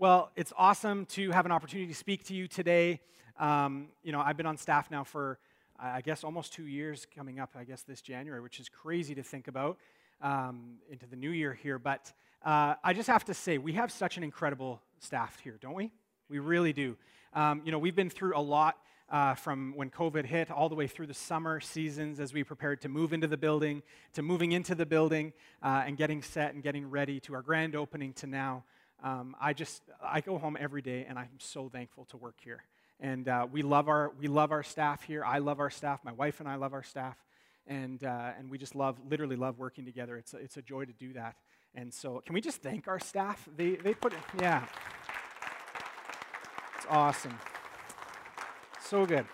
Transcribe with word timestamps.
Well, 0.00 0.30
it's 0.36 0.52
awesome 0.56 1.06
to 1.06 1.32
have 1.32 1.44
an 1.44 1.50
opportunity 1.50 1.88
to 1.88 1.98
speak 1.98 2.24
to 2.26 2.34
you 2.34 2.46
today. 2.46 3.00
Um, 3.36 3.88
you 4.04 4.12
know, 4.12 4.20
I've 4.20 4.36
been 4.36 4.46
on 4.46 4.56
staff 4.56 4.92
now 4.92 5.02
for, 5.02 5.40
I 5.76 6.02
guess, 6.02 6.22
almost 6.22 6.52
two 6.52 6.68
years, 6.68 7.04
coming 7.16 7.40
up, 7.40 7.56
I 7.58 7.64
guess, 7.64 7.82
this 7.82 8.00
January, 8.00 8.40
which 8.40 8.60
is 8.60 8.68
crazy 8.68 9.16
to 9.16 9.24
think 9.24 9.48
about 9.48 9.76
um, 10.22 10.76
into 10.88 11.04
the 11.06 11.16
new 11.16 11.30
year 11.30 11.52
here. 11.52 11.80
But 11.80 12.12
uh, 12.44 12.76
I 12.84 12.92
just 12.92 13.08
have 13.08 13.24
to 13.24 13.34
say, 13.34 13.58
we 13.58 13.72
have 13.72 13.90
such 13.90 14.16
an 14.16 14.22
incredible 14.22 14.80
staff 15.00 15.40
here, 15.40 15.58
don't 15.60 15.74
we? 15.74 15.90
We 16.28 16.38
really 16.38 16.72
do. 16.72 16.96
Um, 17.34 17.62
you 17.64 17.72
know, 17.72 17.78
we've 17.80 17.96
been 17.96 18.08
through 18.08 18.38
a 18.38 18.40
lot 18.40 18.76
uh, 19.10 19.34
from 19.34 19.72
when 19.74 19.90
COVID 19.90 20.26
hit 20.26 20.48
all 20.48 20.68
the 20.68 20.76
way 20.76 20.86
through 20.86 21.08
the 21.08 21.14
summer 21.14 21.58
seasons 21.58 22.20
as 22.20 22.32
we 22.32 22.44
prepared 22.44 22.80
to 22.82 22.88
move 22.88 23.12
into 23.12 23.26
the 23.26 23.36
building, 23.36 23.82
to 24.12 24.22
moving 24.22 24.52
into 24.52 24.76
the 24.76 24.86
building 24.86 25.32
uh, 25.60 25.82
and 25.84 25.96
getting 25.96 26.22
set 26.22 26.54
and 26.54 26.62
getting 26.62 26.88
ready 26.88 27.18
to 27.18 27.34
our 27.34 27.42
grand 27.42 27.74
opening 27.74 28.12
to 28.12 28.28
now 28.28 28.62
um, 29.02 29.36
I 29.40 29.52
just 29.52 29.82
I 30.02 30.20
go 30.20 30.38
home 30.38 30.56
every 30.58 30.82
day, 30.82 31.06
and 31.08 31.18
I'm 31.18 31.28
so 31.38 31.68
thankful 31.68 32.04
to 32.06 32.16
work 32.16 32.36
here. 32.42 32.62
And 33.00 33.28
uh, 33.28 33.46
we 33.50 33.62
love 33.62 33.88
our 33.88 34.12
we 34.18 34.26
love 34.26 34.50
our 34.50 34.62
staff 34.62 35.02
here. 35.02 35.24
I 35.24 35.38
love 35.38 35.60
our 35.60 35.70
staff. 35.70 36.00
My 36.04 36.12
wife 36.12 36.40
and 36.40 36.48
I 36.48 36.56
love 36.56 36.72
our 36.72 36.82
staff, 36.82 37.16
and 37.66 38.02
uh, 38.02 38.32
and 38.38 38.50
we 38.50 38.58
just 38.58 38.74
love 38.74 38.96
literally 39.08 39.36
love 39.36 39.58
working 39.58 39.84
together. 39.84 40.16
It's 40.16 40.34
a, 40.34 40.38
it's 40.38 40.56
a 40.56 40.62
joy 40.62 40.84
to 40.84 40.92
do 40.92 41.12
that. 41.12 41.36
And 41.74 41.92
so, 41.94 42.20
can 42.24 42.34
we 42.34 42.40
just 42.40 42.60
thank 42.60 42.88
our 42.88 42.98
staff? 42.98 43.48
They 43.56 43.76
they 43.76 43.94
put 43.94 44.14
yeah, 44.40 44.64
it's 46.76 46.86
awesome, 46.90 47.38
so 48.80 49.06
good. 49.06 49.26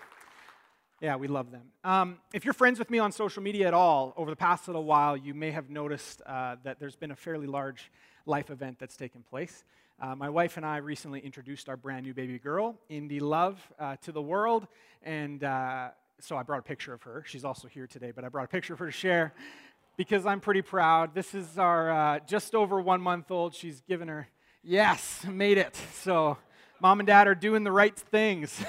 Yeah, 1.01 1.17
we 1.17 1.27
love 1.27 1.51
them. 1.51 1.63
Um, 1.83 2.19
if 2.33 2.45
you're 2.45 2.53
friends 2.53 2.79
with 2.79 2.89
me 2.89 2.99
on 2.99 3.11
social 3.11 3.43
media 3.43 3.67
at 3.67 3.73
all 3.73 4.13
over 4.15 4.29
the 4.29 4.35
past 4.35 4.67
little 4.67 4.85
while, 4.85 5.17
you 5.17 5.33
may 5.33 5.51
have 5.51 5.69
noticed 5.69 6.21
uh, 6.25 6.55
that 6.63 6.79
there's 6.79 6.95
been 6.95 7.11
a 7.11 7.15
fairly 7.15 7.47
large 7.47 7.91
life 8.25 8.49
event 8.49 8.79
that's 8.79 8.95
taken 8.95 9.21
place. 9.21 9.65
Uh, 10.01 10.15
my 10.15 10.29
wife 10.29 10.55
and 10.55 10.65
I 10.65 10.77
recently 10.77 11.19
introduced 11.19 11.67
our 11.67 11.75
brand 11.75 12.05
new 12.05 12.13
baby 12.13 12.39
girl, 12.39 12.77
Indy 12.87 13.19
Love, 13.19 13.61
uh, 13.77 13.97
to 14.03 14.13
the 14.13 14.21
world. 14.21 14.67
And 15.03 15.43
uh, 15.43 15.89
so 16.21 16.37
I 16.37 16.43
brought 16.43 16.59
a 16.59 16.63
picture 16.63 16.93
of 16.93 17.03
her. 17.03 17.23
She's 17.27 17.43
also 17.43 17.67
here 17.67 17.87
today, 17.87 18.11
but 18.15 18.23
I 18.23 18.29
brought 18.29 18.45
a 18.45 18.49
picture 18.49 18.73
of 18.73 18.79
her 18.79 18.85
to 18.85 18.91
share 18.91 19.33
because 19.97 20.25
I'm 20.25 20.39
pretty 20.39 20.61
proud. 20.61 21.13
This 21.13 21.35
is 21.35 21.57
our 21.57 21.91
uh, 21.91 22.19
just 22.19 22.55
over 22.55 22.79
one 22.79 23.01
month 23.01 23.31
old. 23.31 23.53
She's 23.53 23.81
given 23.81 24.07
her, 24.07 24.29
yes, 24.63 25.25
made 25.29 25.57
it. 25.57 25.75
So 25.93 26.37
mom 26.79 26.99
and 26.99 27.07
dad 27.07 27.27
are 27.27 27.35
doing 27.35 27.63
the 27.63 27.71
right 27.71 27.95
things. 27.95 28.63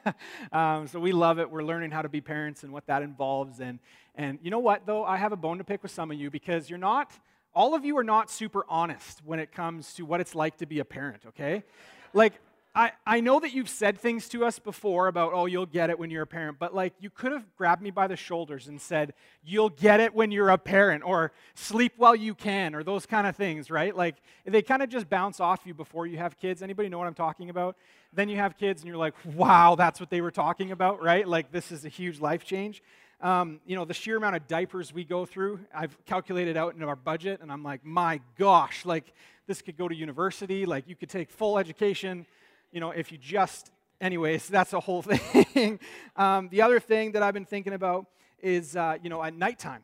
um, 0.52 0.88
so 0.88 1.00
we 1.00 1.12
love 1.12 1.38
it. 1.38 1.50
We're 1.50 1.62
learning 1.62 1.90
how 1.90 2.02
to 2.02 2.08
be 2.08 2.20
parents 2.20 2.62
and 2.62 2.72
what 2.72 2.86
that 2.86 3.02
involves. 3.02 3.60
And, 3.60 3.78
and 4.14 4.38
you 4.42 4.50
know 4.50 4.58
what, 4.58 4.86
though? 4.86 5.04
I 5.04 5.16
have 5.16 5.32
a 5.32 5.36
bone 5.36 5.58
to 5.58 5.64
pick 5.64 5.82
with 5.82 5.92
some 5.92 6.10
of 6.10 6.18
you 6.18 6.30
because 6.30 6.70
you're 6.70 6.78
not 6.78 7.12
all 7.54 7.74
of 7.74 7.84
you 7.84 7.96
are 7.98 8.04
not 8.04 8.30
super 8.30 8.64
honest 8.68 9.20
when 9.24 9.40
it 9.40 9.50
comes 9.52 9.94
to 9.94 10.04
what 10.04 10.20
it's 10.20 10.34
like 10.34 10.58
to 10.58 10.66
be 10.66 10.78
a 10.78 10.84
parent, 10.84 11.22
okay? 11.26 11.64
Like, 12.12 12.34
I, 12.74 12.92
I 13.06 13.20
know 13.20 13.40
that 13.40 13.52
you've 13.52 13.68
said 13.68 13.98
things 13.98 14.28
to 14.28 14.44
us 14.44 14.58
before 14.58 15.08
about, 15.08 15.32
oh, 15.32 15.46
you'll 15.46 15.66
get 15.66 15.90
it 15.90 15.98
when 15.98 16.10
you're 16.10 16.22
a 16.22 16.26
parent, 16.26 16.58
but 16.60 16.74
like 16.74 16.94
you 17.00 17.10
could 17.10 17.32
have 17.32 17.44
grabbed 17.56 17.82
me 17.82 17.90
by 17.90 18.06
the 18.06 18.16
shoulders 18.16 18.68
and 18.68 18.80
said, 18.80 19.14
you'll 19.42 19.70
get 19.70 20.00
it 20.00 20.14
when 20.14 20.30
you're 20.30 20.50
a 20.50 20.58
parent, 20.58 21.02
or 21.04 21.32
sleep 21.54 21.94
while 21.96 22.14
you 22.14 22.34
can, 22.34 22.74
or 22.74 22.84
those 22.84 23.06
kind 23.06 23.26
of 23.26 23.34
things, 23.34 23.70
right? 23.70 23.96
Like 23.96 24.16
they 24.44 24.62
kind 24.62 24.82
of 24.82 24.90
just 24.90 25.10
bounce 25.10 25.40
off 25.40 25.62
you 25.64 25.74
before 25.74 26.06
you 26.06 26.18
have 26.18 26.38
kids. 26.38 26.62
Anybody 26.62 26.88
know 26.88 26.98
what 26.98 27.08
I'm 27.08 27.14
talking 27.14 27.50
about? 27.50 27.76
Then 28.12 28.28
you 28.28 28.36
have 28.36 28.56
kids 28.56 28.82
and 28.82 28.88
you're 28.88 28.96
like, 28.96 29.14
wow, 29.24 29.74
that's 29.74 29.98
what 29.98 30.10
they 30.10 30.20
were 30.20 30.30
talking 30.30 30.70
about, 30.70 31.02
right? 31.02 31.26
Like 31.26 31.50
this 31.50 31.72
is 31.72 31.84
a 31.84 31.88
huge 31.88 32.20
life 32.20 32.44
change. 32.44 32.82
Um, 33.20 33.58
you 33.66 33.74
know, 33.74 33.84
the 33.84 33.94
sheer 33.94 34.16
amount 34.16 34.36
of 34.36 34.46
diapers 34.46 34.94
we 34.94 35.02
go 35.02 35.26
through, 35.26 35.58
I've 35.74 35.96
calculated 36.06 36.56
out 36.56 36.74
into 36.74 36.86
our 36.86 36.94
budget, 36.94 37.40
and 37.42 37.50
I'm 37.50 37.64
like, 37.64 37.84
my 37.84 38.20
gosh, 38.38 38.84
like 38.84 39.12
this 39.48 39.60
could 39.60 39.76
go 39.76 39.88
to 39.88 39.94
university, 39.94 40.64
like 40.64 40.86
you 40.86 40.94
could 40.94 41.08
take 41.08 41.30
full 41.32 41.58
education, 41.58 42.26
you 42.72 42.80
know, 42.80 42.90
if 42.90 43.12
you 43.12 43.18
just, 43.18 43.70
anyways, 44.00 44.48
that's 44.48 44.72
a 44.72 44.80
whole 44.80 45.02
thing. 45.02 45.78
um, 46.16 46.48
the 46.50 46.62
other 46.62 46.80
thing 46.80 47.12
that 47.12 47.22
I've 47.22 47.34
been 47.34 47.44
thinking 47.44 47.72
about 47.72 48.06
is, 48.40 48.76
uh, 48.76 48.96
you 49.02 49.10
know, 49.10 49.22
at 49.22 49.34
nighttime. 49.34 49.82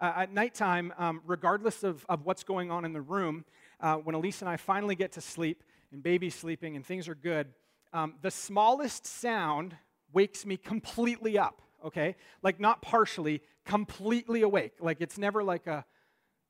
Uh, 0.00 0.12
at 0.16 0.32
nighttime, 0.32 0.92
um, 0.98 1.22
regardless 1.26 1.82
of, 1.82 2.04
of 2.08 2.24
what's 2.24 2.44
going 2.44 2.70
on 2.70 2.84
in 2.84 2.92
the 2.92 3.00
room, 3.00 3.44
uh, 3.80 3.96
when 3.96 4.14
Elise 4.14 4.42
and 4.42 4.48
I 4.48 4.56
finally 4.56 4.94
get 4.94 5.12
to 5.12 5.20
sleep 5.20 5.62
and 5.90 6.02
baby's 6.02 6.34
sleeping 6.34 6.76
and 6.76 6.84
things 6.84 7.08
are 7.08 7.14
good, 7.14 7.48
um, 7.92 8.14
the 8.20 8.30
smallest 8.30 9.06
sound 9.06 9.76
wakes 10.12 10.44
me 10.44 10.56
completely 10.56 11.38
up 11.38 11.62
okay? 11.86 12.16
Like 12.42 12.60
not 12.60 12.82
partially, 12.82 13.42
completely 13.64 14.42
awake. 14.42 14.72
Like 14.80 15.00
it's 15.00 15.18
never 15.18 15.42
like 15.42 15.66
a, 15.66 15.84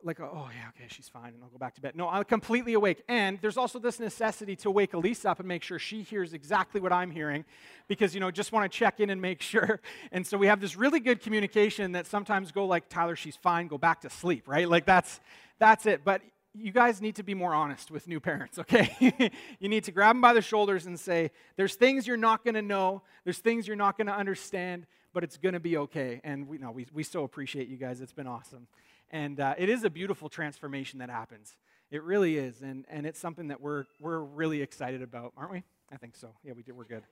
like 0.07 0.21
oh, 0.21 0.31
oh 0.33 0.49
yeah, 0.55 0.69
okay, 0.69 0.87
she's 0.89 1.09
fine, 1.09 1.35
and 1.35 1.43
I'll 1.43 1.49
go 1.49 1.59
back 1.59 1.75
to 1.75 1.81
bed. 1.81 1.97
No, 1.97 2.09
I'm 2.09 2.25
completely 2.25 2.75
awake. 2.75 3.03
And 3.09 3.39
there's 3.41 3.57
also 3.57 3.79
this 3.79 3.99
necessity 3.99 4.57
to 4.57 4.71
wake 4.71 4.95
Elise 4.95 5.25
up 5.25 5.39
and 5.39 5.49
make 5.49 5.63
sure 5.63 5.79
she 5.79 6.03
hears 6.03 6.33
exactly 6.33 6.81
what 6.81 6.93
I'm 6.93 7.11
hearing, 7.11 7.45
because 7.89 8.15
you 8.15 8.21
know, 8.21 8.31
just 8.31 8.53
want 8.53 8.71
to 8.71 8.79
check 8.79 9.01
in 9.01 9.11
and 9.11 9.21
make 9.21 9.43
sure. 9.53 9.81
And 10.13 10.27
so 10.27 10.39
we 10.39 10.47
have 10.47 10.61
this 10.61 10.77
really 10.77 11.01
good 11.01 11.21
communication 11.21 11.93
that 11.93 12.07
sometimes 12.07 12.53
go 12.53 12.67
like, 12.67 12.89
Tyler, 12.89 13.17
she's 13.17 13.37
fine, 13.37 13.67
go 13.67 13.79
back 13.79 14.01
to 14.03 14.11
sleep, 14.11 14.49
right? 14.49 14.69
Like 14.69 14.87
that's 14.87 15.21
that's 15.59 15.87
it. 15.87 16.05
But 16.05 16.23
you 16.59 16.73
guys 16.73 17.03
need 17.03 17.17
to 17.17 17.23
be 17.23 17.35
more 17.35 17.55
honest 17.55 17.91
with 17.91 18.09
new 18.09 18.21
parents, 18.21 18.59
okay? 18.61 19.31
you 19.61 19.69
need 19.69 19.85
to 19.85 19.93
grab 19.93 20.15
them 20.15 20.21
by 20.21 20.33
the 20.33 20.43
shoulders 20.43 20.87
and 20.87 20.99
say, 20.99 21.31
there's 21.57 21.75
things 21.75 22.07
you're 22.07 22.17
not 22.17 22.45
going 22.45 22.55
to 22.55 22.63
know, 22.63 23.03
there's 23.25 23.39
things 23.39 23.67
you're 23.67 23.77
not 23.77 23.97
going 23.97 24.07
to 24.07 24.15
understand, 24.15 24.87
but 25.13 25.25
it's 25.25 25.37
going 25.37 25.55
to 25.55 25.61
be 25.61 25.77
okay. 25.77 26.21
And 26.25 26.49
we, 26.49 26.59
know 26.59 26.71
we, 26.71 26.87
we 26.93 27.03
so 27.03 27.25
appreciate 27.25 27.69
you 27.69 27.77
guys. 27.77 28.01
It's 28.01 28.13
been 28.13 28.27
awesome. 28.27 28.67
And 29.11 29.39
uh, 29.41 29.55
it 29.57 29.69
is 29.69 29.85
a 29.85 29.91
beautiful 29.91 30.29
transformation 30.29 30.99
that 30.99 31.11
happens. 31.11 31.57
It 31.91 32.03
really 32.03 32.37
is. 32.37 32.63
And, 32.63 32.85
and 32.89 33.07
it's 33.07 33.21
something 33.21 33.49
that 33.49 33.61
we're, 33.61 33.85
we're 34.01 34.21
really 34.21 34.63
excited 34.63 35.03
about, 35.03 35.33
aren't 35.37 35.53
we? 35.53 35.63
I 35.93 35.97
think 35.97 36.17
so. 36.17 36.31
Yeah, 36.43 36.53
we 36.57 36.63
did. 36.63 36.77
We're 36.77 36.85
good. 36.85 37.05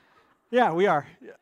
yeah, 0.50 0.72
we 0.72 0.86
are. 0.86 1.06
Yeah. 1.20 1.32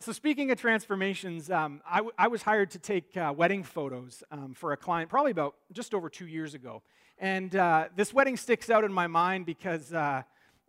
So, 0.00 0.12
speaking 0.12 0.50
of 0.50 0.58
transformations, 0.58 1.50
um, 1.50 1.82
I, 1.88 1.96
w- 1.98 2.14
I 2.18 2.28
was 2.28 2.42
hired 2.42 2.70
to 2.70 2.78
take 2.78 3.16
uh, 3.16 3.34
wedding 3.36 3.62
photos 3.62 4.22
um, 4.30 4.54
for 4.54 4.72
a 4.72 4.76
client 4.76 5.10
probably 5.10 5.30
about 5.30 5.56
just 5.72 5.94
over 5.94 6.08
two 6.08 6.26
years 6.26 6.54
ago. 6.54 6.82
And 7.18 7.54
uh, 7.54 7.88
this 7.94 8.14
wedding 8.14 8.38
sticks 8.38 8.70
out 8.70 8.82
in 8.82 8.92
my 8.92 9.06
mind 9.06 9.46
because 9.46 9.92
uh, 9.92 10.22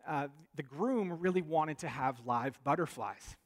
uh 0.07 0.27
the 0.55 0.63
groom 0.63 1.17
really 1.19 1.41
wanted 1.41 1.77
to 1.77 1.87
have 1.87 2.19
live 2.25 2.59
butterflies 2.63 3.37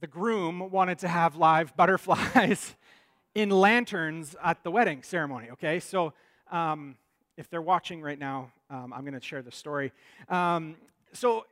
the 0.00 0.06
groom 0.06 0.70
wanted 0.70 0.98
to 0.98 1.08
have 1.08 1.36
live 1.36 1.76
butterflies 1.76 2.74
in 3.38 3.50
lanterns 3.50 4.34
at 4.42 4.64
the 4.64 4.70
wedding 4.70 5.00
ceremony, 5.04 5.48
okay? 5.52 5.78
So 5.78 6.12
um, 6.50 6.96
if 7.36 7.48
they're 7.48 7.62
watching 7.62 8.02
right 8.02 8.18
now, 8.18 8.50
um, 8.68 8.92
I'm 8.92 9.02
going 9.02 9.14
to 9.14 9.20
share 9.20 9.42
the 9.42 9.52
story. 9.52 9.92
Um, 10.28 10.74
so, 11.12 11.46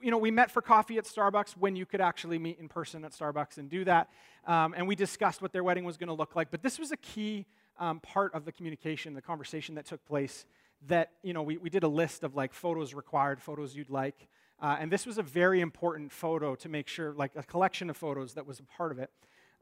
you 0.00 0.10
know, 0.10 0.16
we 0.16 0.30
met 0.30 0.50
for 0.50 0.62
coffee 0.62 0.96
at 0.96 1.04
Starbucks 1.04 1.50
when 1.50 1.76
you 1.76 1.84
could 1.84 2.00
actually 2.00 2.38
meet 2.38 2.58
in 2.58 2.68
person 2.68 3.04
at 3.04 3.12
Starbucks 3.12 3.58
and 3.58 3.68
do 3.68 3.84
that. 3.84 4.08
Um, 4.46 4.72
and 4.74 4.88
we 4.88 4.96
discussed 4.96 5.42
what 5.42 5.52
their 5.52 5.62
wedding 5.62 5.84
was 5.84 5.98
going 5.98 6.06
to 6.08 6.14
look 6.14 6.34
like. 6.36 6.50
But 6.50 6.62
this 6.62 6.78
was 6.78 6.90
a 6.90 6.96
key 6.96 7.44
um, 7.78 8.00
part 8.00 8.32
of 8.34 8.46
the 8.46 8.52
communication, 8.52 9.12
the 9.12 9.20
conversation 9.20 9.74
that 9.74 9.84
took 9.84 10.02
place 10.06 10.46
that, 10.88 11.10
you 11.22 11.34
know, 11.34 11.42
we, 11.42 11.58
we 11.58 11.68
did 11.68 11.82
a 11.82 11.88
list 11.88 12.24
of 12.24 12.34
like 12.34 12.54
photos 12.54 12.94
required, 12.94 13.42
photos 13.42 13.76
you'd 13.76 13.90
like. 13.90 14.26
Uh, 14.58 14.78
and 14.80 14.90
this 14.90 15.04
was 15.04 15.18
a 15.18 15.22
very 15.22 15.60
important 15.60 16.10
photo 16.10 16.54
to 16.54 16.70
make 16.70 16.88
sure, 16.88 17.12
like 17.12 17.32
a 17.36 17.42
collection 17.42 17.90
of 17.90 17.96
photos 17.98 18.32
that 18.32 18.46
was 18.46 18.58
a 18.58 18.62
part 18.62 18.90
of 18.90 18.98
it, 18.98 19.10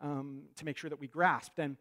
um, 0.03 0.43
to 0.57 0.65
make 0.65 0.77
sure 0.77 0.91
that 0.91 1.01
we 1.01 1.07
grasped. 1.07 1.59
And 1.59 1.77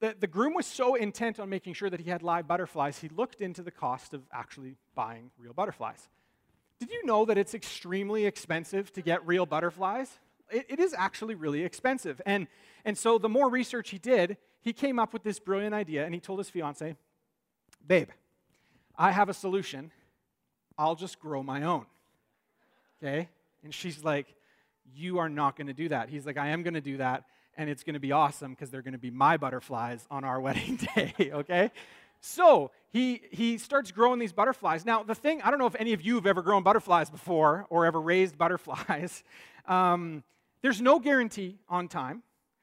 the, 0.00 0.14
the 0.18 0.26
groom 0.26 0.54
was 0.54 0.66
so 0.66 0.94
intent 0.94 1.38
on 1.38 1.48
making 1.48 1.74
sure 1.74 1.90
that 1.90 2.00
he 2.00 2.10
had 2.10 2.22
live 2.22 2.46
butterflies, 2.46 2.98
he 2.98 3.08
looked 3.08 3.40
into 3.40 3.62
the 3.62 3.70
cost 3.70 4.14
of 4.14 4.22
actually 4.32 4.76
buying 4.94 5.30
real 5.38 5.52
butterflies. 5.52 6.08
Did 6.78 6.90
you 6.90 7.04
know 7.04 7.24
that 7.26 7.36
it's 7.36 7.54
extremely 7.54 8.24
expensive 8.24 8.92
to 8.94 9.02
get 9.02 9.26
real 9.26 9.44
butterflies? 9.44 10.18
It, 10.50 10.66
it 10.68 10.80
is 10.80 10.94
actually 10.96 11.34
really 11.34 11.62
expensive. 11.62 12.20
And, 12.24 12.46
and 12.84 12.96
so 12.96 13.18
the 13.18 13.28
more 13.28 13.50
research 13.50 13.90
he 13.90 13.98
did, 13.98 14.38
he 14.62 14.72
came 14.72 14.98
up 14.98 15.12
with 15.12 15.22
this 15.22 15.38
brilliant 15.38 15.74
idea 15.74 16.04
and 16.04 16.14
he 16.14 16.20
told 16.20 16.38
his 16.38 16.48
fiance, 16.48 16.96
Babe, 17.86 18.08
I 18.96 19.10
have 19.10 19.28
a 19.28 19.34
solution. 19.34 19.90
I'll 20.78 20.94
just 20.94 21.18
grow 21.18 21.42
my 21.42 21.64
own 21.64 21.86
okay? 23.02 23.28
And 23.64 23.74
she's 23.74 24.04
like, 24.04 24.34
You 24.94 25.18
are 25.18 25.28
not 25.28 25.56
going 25.56 25.66
to 25.66 25.72
do 25.72 25.88
that. 25.88 26.08
He's 26.08 26.26
like, 26.26 26.36
I 26.36 26.48
am 26.48 26.62
going 26.62 26.74
to 26.74 26.80
do 26.80 26.98
that, 26.98 27.24
and 27.60 27.68
it's 27.68 27.84
going 27.84 27.92
to 27.92 28.00
be 28.00 28.10
awesome 28.10 28.52
because 28.52 28.70
they're 28.70 28.80
going 28.80 28.92
to 28.92 28.98
be 28.98 29.10
my 29.10 29.36
butterflies 29.36 30.06
on 30.10 30.24
our 30.24 30.40
wedding 30.46 30.76
day, 30.96 31.30
okay? 31.30 31.70
So 32.22 32.70
he, 32.88 33.20
he 33.30 33.58
starts 33.58 33.92
growing 33.92 34.18
these 34.18 34.32
butterflies. 34.32 34.86
Now, 34.86 35.02
the 35.02 35.14
thing, 35.14 35.42
I 35.42 35.50
don't 35.50 35.58
know 35.58 35.66
if 35.66 35.76
any 35.78 35.92
of 35.92 36.00
you 36.00 36.14
have 36.14 36.26
ever 36.26 36.40
grown 36.40 36.62
butterflies 36.62 37.10
before 37.10 37.66
or 37.68 37.84
ever 37.84 38.00
raised 38.00 38.38
butterflies. 38.44 39.22
Um, 39.66 40.24
there's 40.62 40.80
no 40.80 40.98
guarantee 40.98 41.58
on 41.68 41.88
time. 41.88 42.22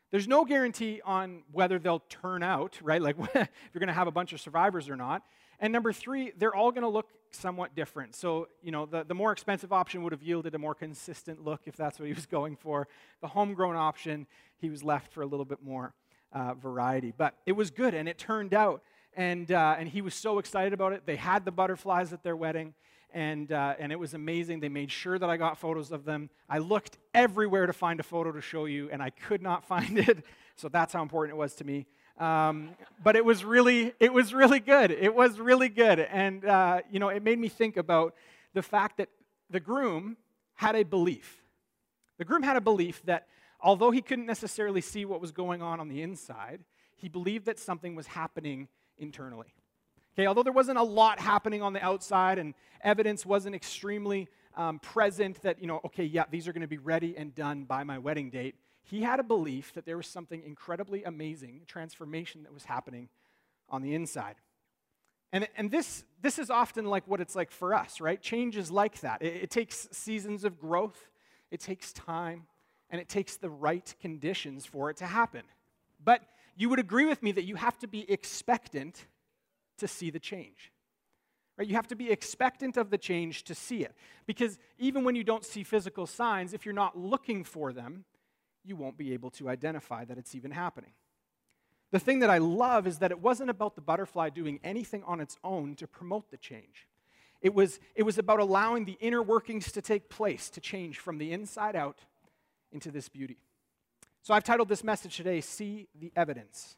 There's 0.10 0.28
no 0.28 0.46
guarantee 0.46 1.00
on 1.06 1.44
whether 1.52 1.78
they'll 1.78 2.04
turn 2.10 2.42
out, 2.42 2.80
right? 2.82 3.02
Like 3.02 3.18
if 3.36 3.50
you're 3.74 3.80
going 3.80 3.88
to 3.90 3.94
have 3.94 4.08
a 4.08 4.12
bunch 4.12 4.34
of 4.34 4.42
survivors 4.42 4.90
or 4.90 4.96
not. 4.96 5.22
And 5.60 5.74
number 5.74 5.92
three, 5.92 6.32
they're 6.38 6.56
all 6.56 6.72
going 6.72 6.84
to 6.84 6.90
look 6.90 7.10
somewhat 7.32 7.76
different. 7.76 8.16
So, 8.16 8.48
you 8.62 8.72
know, 8.72 8.86
the, 8.86 9.04
the 9.04 9.14
more 9.14 9.32
expensive 9.32 9.74
option 9.74 10.04
would 10.04 10.12
have 10.12 10.22
yielded 10.22 10.56
a 10.56 10.60
more 10.60 10.76
consistent 10.76 11.44
look 11.44 11.62
if 11.66 11.76
that's 11.76 12.00
what 12.00 12.08
he 12.08 12.14
was 12.14 12.26
going 12.38 12.56
for. 12.56 12.88
The 13.22 13.28
homegrown 13.28 13.76
option, 13.76 14.28
he 14.60 14.70
was 14.70 14.84
left 14.84 15.12
for 15.12 15.22
a 15.22 15.26
little 15.26 15.46
bit 15.46 15.64
more 15.64 15.94
uh, 16.32 16.54
variety. 16.54 17.14
But 17.16 17.36
it 17.46 17.54
was 17.54 17.72
good, 17.72 17.94
and 17.94 18.08
it 18.08 18.18
turned 18.18 18.54
out. 18.54 18.84
And, 19.16 19.52
uh, 19.52 19.76
and 19.80 19.90
he 19.90 20.02
was 20.02 20.14
so 20.14 20.38
excited 20.38 20.74
about 20.74 20.94
it. 20.94 21.04
They 21.06 21.16
had 21.16 21.44
the 21.44 21.52
butterflies 21.52 22.14
at 22.14 22.22
their 22.24 22.36
wedding, 22.36 22.76
and, 23.12 23.52
uh, 23.52 23.74
and 23.80 23.92
it 23.92 23.98
was 23.98 24.14
amazing. 24.14 24.60
They 24.60 24.70
made 24.70 24.92
sure 24.92 25.18
that 25.18 25.28
I 25.28 25.38
got 25.38 25.58
photos 25.58 25.92
of 25.92 26.06
them. 26.06 26.30
I 26.48 26.60
looked 26.60 27.00
everywhere 27.16 27.66
to 27.66 27.74
find 27.74 28.00
a 28.00 28.04
photo 28.04 28.32
to 28.32 28.42
show 28.42 28.66
you, 28.66 28.90
and 28.92 29.02
I 29.02 29.10
could 29.10 29.42
not 29.42 29.66
find 29.68 29.98
it. 29.98 30.24
So 30.56 30.70
that's 30.70 30.94
how 30.94 31.02
important 31.02 31.36
it 31.36 31.40
was 31.40 31.56
to 31.56 31.64
me. 31.64 31.88
Um, 32.18 32.72
but 33.04 33.16
it 33.16 33.24
was 33.24 33.46
really, 33.46 33.94
it 34.00 34.12
was 34.12 34.34
really 34.34 34.60
good. 34.60 34.92
It 34.92 35.14
was 35.14 35.40
really 35.40 35.70
good, 35.70 36.00
and 36.00 36.44
uh, 36.44 36.82
you 36.90 37.00
know, 37.00 37.10
it 37.10 37.24
made 37.24 37.38
me 37.38 37.48
think 37.48 37.78
about 37.78 38.16
the 38.54 38.64
fact 38.64 38.98
that 38.98 39.10
the 39.50 39.60
groom 39.60 40.18
had 40.56 40.76
a 40.76 40.84
belief. 40.84 41.44
The 42.18 42.26
groom 42.26 42.42
had 42.42 42.58
a 42.58 42.62
belief 42.62 43.04
that 43.06 43.28
although 43.62 43.92
he 43.92 44.02
couldn't 44.02 44.26
necessarily 44.26 44.82
see 44.82 45.06
what 45.06 45.22
was 45.22 45.32
going 45.32 45.62
on 45.62 45.80
on 45.80 45.88
the 45.88 46.02
inside, 46.02 46.64
he 46.96 47.08
believed 47.08 47.46
that 47.46 47.60
something 47.60 47.96
was 47.96 48.08
happening 48.08 48.68
internally. 48.98 49.54
Okay, 50.16 50.26
although 50.26 50.42
there 50.42 50.54
wasn't 50.54 50.80
a 50.80 50.84
lot 50.84 51.20
happening 51.20 51.62
on 51.62 51.74
the 51.74 51.84
outside 51.86 52.40
and 52.40 52.56
evidence 52.82 53.24
wasn't 53.24 53.56
extremely 53.56 54.28
um, 54.56 54.80
present 54.80 55.40
that, 55.44 55.62
you 55.62 55.68
know, 55.68 55.80
okay, 55.86 56.04
yeah, 56.04 56.24
these 56.32 56.48
are 56.48 56.54
going 56.54 56.62
to 56.62 56.68
be 56.68 56.80
ready 56.80 57.16
and 57.16 57.36
done 57.36 57.66
by 57.66 57.84
my 57.84 58.00
wedding 58.00 58.32
date, 58.32 58.56
he 58.90 59.02
had 59.02 59.20
a 59.20 59.24
belief 59.24 59.74
that 59.74 59.86
there 59.86 59.98
was 59.98 60.08
something 60.08 60.42
incredibly 60.46 61.04
amazing, 61.04 61.62
transformation 61.68 62.44
that 62.44 62.54
was 62.54 62.66
happening 62.66 63.10
on 63.70 63.82
the 63.82 63.94
inside. 63.94 64.36
And, 65.34 65.46
and 65.58 65.70
this, 65.70 66.06
this 66.22 66.40
is 66.40 66.50
often 66.50 66.86
like 66.86 67.06
what 67.06 67.20
it's 67.20 67.36
like 67.36 67.52
for 67.52 67.74
us, 67.74 68.00
right? 68.00 68.22
Change 68.22 68.56
is 68.56 68.72
like 68.72 69.02
that. 69.02 69.22
It, 69.22 69.44
it 69.44 69.50
takes 69.50 69.90
seasons 69.92 70.46
of 70.46 70.58
growth, 70.58 71.12
it 71.52 71.60
takes 71.60 71.92
time, 71.92 72.44
and 72.90 73.02
it 73.02 73.10
takes 73.10 73.36
the 73.36 73.50
right 73.50 73.94
conditions 74.00 74.66
for 74.66 74.90
it 74.90 74.96
to 74.98 75.06
happen. 75.06 75.44
But 76.02 76.22
you 76.56 76.70
would 76.70 76.80
agree 76.80 77.06
with 77.06 77.22
me 77.22 77.34
that 77.34 77.44
you 77.44 77.56
have 77.56 77.78
to 77.80 77.88
be 77.88 78.10
expectant 78.10 79.06
to 79.80 79.88
see 79.88 80.10
the 80.10 80.20
change. 80.20 80.72
Right? 81.58 81.68
You 81.68 81.76
have 81.76 81.88
to 81.88 81.96
be 81.96 82.10
expectant 82.10 82.78
of 82.78 82.90
the 82.90 82.98
change 82.98 83.44
to 83.44 83.56
see 83.56 83.84
it. 83.84 83.94
Because 84.26 84.58
even 84.80 85.04
when 85.04 85.16
you 85.16 85.26
don't 85.26 85.44
see 85.44 85.64
physical 85.64 86.08
signs, 86.08 86.54
if 86.54 86.66
you're 86.66 86.74
not 86.74 86.98
looking 86.98 87.44
for 87.44 87.74
them, 87.74 88.06
you 88.68 88.76
won't 88.76 88.98
be 88.98 89.14
able 89.14 89.30
to 89.32 89.50
identify 89.50 90.06
that 90.06 90.18
it's 90.18 90.36
even 90.36 90.52
happening. 90.52 90.92
The 91.92 92.00
thing 92.00 92.20
that 92.20 92.30
I 92.30 92.38
love 92.38 92.86
is 92.86 93.00
that 93.00 93.12
it 93.12 93.22
wasn't 93.22 93.50
about 93.50 93.76
the 93.76 93.82
butterfly 93.82 94.30
doing 94.30 94.60
anything 94.64 95.04
on 95.06 95.22
its 95.22 95.38
own 95.44 95.76
to 95.76 95.88
promote 95.88 96.32
the 96.32 96.38
change. 96.38 96.88
It 97.42 97.54
was, 97.54 97.80
it 97.96 98.04
was 98.04 98.18
about 98.18 98.40
allowing 98.40 98.86
the 98.86 98.98
inner 99.00 99.24
workings 99.24 99.72
to 99.72 99.82
take 99.82 100.10
place, 100.10 100.50
to 100.50 100.60
change 100.60 101.00
from 101.00 101.18
the 101.18 101.32
inside 101.32 101.76
out 101.76 102.00
into 102.72 102.92
this 102.92 103.08
beauty. 103.08 103.38
So 104.22 104.34
I've 104.34 104.44
titled 104.44 104.68
this 104.68 104.84
message 104.84 105.16
today, 105.16 105.40
See 105.40 105.88
the 105.98 106.12
Evidence, 106.16 106.76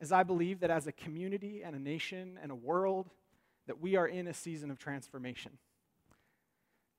as 0.00 0.12
I 0.12 0.22
believe 0.22 0.60
that 0.60 0.70
as 0.70 0.86
a 0.86 0.92
community 0.92 1.62
and 1.64 1.74
a 1.74 1.78
nation 1.78 2.38
and 2.42 2.52
a 2.52 2.54
world, 2.54 3.08
that 3.66 3.80
we 3.80 3.96
are 3.96 4.06
in 4.06 4.26
a 4.26 4.34
season 4.34 4.70
of 4.70 4.78
transformation. 4.78 5.52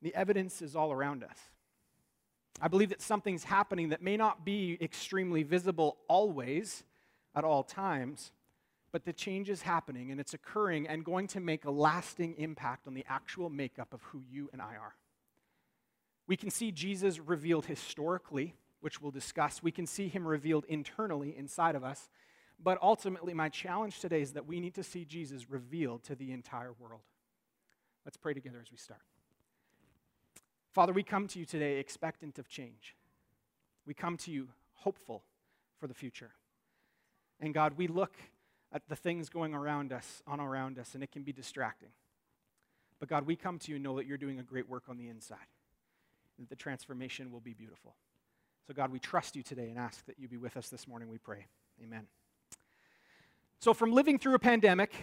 The 0.02 0.16
evidence 0.16 0.62
is 0.62 0.76
all 0.76 0.92
around 0.92 1.24
us. 1.24 1.38
I 2.62 2.68
believe 2.68 2.90
that 2.90 3.02
something's 3.02 3.44
happening 3.44 3.90
that 3.90 4.02
may 4.02 4.16
not 4.16 4.46
be 4.46 4.78
extremely 4.80 5.44
visible 5.44 5.98
always, 6.08 6.84
at 7.36 7.44
all 7.44 7.64
times, 7.64 8.32
but 8.92 9.06
the 9.06 9.14
change 9.14 9.50
is 9.50 9.62
happening 9.62 10.12
and 10.12 10.20
it's 10.20 10.34
occurring 10.34 10.88
and 10.88 11.04
going 11.04 11.28
to 11.28 11.40
make 11.40 11.66
a 11.66 11.72
lasting 11.72 12.36
impact 12.38 12.88
on 12.88 12.94
the 12.94 13.06
actual 13.08 13.50
makeup 13.50 13.94
of 13.94 14.02
who 14.04 14.22
you 14.30 14.50
and 14.52 14.62
I 14.62 14.76
are. 14.76 14.96
We 16.28 16.36
can 16.36 16.50
see 16.50 16.72
Jesus 16.72 17.20
revealed 17.20 17.66
historically, 17.66 18.56
which 18.82 19.02
we'll 19.02 19.12
discuss. 19.12 19.64
We 19.64 19.72
can 19.72 19.86
see 19.86 20.08
him 20.08 20.28
revealed 20.28 20.66
internally 20.68 21.36
inside 21.38 21.76
of 21.76 21.84
us. 21.84 22.10
But 22.64 22.78
ultimately, 22.82 23.34
my 23.34 23.50
challenge 23.50 24.00
today 24.00 24.22
is 24.22 24.34
that 24.34 24.46
we 24.46 24.60
need 24.60 24.76
to 24.76 24.84
see 24.84 25.04
Jesus 25.04 25.50
revealed 25.50 26.04
to 26.04 26.16
the 26.16 26.32
entire 26.32 26.74
world. 26.74 27.02
Let's 28.06 28.18
pray 28.18 28.34
together 28.34 28.60
as 28.62 28.72
we 28.72 28.78
start. 28.78 29.02
Father, 30.72 30.94
we 30.94 31.04
come 31.04 31.28
to 31.28 31.40
you 31.40 31.46
today 31.46 31.80
expectant 31.80 32.40
of 32.40 32.48
change. 32.48 32.96
We 33.86 33.94
come 33.94 34.16
to 34.18 34.32
you 34.32 34.50
hopeful 34.74 35.24
for 35.80 35.88
the 35.88 35.94
future. 35.94 36.32
And 37.40 37.54
God, 37.54 37.74
we 37.76 37.88
look 37.88 38.14
at 38.72 38.88
the 38.88 38.96
things 38.96 39.28
going 39.28 39.54
around 39.54 39.92
us, 39.92 40.24
on 40.26 40.40
around 40.40 40.80
us, 40.80 40.94
and 40.94 41.04
it 41.04 41.12
can 41.12 41.24
be 41.24 41.34
distracting. 41.34 41.90
But 43.00 43.10
God, 43.10 43.26
we 43.26 43.36
come 43.36 43.60
to 43.60 43.72
you 43.72 43.76
and 43.76 43.84
know 43.84 43.98
that 43.98 44.06
you're 44.06 44.18
doing 44.18 44.40
a 44.40 44.44
great 44.44 44.70
work 44.70 44.84
on 44.88 44.98
the 44.98 45.10
inside, 45.10 45.38
that 46.40 46.50
the 46.50 46.56
transformation 46.56 47.32
will 47.32 47.40
be 47.42 47.54
beautiful. 47.54 47.96
So, 48.68 48.74
God, 48.74 48.92
we 48.92 49.00
trust 49.00 49.36
you 49.36 49.44
today 49.44 49.68
and 49.70 49.78
ask 49.78 50.06
that 50.06 50.20
you 50.20 50.28
be 50.28 50.38
with 50.38 50.56
us 50.56 50.70
this 50.70 50.88
morning, 50.88 51.10
we 51.10 51.18
pray. 51.18 51.48
Amen. 51.84 52.06
So, 53.60 53.74
from 53.74 53.92
living 53.92 54.20
through 54.20 54.36
a 54.36 54.40
pandemic, 54.40 54.94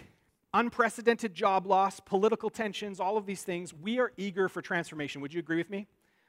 unprecedented 0.53 1.33
job 1.33 1.65
loss, 1.65 1.99
political 1.99 2.49
tensions, 2.49 2.99
all 2.99 3.17
of 3.17 3.25
these 3.25 3.43
things, 3.43 3.73
we 3.73 3.99
are 3.99 4.11
eager 4.17 4.49
for 4.49 4.61
transformation. 4.61 5.21
Would 5.21 5.33
you 5.33 5.39
agree 5.39 5.57
with 5.57 5.69
me? 5.69 5.87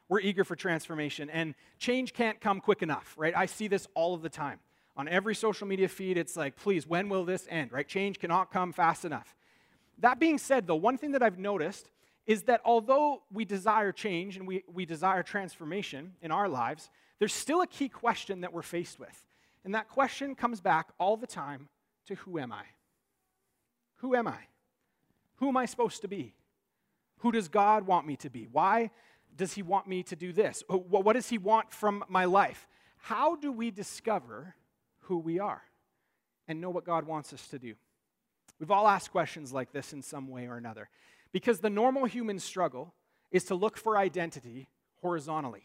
We're 0.08 0.20
eager 0.20 0.44
for 0.44 0.56
transformation, 0.56 1.30
and 1.30 1.54
change 1.78 2.12
can't 2.12 2.40
come 2.40 2.60
quick 2.60 2.82
enough, 2.82 3.14
right? 3.16 3.34
I 3.36 3.46
see 3.46 3.68
this 3.68 3.86
all 3.94 4.14
of 4.14 4.22
the 4.22 4.28
time 4.28 4.58
on 5.00 5.08
every 5.08 5.34
social 5.34 5.66
media 5.66 5.88
feed, 5.88 6.18
it's 6.18 6.36
like, 6.36 6.56
please, 6.56 6.86
when 6.86 7.08
will 7.08 7.24
this 7.24 7.46
end, 7.48 7.72
right? 7.72 7.88
Change 7.88 8.18
cannot 8.18 8.52
come 8.52 8.72
fast 8.72 9.04
enough. 9.06 9.34
That 9.98 10.20
being 10.20 10.36
said, 10.36 10.66
though, 10.66 10.76
one 10.76 10.98
thing 10.98 11.12
that 11.12 11.22
I've 11.22 11.38
noticed 11.38 11.90
is 12.26 12.42
that 12.42 12.60
although 12.64 13.22
we 13.32 13.44
desire 13.44 13.92
change 13.92 14.36
and 14.36 14.46
we, 14.46 14.62
we 14.70 14.84
desire 14.84 15.22
transformation 15.22 16.12
in 16.20 16.30
our 16.30 16.48
lives, 16.48 16.90
there's 17.18 17.32
still 17.32 17.62
a 17.62 17.66
key 17.66 17.88
question 17.88 18.42
that 18.42 18.52
we're 18.52 18.62
faced 18.62 19.00
with. 19.00 19.24
And 19.64 19.74
that 19.74 19.88
question 19.88 20.34
comes 20.34 20.60
back 20.60 20.88
all 20.98 21.16
the 21.16 21.26
time 21.26 21.68
to 22.06 22.14
who 22.16 22.38
am 22.38 22.52
I? 22.52 22.64
Who 24.00 24.14
am 24.14 24.28
I? 24.28 24.38
Who 25.36 25.48
am 25.48 25.56
I 25.56 25.66
supposed 25.66 26.02
to 26.02 26.08
be? 26.08 26.34
Who 27.18 27.32
does 27.32 27.48
God 27.48 27.86
want 27.86 28.06
me 28.06 28.16
to 28.16 28.30
be? 28.30 28.48
Why 28.50 28.90
does 29.36 29.52
He 29.52 29.62
want 29.62 29.86
me 29.86 30.02
to 30.04 30.16
do 30.16 30.32
this? 30.32 30.62
What 30.68 31.14
does 31.14 31.28
He 31.28 31.38
want 31.38 31.72
from 31.72 32.04
my 32.08 32.26
life? 32.26 32.66
How 32.98 33.36
do 33.36 33.50
we 33.52 33.70
discover 33.70 34.54
who 35.10 35.18
we 35.18 35.40
are 35.40 35.62
and 36.46 36.60
know 36.60 36.70
what 36.70 36.84
God 36.84 37.06
wants 37.06 37.32
us 37.32 37.46
to 37.48 37.58
do. 37.58 37.74
We've 38.58 38.70
all 38.70 38.86
asked 38.86 39.10
questions 39.10 39.52
like 39.52 39.72
this 39.72 39.92
in 39.92 40.02
some 40.02 40.28
way 40.28 40.46
or 40.46 40.56
another 40.56 40.88
because 41.32 41.60
the 41.60 41.70
normal 41.70 42.04
human 42.04 42.38
struggle 42.38 42.94
is 43.30 43.44
to 43.44 43.54
look 43.54 43.76
for 43.76 43.98
identity 43.98 44.68
horizontally, 45.00 45.62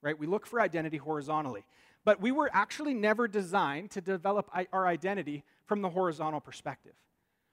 right? 0.00 0.18
We 0.18 0.26
look 0.26 0.46
for 0.46 0.60
identity 0.60 0.96
horizontally. 0.96 1.64
But 2.04 2.20
we 2.20 2.32
were 2.32 2.50
actually 2.52 2.94
never 2.94 3.28
designed 3.28 3.92
to 3.92 4.00
develop 4.00 4.50
our 4.72 4.86
identity 4.86 5.44
from 5.64 5.82
the 5.82 5.90
horizontal 5.90 6.40
perspective. 6.40 6.94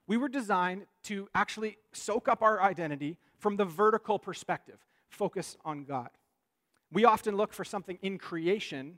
We 0.09 0.17
were 0.17 0.27
designed 0.27 0.87
to 1.03 1.29
actually 1.35 1.77
soak 1.91 2.27
up 2.27 2.41
our 2.41 2.59
identity 2.63 3.19
from 3.37 3.57
the 3.57 3.63
vertical 3.63 4.17
perspective, 4.17 4.79
focus 5.07 5.55
on 5.63 5.83
God. 5.83 6.09
We 6.91 7.05
often 7.05 7.37
look 7.37 7.53
for 7.53 7.63
something 7.63 7.99
in 8.01 8.17
creation 8.17 8.97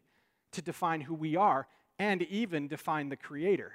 to 0.53 0.61
define 0.61 1.01
who 1.01 1.13
we 1.13 1.35
are, 1.35 1.67
and 1.99 2.21
even 2.21 2.69
define 2.69 3.09
the 3.09 3.17
Creator. 3.17 3.73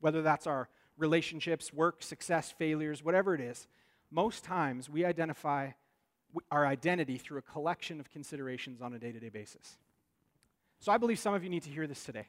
Whether 0.00 0.22
that's 0.22 0.46
our 0.46 0.70
relationships, 0.96 1.70
work, 1.70 2.02
success, 2.02 2.54
failures, 2.56 3.04
whatever 3.04 3.34
it 3.34 3.42
is, 3.42 3.66
most 4.10 4.42
times 4.42 4.88
we 4.88 5.04
identify 5.04 5.70
our 6.50 6.66
identity 6.66 7.18
through 7.18 7.38
a 7.38 7.42
collection 7.42 8.00
of 8.00 8.10
considerations 8.10 8.80
on 8.80 8.94
a 8.94 8.98
day 8.98 9.12
to 9.12 9.20
day 9.20 9.28
basis. 9.28 9.76
So 10.80 10.92
I 10.92 10.96
believe 10.96 11.18
some 11.18 11.34
of 11.34 11.44
you 11.44 11.50
need 11.50 11.64
to 11.64 11.70
hear 11.70 11.86
this 11.86 12.04
today. 12.04 12.28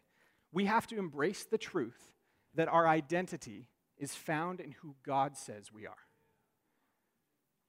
We 0.52 0.66
have 0.66 0.88
to 0.88 0.98
embrace 0.98 1.46
the 1.46 1.58
truth 1.58 2.12
that 2.54 2.68
our 2.68 2.86
identity 2.86 3.70
is 3.98 4.16
found 4.16 4.60
in 4.60 4.72
who 4.72 4.96
God 5.06 5.38
says 5.38 5.72
we 5.72 5.86
are. 5.86 5.94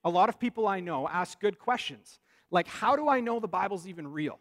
A 0.04 0.10
lot 0.10 0.28
of 0.28 0.38
people 0.38 0.68
I 0.68 0.80
know 0.80 1.08
ask 1.08 1.40
good 1.40 1.58
questions 1.58 2.18
like, 2.50 2.68
How 2.68 2.96
do 2.96 3.08
I 3.08 3.20
know 3.20 3.40
the 3.40 3.48
Bible's 3.48 3.86
even 3.86 4.08
real? 4.08 4.38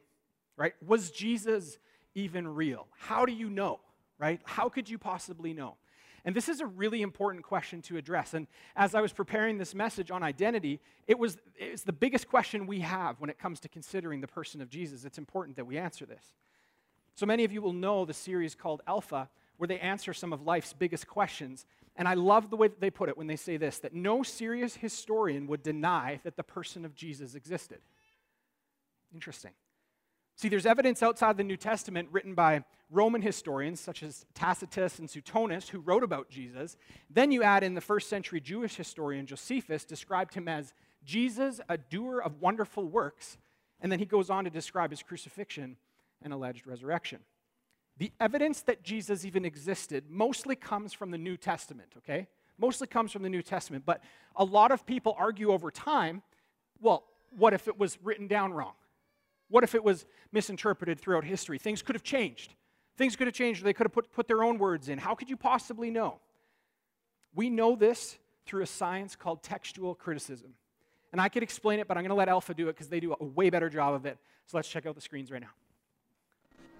Right? 0.58 0.74
Was 0.86 1.12
Jesus 1.12 1.78
even 2.14 2.48
real? 2.48 2.88
How 2.98 3.26
do 3.26 3.34
you 3.34 3.50
know, 3.50 3.80
right? 4.18 4.40
How 4.46 4.70
could 4.70 4.90
you 4.90 4.98
possibly 4.98 5.54
know? 5.54 5.76
And 6.24 6.36
this 6.36 6.50
is 6.50 6.60
a 6.60 6.66
really 6.66 7.04
important 7.04 7.44
question 7.44 7.84
to 7.84 7.98
address. 7.98 8.34
And 8.34 8.48
as 8.76 8.96
I 8.96 9.02
was 9.02 9.14
preparing 9.14 9.60
this 9.60 9.76
message 9.76 10.10
on 10.10 10.24
identity, 10.24 10.82
it 11.08 11.20
was 11.20 11.38
it's 11.56 11.84
the 11.84 11.94
biggest 11.94 12.28
question 12.28 12.66
we 12.66 12.80
have 12.80 13.20
when 13.20 13.30
it 13.30 13.38
comes 13.38 13.60
to 13.62 13.70
considering 13.70 14.22
the 14.22 14.28
person 14.28 14.60
of 14.60 14.70
Jesus. 14.70 15.06
It's 15.06 15.20
important 15.20 15.56
that 15.58 15.66
we 15.66 15.78
answer 15.78 16.06
this. 16.06 16.34
So 17.14 17.28
many 17.28 17.44
of 17.44 17.52
you 17.52 17.62
will 17.62 17.74
know 17.74 18.06
the 18.06 18.14
series 18.14 18.56
called 18.56 18.82
Alpha, 18.88 19.30
where 19.58 19.68
they 19.68 19.80
answer 19.80 20.14
some 20.14 20.34
of 20.34 20.42
life's 20.42 20.74
biggest 20.74 21.08
questions. 21.08 21.66
And 21.96 22.08
I 22.08 22.14
love 22.14 22.50
the 22.50 22.58
way 22.58 22.68
that 22.68 22.82
they 22.82 22.90
put 22.90 23.10
it 23.10 23.18
when 23.18 23.28
they 23.28 23.36
say 23.36 23.58
this 23.58 23.80
that 23.80 23.94
no 23.94 24.24
serious 24.24 24.76
historian 24.76 25.48
would 25.48 25.64
deny 25.64 26.20
that 26.24 26.36
the 26.36 26.44
person 26.44 26.86
of 26.86 26.96
Jesus 26.96 27.36
existed. 27.36 27.80
Interesting. 29.14 29.52
See, 30.38 30.50
there's 30.50 30.66
evidence 30.66 31.02
outside 31.02 31.38
the 31.38 31.44
New 31.46 31.56
Testament 31.56 32.10
written 32.12 32.34
by 32.34 32.66
Roman 32.92 33.22
historians 33.22 33.80
such 33.80 34.04
as 34.04 34.26
Tacitus 34.34 35.00
and 35.00 35.10
Suetonius 35.10 35.70
who 35.70 35.80
wrote 35.80 36.04
about 36.04 36.30
Jesus. 36.30 36.76
Then 37.10 37.32
you 37.32 37.42
add 37.42 37.64
in 37.64 37.74
the 37.74 37.82
first 37.82 38.10
century 38.10 38.42
Jewish 38.42 38.76
historian 38.76 39.26
Josephus 39.26 39.86
described 39.86 40.34
him 40.34 40.50
as 40.50 40.74
Jesus, 41.06 41.62
a 41.70 41.78
doer 41.78 42.20
of 42.20 42.42
wonderful 42.42 42.86
works, 42.86 43.38
and 43.80 43.92
then 43.92 44.00
he 44.00 44.06
goes 44.06 44.30
on 44.30 44.44
to 44.44 44.50
describe 44.50 44.90
his 44.90 45.04
crucifixion 45.04 45.78
and 46.22 46.34
alleged 46.34 46.68
resurrection. 46.68 47.20
The 47.98 48.12
evidence 48.20 48.62
that 48.64 48.84
Jesus 48.84 49.26
even 49.26 49.46
existed 49.46 50.06
mostly 50.10 50.56
comes 50.56 50.94
from 50.94 51.12
the 51.12 51.18
New 51.18 51.38
Testament, 51.38 51.94
okay? 51.98 52.28
Mostly 52.58 52.88
comes 52.88 53.12
from 53.12 53.24
the 53.24 53.30
New 53.30 53.42
Testament. 53.42 53.86
But 53.86 54.02
a 54.36 54.44
lot 54.44 54.72
of 54.72 54.86
people 54.86 55.16
argue 55.18 55.52
over 55.52 55.72
time 55.72 56.22
well, 56.82 57.06
what 57.38 57.54
if 57.54 57.68
it 57.68 57.80
was 57.80 57.98
written 58.04 58.28
down 58.28 58.54
wrong? 58.54 58.74
What 59.50 59.64
if 59.64 59.76
it 59.76 59.84
was 59.84 60.06
misinterpreted 60.32 61.00
throughout 61.00 61.24
history? 61.24 61.58
Things 61.58 61.82
could 61.82 61.96
have 61.96 62.04
changed. 62.04 62.54
Things 62.98 63.16
could 63.16 63.28
have 63.28 63.34
changed. 63.34 63.64
They 63.64 63.74
could 63.74 63.86
have 63.86 63.94
put, 63.94 64.12
put 64.12 64.28
their 64.28 64.44
own 64.44 64.58
words 64.58 64.90
in. 64.90 64.98
How 64.98 65.16
could 65.16 65.30
you 65.30 65.38
possibly 65.38 65.90
know? 65.90 66.20
We 67.34 67.50
know 67.50 67.76
this 67.76 68.18
through 68.46 68.64
a 68.64 68.68
science 68.68 69.16
called 69.16 69.44
textual 69.44 69.96
criticism. 69.96 70.54
And 71.12 71.22
I 71.22 71.30
could 71.30 71.44
explain 71.44 71.80
it, 71.80 71.88
but 71.88 71.98
I'm 71.98 72.04
going 72.04 72.10
to 72.10 72.16
let 72.16 72.30
Alpha 72.30 72.54
do 72.54 72.68
it 72.68 72.74
because 72.74 72.90
they 72.90 73.00
do 73.00 73.16
a 73.20 73.24
way 73.24 73.50
better 73.50 73.70
job 73.70 73.94
of 73.94 74.06
it. 74.06 74.18
So 74.48 74.58
let's 74.58 74.68
check 74.68 74.86
out 74.86 74.96
the 74.96 75.02
screens 75.02 75.32
right 75.32 75.42
now. 75.42 75.50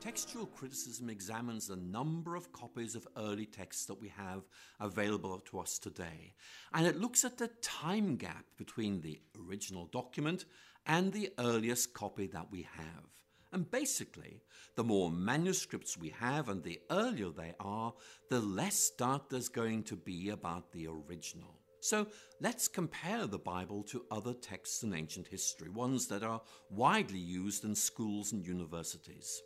Textual 0.06 0.46
criticism 0.46 1.10
examines 1.10 1.66
the 1.66 1.78
number 1.78 2.36
of 2.36 2.52
copies 2.54 2.94
of 2.94 3.08
early 3.18 3.48
texts 3.48 3.88
that 3.88 4.00
we 4.00 4.08
have 4.10 4.44
available 4.80 5.40
to 5.40 5.58
us 5.58 5.80
today, 5.80 6.36
and 6.76 6.86
it 6.86 7.02
looks 7.02 7.26
at 7.26 7.40
the 7.40 7.48
time 7.64 8.16
gap 8.16 8.46
between 8.56 9.02
the 9.02 9.20
original 9.48 9.88
document 9.88 10.46
and 10.86 11.12
the 11.12 11.34
earliest 11.40 11.96
copy 11.96 12.28
that 12.28 12.52
we 12.52 12.68
have. 12.78 13.04
And 13.52 13.72
basically, 13.72 14.44
the 14.76 14.84
more 14.84 15.10
manuscripts 15.10 15.98
we 15.98 16.10
have 16.10 16.50
and 16.50 16.62
the 16.62 16.80
earlier 16.92 17.30
they 17.30 17.56
are, 17.60 17.92
the 18.30 18.42
less 18.42 18.92
doubt 18.92 19.32
there's 19.32 19.50
going 19.50 19.82
to 19.86 19.96
be 19.96 20.30
about 20.30 20.72
the 20.72 20.86
original. 20.86 21.62
So 21.80 22.06
let's 22.40 22.68
compare 22.68 23.26
the 23.26 23.40
Bible 23.40 23.82
to 23.86 24.06
other 24.12 24.36
texts 24.36 24.84
in 24.84 24.94
ancient 24.94 25.30
history, 25.30 25.70
ones 25.70 26.06
that 26.10 26.22
are 26.22 26.44
widely 26.70 27.18
used 27.18 27.66
in 27.66 27.74
schools 27.74 28.34
and 28.34 28.46
universities. 28.46 29.42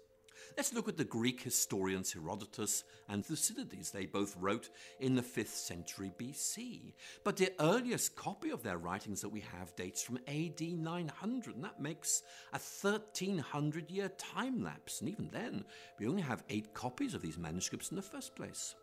Let's 0.59 0.73
look 0.73 0.89
at 0.89 0.97
the 0.97 1.05
Greek 1.05 1.41
historians 1.41 2.11
Herodotus 2.11 2.83
and 3.07 3.25
Thucydides. 3.25 3.91
They 3.91 4.05
both 4.05 4.35
wrote 4.35 4.69
in 4.99 5.15
the 5.15 5.21
5th 5.21 5.55
century 5.55 6.11
BC. 6.19 6.91
But 7.23 7.37
the 7.37 7.53
earliest 7.61 8.17
copy 8.17 8.49
of 8.49 8.61
their 8.61 8.77
writings 8.77 9.21
that 9.21 9.29
we 9.29 9.39
have 9.39 9.73
dates 9.77 10.03
from 10.03 10.19
AD 10.27 10.59
900, 10.59 11.55
and 11.55 11.63
that 11.63 11.79
makes 11.79 12.23
a 12.51 12.59
1300 12.59 13.89
year 13.89 14.09
time 14.17 14.61
lapse. 14.61 14.99
And 14.99 15.09
even 15.09 15.29
then, 15.31 15.63
we 15.97 16.07
only 16.07 16.23
have 16.23 16.43
eight 16.49 16.73
copies 16.73 17.13
of 17.13 17.21
these 17.21 17.37
manuscripts 17.37 17.91
in 17.91 17.95
the 17.95 18.01
first 18.01 18.35
place. 18.35 18.75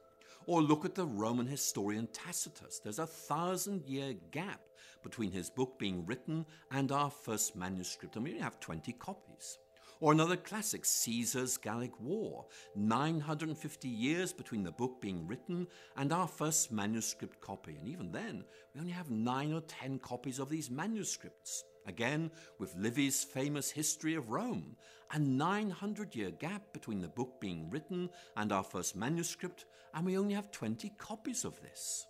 Or 0.47 0.63
look 0.63 0.87
at 0.87 0.95
the 0.95 1.05
Roman 1.05 1.47
historian 1.47 2.07
Tacitus. 2.07 2.79
There's 2.79 3.01
a 3.01 3.07
thousand 3.07 3.85
year 3.85 4.15
gap 4.31 4.63
between 5.03 5.31
his 5.31 5.51
book 5.51 5.79
being 5.79 6.07
written 6.07 6.47
and 6.71 6.91
our 6.91 7.11
first 7.11 7.55
manuscript, 7.55 8.17
and 8.17 8.25
we 8.25 8.31
only 8.31 8.43
have 8.43 8.61
20 8.61 8.93
copies. 8.93 9.59
Or 10.01 10.13
another 10.13 10.37
classic, 10.37 10.85
Caesar's 10.85 11.57
Gallic 11.57 11.99
War, 12.01 12.47
950 12.75 13.89
years 13.89 14.33
between 14.33 14.63
the 14.63 14.73
book 14.73 15.01
being 15.01 15.27
written 15.27 15.67
and 15.97 16.13
our 16.13 16.29
first 16.29 16.71
manuscript 16.71 17.41
copy. 17.41 17.77
And 17.79 17.89
even 17.89 18.13
then, 18.13 18.45
we 18.75 18.81
only 18.81 18.93
have 18.93 19.11
nine 19.11 19.55
or 19.55 19.63
ten 19.63 19.99
copies 19.99 20.39
of 20.39 20.51
these 20.51 20.71
manuscripts. 20.71 21.65
Again, 21.87 22.31
with 22.59 22.75
Livy's 22.77 23.25
famous 23.25 23.71
History 23.71 24.17
of 24.17 24.31
Rome, 24.31 24.77
a 25.13 25.19
900 25.19 26.15
year 26.15 26.31
gap 26.31 26.73
between 26.73 27.01
the 27.01 27.09
book 27.09 27.41
being 27.41 27.71
written 27.71 28.11
and 28.37 28.53
our 28.53 28.65
first 28.65 28.97
manuscript, 28.97 29.65
and 29.95 30.05
we 30.05 30.19
only 30.19 30.35
have 30.35 30.51
20 30.51 30.91
copies 30.99 31.45
of 31.45 31.61
this. 31.63 32.07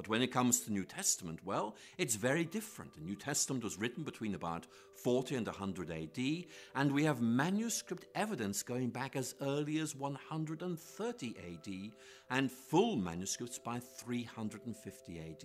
But 0.00 0.08
when 0.08 0.22
it 0.22 0.32
comes 0.32 0.60
to 0.60 0.72
New 0.72 0.84
Testament, 0.84 1.40
well, 1.44 1.76
it's 1.98 2.14
very 2.14 2.46
different. 2.46 2.94
The 2.94 3.02
New 3.02 3.16
Testament 3.16 3.62
was 3.62 3.76
written 3.76 4.02
between 4.02 4.34
about 4.34 4.66
40 4.94 5.34
and 5.34 5.46
100 5.46 5.90
AD, 5.90 6.46
and 6.74 6.90
we 6.90 7.04
have 7.04 7.20
manuscript 7.20 8.06
evidence 8.14 8.62
going 8.62 8.88
back 8.88 9.14
as 9.14 9.34
early 9.42 9.78
as 9.78 9.94
130 9.94 11.34
AD, 11.36 11.92
and 12.30 12.50
full 12.50 12.96
manuscripts 12.96 13.58
by 13.58 13.78
350 13.78 15.18
AD. 15.18 15.44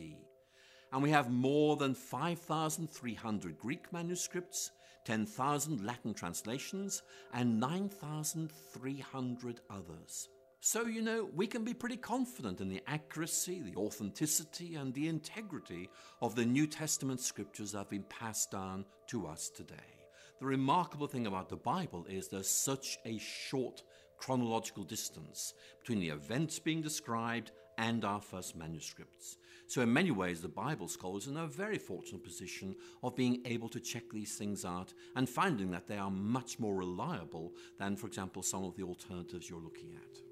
And 0.94 1.04
we 1.04 1.10
have 1.10 1.30
more 1.30 1.76
than 1.76 1.94
5,300 1.94 3.60
Greek 3.60 3.92
manuscripts, 3.92 4.72
10,000 5.04 5.86
Latin 5.86 6.14
translations, 6.14 7.04
and 7.34 7.60
9,300 7.60 9.60
others. 9.70 10.30
So, 10.68 10.88
you 10.88 11.04
know, 11.04 11.30
we 11.36 11.46
can 11.46 11.64
be 11.64 11.76
pretty 11.76 11.98
confident 11.98 12.60
in 12.60 12.70
the 12.70 12.82
accuracy, 12.88 13.62
the 13.62 13.80
authenticity, 13.80 14.74
and 14.74 14.92
the 14.92 15.10
integrity 15.10 15.92
of 16.24 16.34
the 16.34 16.44
New 16.44 16.66
Testament 16.66 17.22
scriptures 17.22 17.74
that 17.74 17.78
have 17.78 17.90
been 17.92 18.06
passed 18.10 18.50
down 18.50 18.84
to 19.10 19.28
us 19.28 19.52
today. 19.52 19.76
The 20.40 20.48
remarkable 20.48 21.06
thing 21.06 21.28
about 21.28 21.50
the 21.50 21.56
Bible 21.56 22.08
is 22.10 22.30
there's 22.30 22.50
such 22.50 22.98
a 23.06 23.20
short 23.20 23.84
chronological 24.18 24.84
distance 24.84 25.54
between 25.82 26.00
the 26.00 26.10
events 26.10 26.58
being 26.58 26.82
described 26.82 27.52
and 27.78 28.04
our 28.04 28.20
first 28.20 28.56
manuscripts. 28.56 29.38
So, 29.68 29.84
in 29.84 29.94
many 29.94 30.10
ways, 30.10 30.42
the 30.42 30.48
Bible 30.48 30.88
scholars 30.88 31.28
are 31.28 31.32
in 31.32 31.38
a 31.38 31.46
very 31.46 31.78
fortunate 31.78 32.24
position 32.24 32.76
of 33.04 33.16
being 33.16 33.44
able 33.46 33.70
to 33.70 33.80
check 33.80 34.06
these 34.12 34.36
things 34.36 34.66
out 34.66 34.96
and 35.16 35.30
finding 35.30 35.70
that 35.70 35.86
they 35.88 36.00
are 36.00 36.10
much 36.10 36.58
more 36.58 36.76
reliable 36.76 37.54
than, 37.78 37.96
for 37.96 38.08
example, 38.08 38.42
some 38.42 38.64
of 38.64 38.76
the 38.76 38.84
alternatives 38.84 39.48
you're 39.48 39.62
looking 39.62 39.94
at. 39.94 40.25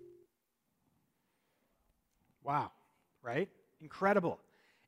Wow, 2.43 2.71
right? 3.21 3.49
Incredible. 3.81 4.39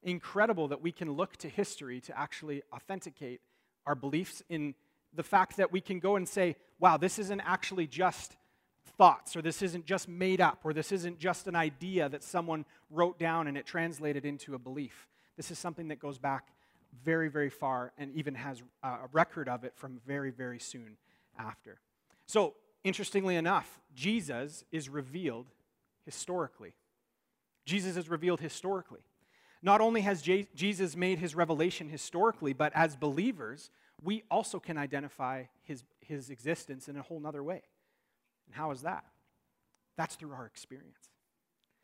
Incredible 0.04 0.68
that 0.70 0.82
we 0.82 0.92
can 0.92 1.12
look 1.12 1.38
to 1.38 1.50
history 1.50 2.02
to 2.02 2.18
actually 2.18 2.64
authenticate 2.74 3.42
our 3.86 3.96
beliefs 3.96 4.44
in 4.50 4.76
the 5.14 5.24
fact 5.24 5.58
that 5.58 5.72
we 5.72 5.82
can 5.82 6.00
go 6.00 6.16
and 6.16 6.28
say, 6.28 6.56
wow, 6.80 6.98
this 6.98 7.20
isn't 7.20 7.42
actually 7.42 7.88
just 7.88 8.36
thoughts, 8.98 9.36
or 9.36 9.42
this 9.42 9.62
isn't 9.62 9.86
just 9.86 10.08
made 10.08 10.42
up, 10.42 10.60
or 10.64 10.74
this 10.74 10.92
isn't 10.92 11.20
just 11.20 11.48
an 11.48 11.56
idea 11.56 12.08
that 12.10 12.24
someone 12.24 12.66
wrote 12.90 13.18
down 13.18 13.48
and 13.48 13.58
it 13.58 13.66
translated 13.66 14.26
into 14.26 14.56
a 14.56 14.60
belief. 14.60 15.08
This 15.38 15.52
is 15.52 15.60
something 15.60 15.90
that 15.90 16.00
goes 16.00 16.18
back 16.18 16.48
very, 17.04 17.30
very 17.30 17.50
far 17.50 17.92
and 17.98 18.12
even 18.14 18.36
has 18.36 18.62
uh, 18.84 18.98
a 19.04 19.10
record 19.12 19.50
of 19.50 19.64
it 19.64 19.74
from 19.76 20.00
very, 20.06 20.32
very 20.32 20.60
soon 20.60 20.98
after. 21.38 21.80
So, 22.26 22.54
interestingly 22.84 23.36
enough, 23.36 23.80
Jesus 23.94 24.64
is 24.72 24.88
revealed 24.88 25.48
historically. 26.06 26.74
Jesus 27.66 27.98
is 27.98 28.10
revealed 28.10 28.40
historically. 28.40 29.02
Not 29.62 29.82
only 29.82 30.02
has 30.02 30.22
J- 30.22 30.48
Jesus 30.56 30.96
made 30.96 31.20
his 31.20 31.36
revelation 31.36 31.90
historically, 31.90 32.54
but 32.54 32.72
as 32.76 32.96
believers, 32.96 33.72
we 34.04 34.24
also 34.30 34.60
can 34.60 34.78
identify 34.78 35.46
his, 35.64 35.84
his 36.02 36.30
existence 36.30 36.88
in 36.88 36.98
a 36.98 37.02
whole 37.02 37.26
other 37.26 37.44
way. 37.44 37.64
And 38.46 38.56
how 38.56 38.72
is 38.72 38.82
that? 38.82 39.06
That's 39.98 40.16
through 40.16 40.34
our 40.34 40.46
experience. 40.46 41.10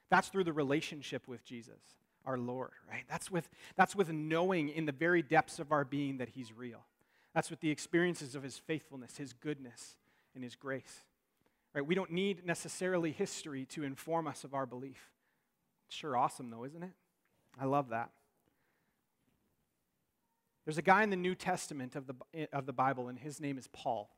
That's 0.09 0.27
through 0.27 0.43
the 0.43 0.53
relationship 0.53 1.27
with 1.27 1.43
Jesus, 1.43 1.79
our 2.25 2.37
Lord, 2.37 2.71
right? 2.89 3.05
That's 3.09 3.31
with, 3.31 3.49
that's 3.75 3.95
with 3.95 4.09
knowing 4.09 4.69
in 4.69 4.85
the 4.85 4.91
very 4.91 5.21
depths 5.21 5.57
of 5.57 5.71
our 5.71 5.85
being 5.85 6.17
that 6.17 6.29
he's 6.29 6.53
real. 6.53 6.85
That's 7.33 7.49
with 7.49 7.61
the 7.61 7.71
experiences 7.71 8.35
of 8.35 8.43
his 8.43 8.57
faithfulness, 8.57 9.17
his 9.17 9.33
goodness, 9.33 9.95
and 10.35 10.43
his 10.43 10.55
grace. 10.55 11.05
Right? 11.73 11.85
We 11.85 11.95
don't 11.95 12.11
need 12.11 12.45
necessarily 12.45 13.11
history 13.11 13.65
to 13.67 13.83
inform 13.83 14.27
us 14.27 14.43
of 14.43 14.53
our 14.53 14.65
belief. 14.65 15.09
Sure, 15.91 16.15
awesome 16.15 16.49
though, 16.49 16.63
isn't 16.63 16.83
it? 16.83 16.93
I 17.59 17.65
love 17.65 17.89
that. 17.89 18.11
There's 20.63 20.77
a 20.77 20.83
guy 20.83 21.03
in 21.03 21.09
the 21.09 21.17
New 21.17 21.35
Testament 21.35 21.95
of 21.95 22.07
the, 22.07 22.47
of 22.53 22.65
the 22.65 22.71
Bible, 22.71 23.09
and 23.09 23.19
his 23.19 23.41
name 23.41 23.57
is 23.57 23.67
Paul. 23.73 24.09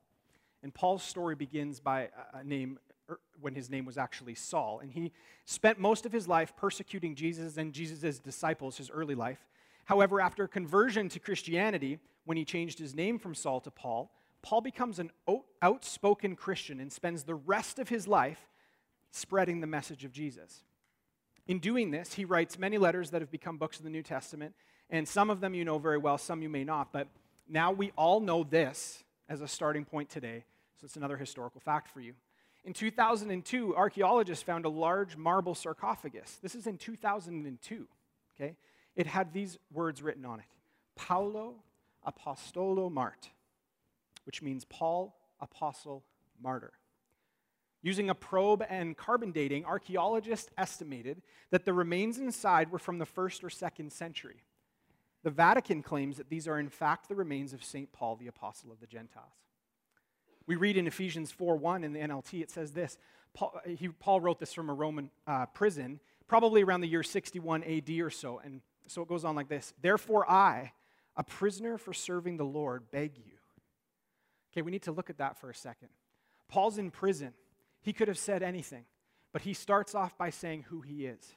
And 0.62 0.74
Paul's 0.74 1.01
story 1.01 1.36
begins 1.36 1.80
by 1.80 2.10
a 2.34 2.44
name 2.44 2.77
er, 3.10 3.20
when 3.42 3.56
his 3.56 3.72
name 3.72 3.86
was 3.86 3.98
actually 3.98 4.36
Saul. 4.36 4.80
And 4.82 4.92
he 4.92 5.12
spent 5.46 5.80
most 5.80 6.06
of 6.06 6.12
his 6.12 6.27
life 6.27 6.56
persecuting 6.56 7.15
Jesus 7.15 7.58
and 7.58 7.74
Jesus' 7.74 8.20
disciples, 8.20 8.77
his 8.77 8.92
early 8.92 9.15
life. 9.15 9.44
However, 9.86 10.22
after 10.22 10.48
conversion 10.48 11.10
to 11.10 11.20
Christianity, 11.20 11.98
when 12.25 12.38
he 12.38 12.46
changed 12.46 12.77
his 12.77 12.94
name 12.94 13.18
from 13.18 13.34
Saul 13.34 13.60
to 13.62 13.72
Paul, 13.72 14.12
Paul 14.44 14.62
becomes 14.62 15.00
an 15.00 15.12
outspoken 15.62 16.36
Christian 16.36 16.80
and 16.80 16.92
spends 16.92 17.24
the 17.24 17.36
rest 17.36 17.80
of 17.80 17.89
his 17.89 18.08
life 18.08 18.48
spreading 19.12 19.60
the 19.60 19.68
message 19.68 20.06
of 20.06 20.12
Jesus. 20.12 20.63
In 21.48 21.60
doing 21.60 21.92
this, 21.92 22.14
he 22.14 22.26
writes 22.26 22.58
many 22.58 22.78
letters 22.78 23.10
that 23.12 23.22
have 23.22 23.32
become 23.32 23.58
books 23.58 23.78
of 23.78 23.84
the 23.84 23.90
New 23.90 24.04
Testament, 24.04 24.54
and 24.90 25.08
some 25.08 25.30
of 25.30 25.42
them 25.42 25.54
you 25.54 25.66
know 25.66 25.78
very 25.78 25.98
well, 25.98 26.18
some 26.18 26.42
you 26.42 26.50
may 26.50 26.64
not, 26.64 26.92
but 26.94 27.08
now 27.48 27.72
we 27.72 27.92
all 27.98 28.20
know 28.20 28.44
this 28.44 29.04
as 29.28 29.42
a 29.42 29.48
starting 29.48 29.84
point 29.84 30.10
today, 30.10 30.46
so 30.80 30.86
it's 30.86 30.96
another 30.96 31.18
historical 31.18 31.60
fact 31.60 31.90
for 31.90 32.00
you. 32.00 32.14
In 32.64 32.74
2002, 32.74 33.76
archaeologists 33.76 34.44
found 34.44 34.66
a 34.66 34.70
large 34.70 35.18
marble 35.18 35.54
sarcophagus. 35.54 36.40
This 36.42 36.56
is 36.56 36.66
in 36.66 36.78
2002, 36.78 37.88
okay? 38.36 38.56
It 38.96 39.08
had 39.08 39.34
these 39.34 39.58
words 39.72 40.02
written 40.02 40.26
on 40.26 40.40
it 40.40 40.46
Paulo 40.96 41.56
Apostolo 42.06 42.90
Mart, 42.90 43.30
which 44.26 44.42
means 44.42 44.66
Paul, 44.66 45.16
Apostle, 45.40 46.04
Martyr. 46.42 46.74
Using 47.84 48.10
a 48.10 48.16
probe 48.16 48.63
and 48.70 48.96
carbon 48.96 49.34
dating, 49.34 49.66
archaeologists 49.66 50.50
estimated 50.58 51.22
that 51.52 51.66
the 51.66 51.74
remains 51.74 52.18
inside 52.18 52.72
were 52.72 52.80
from 52.80 52.98
the 52.98 53.06
first 53.06 53.44
or 53.44 53.50
second 53.50 53.92
century. 53.92 54.46
The 55.24 55.30
Vatican 55.30 55.84
claims 55.84 56.16
that 56.18 56.30
these 56.30 56.48
are, 56.48 56.58
in 56.58 56.70
fact, 56.70 57.10
the 57.10 57.16
remains 57.16 57.54
of 57.54 57.63
St. 57.63 57.92
Paul, 57.92 58.16
the 58.16 58.28
Apostle 58.28 58.72
of 58.72 58.80
the 58.80 58.88
Gentiles. 58.88 59.34
We 60.48 60.56
read 60.56 60.78
in 60.78 60.88
Ephesians 60.88 61.32
4 61.32 61.58
1 61.58 61.84
in 61.84 61.94
the 61.94 62.00
NLT, 62.00 62.42
it 62.42 62.52
says 62.52 62.72
this. 62.72 62.98
Paul, 63.34 63.60
he, 63.66 63.90
Paul 63.90 64.22
wrote 64.22 64.40
this 64.40 64.54
from 64.54 64.70
a 64.70 64.74
Roman 64.74 65.10
uh, 65.28 65.46
prison, 65.48 66.00
probably 66.28 66.63
around 66.63 66.82
the 66.82 66.88
year 66.88 67.04
61 67.04 67.63
AD 67.63 67.90
or 68.00 68.10
so. 68.10 68.40
And 68.44 68.62
so 68.88 69.02
it 69.02 69.10
goes 69.10 69.25
on 69.25 69.36
like 69.36 69.50
this 69.50 69.74
Therefore, 69.82 70.30
I, 70.30 70.72
a 71.18 71.24
prisoner 71.24 71.78
for 71.78 71.94
serving 71.94 72.38
the 72.38 72.46
Lord, 72.46 72.92
beg 72.92 73.18
you. 73.18 73.34
Okay, 74.52 74.62
we 74.62 74.72
need 74.72 74.84
to 74.84 74.92
look 74.92 75.10
at 75.10 75.18
that 75.18 75.38
for 75.38 75.50
a 75.50 75.56
second. 75.56 75.90
Paul's 76.48 76.78
in 76.78 76.92
prison. 76.92 77.34
He 77.84 77.94
could 77.94 78.08
have 78.08 78.18
said 78.18 78.42
anything, 78.42 78.86
but 79.32 79.44
he 79.44 79.54
starts 79.54 79.94
off 79.94 80.18
by 80.18 80.30
saying 80.32 80.66
who 80.70 80.82
he 80.82 81.06
is. 81.06 81.36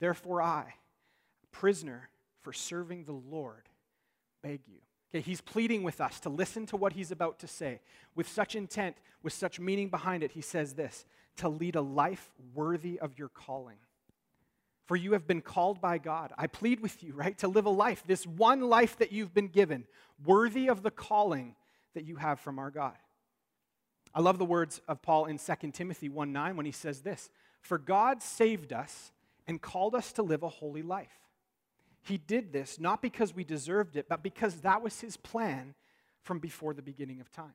Therefore, 0.00 0.40
I, 0.40 0.74
prisoner 1.52 2.08
for 2.40 2.52
serving 2.52 3.04
the 3.04 3.12
Lord, 3.12 3.68
beg 4.42 4.60
you. 4.66 4.78
Okay, 5.10 5.20
he's 5.20 5.40
pleading 5.40 5.82
with 5.82 6.00
us 6.00 6.20
to 6.20 6.28
listen 6.28 6.66
to 6.66 6.76
what 6.76 6.92
he's 6.92 7.10
about 7.10 7.40
to 7.40 7.48
say. 7.48 7.80
With 8.14 8.28
such 8.28 8.54
intent, 8.54 8.96
with 9.22 9.32
such 9.32 9.60
meaning 9.60 9.88
behind 9.88 10.22
it, 10.22 10.32
he 10.32 10.40
says 10.40 10.74
this 10.74 11.04
to 11.36 11.48
lead 11.48 11.76
a 11.76 11.82
life 11.82 12.30
worthy 12.54 12.98
of 12.98 13.18
your 13.18 13.28
calling. 13.28 13.76
For 14.86 14.96
you 14.96 15.12
have 15.12 15.26
been 15.26 15.42
called 15.42 15.80
by 15.80 15.98
God. 15.98 16.32
I 16.38 16.46
plead 16.46 16.80
with 16.80 17.02
you, 17.02 17.12
right, 17.12 17.36
to 17.38 17.48
live 17.48 17.66
a 17.66 17.70
life, 17.70 18.04
this 18.06 18.26
one 18.26 18.60
life 18.60 18.96
that 18.98 19.12
you've 19.12 19.34
been 19.34 19.48
given, 19.48 19.84
worthy 20.24 20.68
of 20.68 20.82
the 20.82 20.92
calling 20.92 21.56
that 21.94 22.04
you 22.04 22.16
have 22.16 22.38
from 22.38 22.58
our 22.58 22.70
God. 22.70 22.94
I 24.16 24.20
love 24.20 24.38
the 24.38 24.44
words 24.44 24.80
of 24.88 25.00
Paul 25.00 25.26
in 25.26 25.38
2 25.38 25.70
Timothy 25.70 26.08
1 26.08 26.32
9 26.32 26.56
when 26.56 26.66
he 26.66 26.72
says 26.72 27.02
this 27.02 27.30
For 27.60 27.78
God 27.78 28.20
saved 28.20 28.72
us 28.72 29.12
and 29.46 29.62
called 29.62 29.94
us 29.94 30.12
to 30.14 30.24
live 30.24 30.42
a 30.42 30.48
holy 30.48 30.82
life 30.82 31.20
he 32.06 32.18
did 32.18 32.52
this 32.52 32.78
not 32.78 33.02
because 33.02 33.34
we 33.34 33.42
deserved 33.42 33.96
it, 33.96 34.08
but 34.08 34.22
because 34.22 34.60
that 34.60 34.80
was 34.80 35.00
his 35.00 35.16
plan 35.16 35.74
from 36.22 36.38
before 36.38 36.72
the 36.72 36.82
beginning 36.82 37.20
of 37.20 37.32
time 37.32 37.54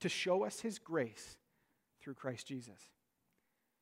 to 0.00 0.08
show 0.08 0.44
us 0.44 0.60
his 0.60 0.78
grace 0.78 1.36
through 2.00 2.14
Christ 2.14 2.46
Jesus. 2.46 2.78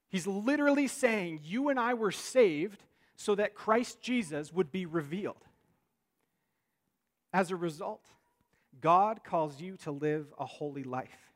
He's 0.08 0.26
literally 0.26 0.88
saying, 0.88 1.40
You 1.44 1.68
and 1.68 1.78
I 1.78 1.94
were 1.94 2.10
saved 2.10 2.82
so 3.16 3.34
that 3.34 3.54
Christ 3.54 4.00
Jesus 4.00 4.52
would 4.52 4.72
be 4.72 4.86
revealed. 4.86 5.44
As 7.32 7.50
a 7.50 7.56
result, 7.56 8.04
God 8.80 9.24
calls 9.24 9.60
you 9.60 9.76
to 9.78 9.90
live 9.90 10.26
a 10.38 10.46
holy 10.46 10.84
life, 10.84 11.31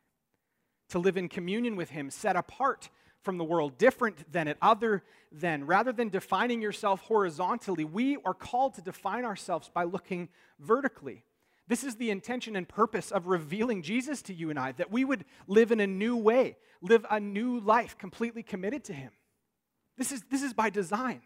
to 0.89 0.99
live 0.99 1.17
in 1.17 1.29
communion 1.29 1.75
with 1.75 1.89
Him, 1.89 2.09
set 2.09 2.35
apart 2.35 2.89
from 3.21 3.37
the 3.37 3.43
world, 3.43 3.77
different 3.77 4.31
than 4.31 4.47
it, 4.47 4.57
other 4.61 5.03
than. 5.31 5.65
Rather 5.65 5.91
than 5.91 6.09
defining 6.09 6.61
yourself 6.61 7.01
horizontally, 7.01 7.83
we 7.83 8.17
are 8.25 8.33
called 8.33 8.75
to 8.75 8.81
define 8.81 9.25
ourselves 9.25 9.69
by 9.73 9.83
looking 9.83 10.29
vertically. 10.59 11.23
This 11.67 11.83
is 11.83 11.95
the 11.95 12.09
intention 12.09 12.55
and 12.55 12.67
purpose 12.67 13.11
of 13.11 13.27
revealing 13.27 13.81
Jesus 13.81 14.21
to 14.23 14.33
you 14.33 14.49
and 14.49 14.57
I, 14.57 14.71
that 14.73 14.91
we 14.91 15.03
would 15.03 15.25
live 15.47 15.71
in 15.71 15.81
a 15.81 15.87
new 15.87 16.15
way, 16.15 16.57
live 16.81 17.05
a 17.09 17.19
new 17.19 17.59
life 17.59 17.97
completely 17.97 18.43
committed 18.43 18.85
to 18.85 18.93
Him. 18.93 19.11
This 19.97 20.11
is, 20.11 20.23
this 20.29 20.43
is 20.43 20.53
by 20.53 20.69
design. 20.69 21.21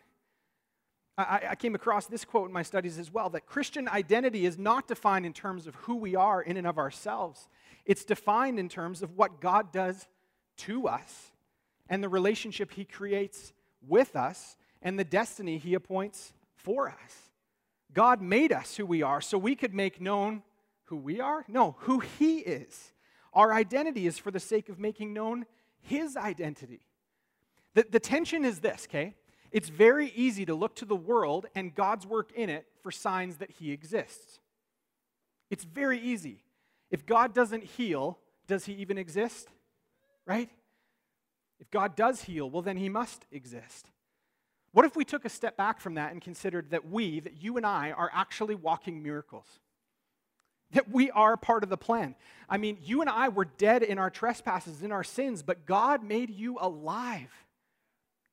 I, 1.18 1.42
I, 1.52 1.56
came 1.56 1.76
across 1.76 2.08
this 2.08 2.24
quote 2.24 2.48
in 2.48 2.54
my 2.54 2.64
studies 2.64 2.98
as 2.98 3.12
well 3.12 3.30
that 3.32 3.46
Christian 3.46 3.88
identity 3.90 4.46
is 4.46 4.58
not 4.58 4.88
defined 4.88 5.26
in 5.26 5.34
terms 5.34 5.68
of 5.68 5.76
who 5.76 5.98
we 5.98 6.16
are 6.16 6.42
in 6.42 6.58
and 6.58 6.66
of 6.66 6.78
ourselves, 6.78 7.48
it's 7.86 8.06
defined 8.06 8.60
in 8.60 8.70
terms 8.70 9.02
of 9.02 9.18
what 9.18 9.42
God 9.42 9.72
does 9.72 10.08
to 10.58 10.88
us 10.88 11.32
and 11.90 12.04
the 12.04 12.10
relationship 12.10 12.72
He 12.72 12.86
creates 12.86 13.54
with 13.88 14.16
us 14.16 14.56
and 14.82 14.98
the 14.98 15.04
destiny 15.04 15.58
He 15.58 15.74
appoints 15.74 16.34
for 16.56 16.90
us. 16.90 17.30
God 17.94 18.22
made 18.22 18.52
us 18.52 18.78
who 18.78 18.86
we 18.86 19.02
are 19.02 19.22
so 19.22 19.38
we 19.38 19.56
could 19.56 19.74
make 19.74 20.00
known 20.00 20.44
who 20.86 20.98
we 20.98 21.20
are? 21.20 21.46
No, 21.48 21.76
who 21.80 22.00
He 22.00 22.40
is. 22.40 22.92
Our 23.34 23.54
identity 23.54 24.08
is 24.08 24.18
for 24.18 24.30
the 24.32 24.40
sake 24.40 24.70
of 24.70 24.80
making 24.80 25.14
known 25.14 25.46
His 25.80 26.18
identity. 26.18 26.82
The, 27.74 27.86
the 27.90 28.00
tension 28.00 28.44
is 28.44 28.60
this, 28.60 28.88
okay? 28.90 29.16
It's 29.52 29.70
very 29.70 30.12
easy 30.16 30.46
to 30.46 30.56
look 30.56 30.76
to 30.76 30.86
the 30.86 30.96
world 30.96 31.46
and 31.56 31.74
God's 31.74 32.06
work 32.06 32.32
in 32.34 32.50
it 32.50 32.66
for 32.82 32.92
signs 32.92 33.38
that 33.38 33.52
He 33.52 33.72
exists. 33.72 34.40
It's 35.50 35.64
very 35.64 36.00
easy. 36.00 36.44
If 36.92 37.06
God 37.06 37.34
doesn't 37.34 37.64
heal, 37.64 38.20
does 38.46 38.66
He 38.66 38.74
even 38.74 38.98
exist? 38.98 39.48
Right? 40.28 40.50
If 41.62 41.70
God 41.70 41.96
does 41.96 42.24
heal, 42.24 42.50
well, 42.50 42.64
then 42.64 42.76
he 42.76 42.90
must 42.90 43.28
exist. 43.32 43.92
What 44.74 44.84
if 44.84 44.96
we 44.96 45.06
took 45.06 45.26
a 45.26 45.30
step 45.30 45.56
back 45.56 45.80
from 45.80 45.94
that 45.94 46.12
and 46.12 46.20
considered 46.20 46.72
that 46.72 46.90
we, 46.90 47.20
that 47.20 47.42
you 47.42 47.56
and 47.56 47.66
I, 47.66 47.92
are 47.92 48.10
actually 48.12 48.56
walking 48.56 49.04
miracles? 49.04 49.46
That 50.72 50.90
we 50.90 51.12
are 51.12 51.38
part 51.38 51.64
of 51.64 51.70
the 51.70 51.78
plan. 51.78 52.16
I 52.50 52.58
mean, 52.58 52.80
you 52.82 53.02
and 53.02 53.10
I 53.10 53.30
were 53.30 53.46
dead 53.46 53.84
in 53.84 54.00
our 54.00 54.10
trespasses, 54.10 54.82
in 54.82 54.92
our 54.92 55.04
sins, 55.04 55.44
but 55.44 55.68
God 55.68 56.04
made 56.04 56.32
you 56.32 56.58
alive. 56.60 57.32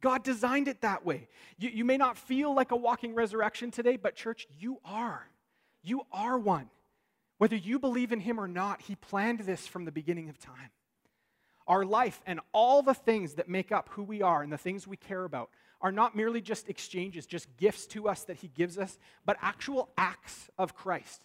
God 0.01 0.23
designed 0.23 0.69
it 0.69 0.81
that 0.81 1.05
way. 1.05 1.29
You, 1.59 1.69
you 1.69 1.85
may 1.85 1.99
not 1.99 2.17
feel 2.17 2.55
like 2.55 2.71
a 2.71 2.77
walking 2.77 3.15
resurrection 3.15 3.71
today, 3.71 3.97
but 3.97 4.17
church, 4.17 4.47
you 4.59 4.79
are. 4.87 5.27
You 5.83 6.03
are 6.13 6.39
one. 6.39 6.71
Whether 7.39 7.57
you 7.57 7.79
believe 7.79 8.13
in 8.13 8.21
Him 8.21 8.39
or 8.39 8.49
not, 8.49 8.83
He 8.83 8.95
planned 8.97 9.41
this 9.41 9.67
from 9.67 9.85
the 9.85 9.93
beginning 9.93 10.29
of 10.29 10.39
time. 10.39 10.71
Our 11.67 11.85
life 11.85 12.21
and 12.27 12.41
all 12.53 12.83
the 12.83 12.95
things 12.95 13.35
that 13.35 13.49
make 13.49 13.73
up 13.73 13.89
who 13.93 14.03
we 14.03 14.23
are 14.23 14.43
and 14.43 14.53
the 14.53 14.59
things 14.59 14.87
we 14.87 14.97
care 14.97 15.25
about 15.25 15.51
are 15.81 15.93
not 15.93 16.17
merely 16.17 16.41
just 16.41 16.69
exchanges, 16.69 17.27
just 17.27 17.57
gifts 17.57 17.87
to 17.87 18.09
us 18.09 18.25
that 18.25 18.39
He 18.39 18.49
gives 18.49 18.79
us, 18.79 18.99
but 19.25 19.37
actual 19.41 19.91
acts 19.97 20.51
of 20.59 20.75
Christ. 20.75 21.25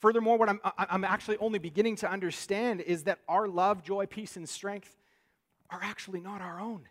Furthermore, 0.00 0.36
what 0.36 0.48
I'm, 0.48 0.60
I'm 0.76 1.04
actually 1.04 1.38
only 1.38 1.58
beginning 1.58 1.96
to 1.96 2.10
understand 2.10 2.80
is 2.80 3.04
that 3.04 3.18
our 3.28 3.48
love, 3.48 3.82
joy, 3.82 4.06
peace, 4.06 4.36
and 4.36 4.48
strength 4.48 4.96
are 5.70 5.80
actually 5.82 6.20
not 6.20 6.40
our 6.40 6.60
own, 6.60 6.88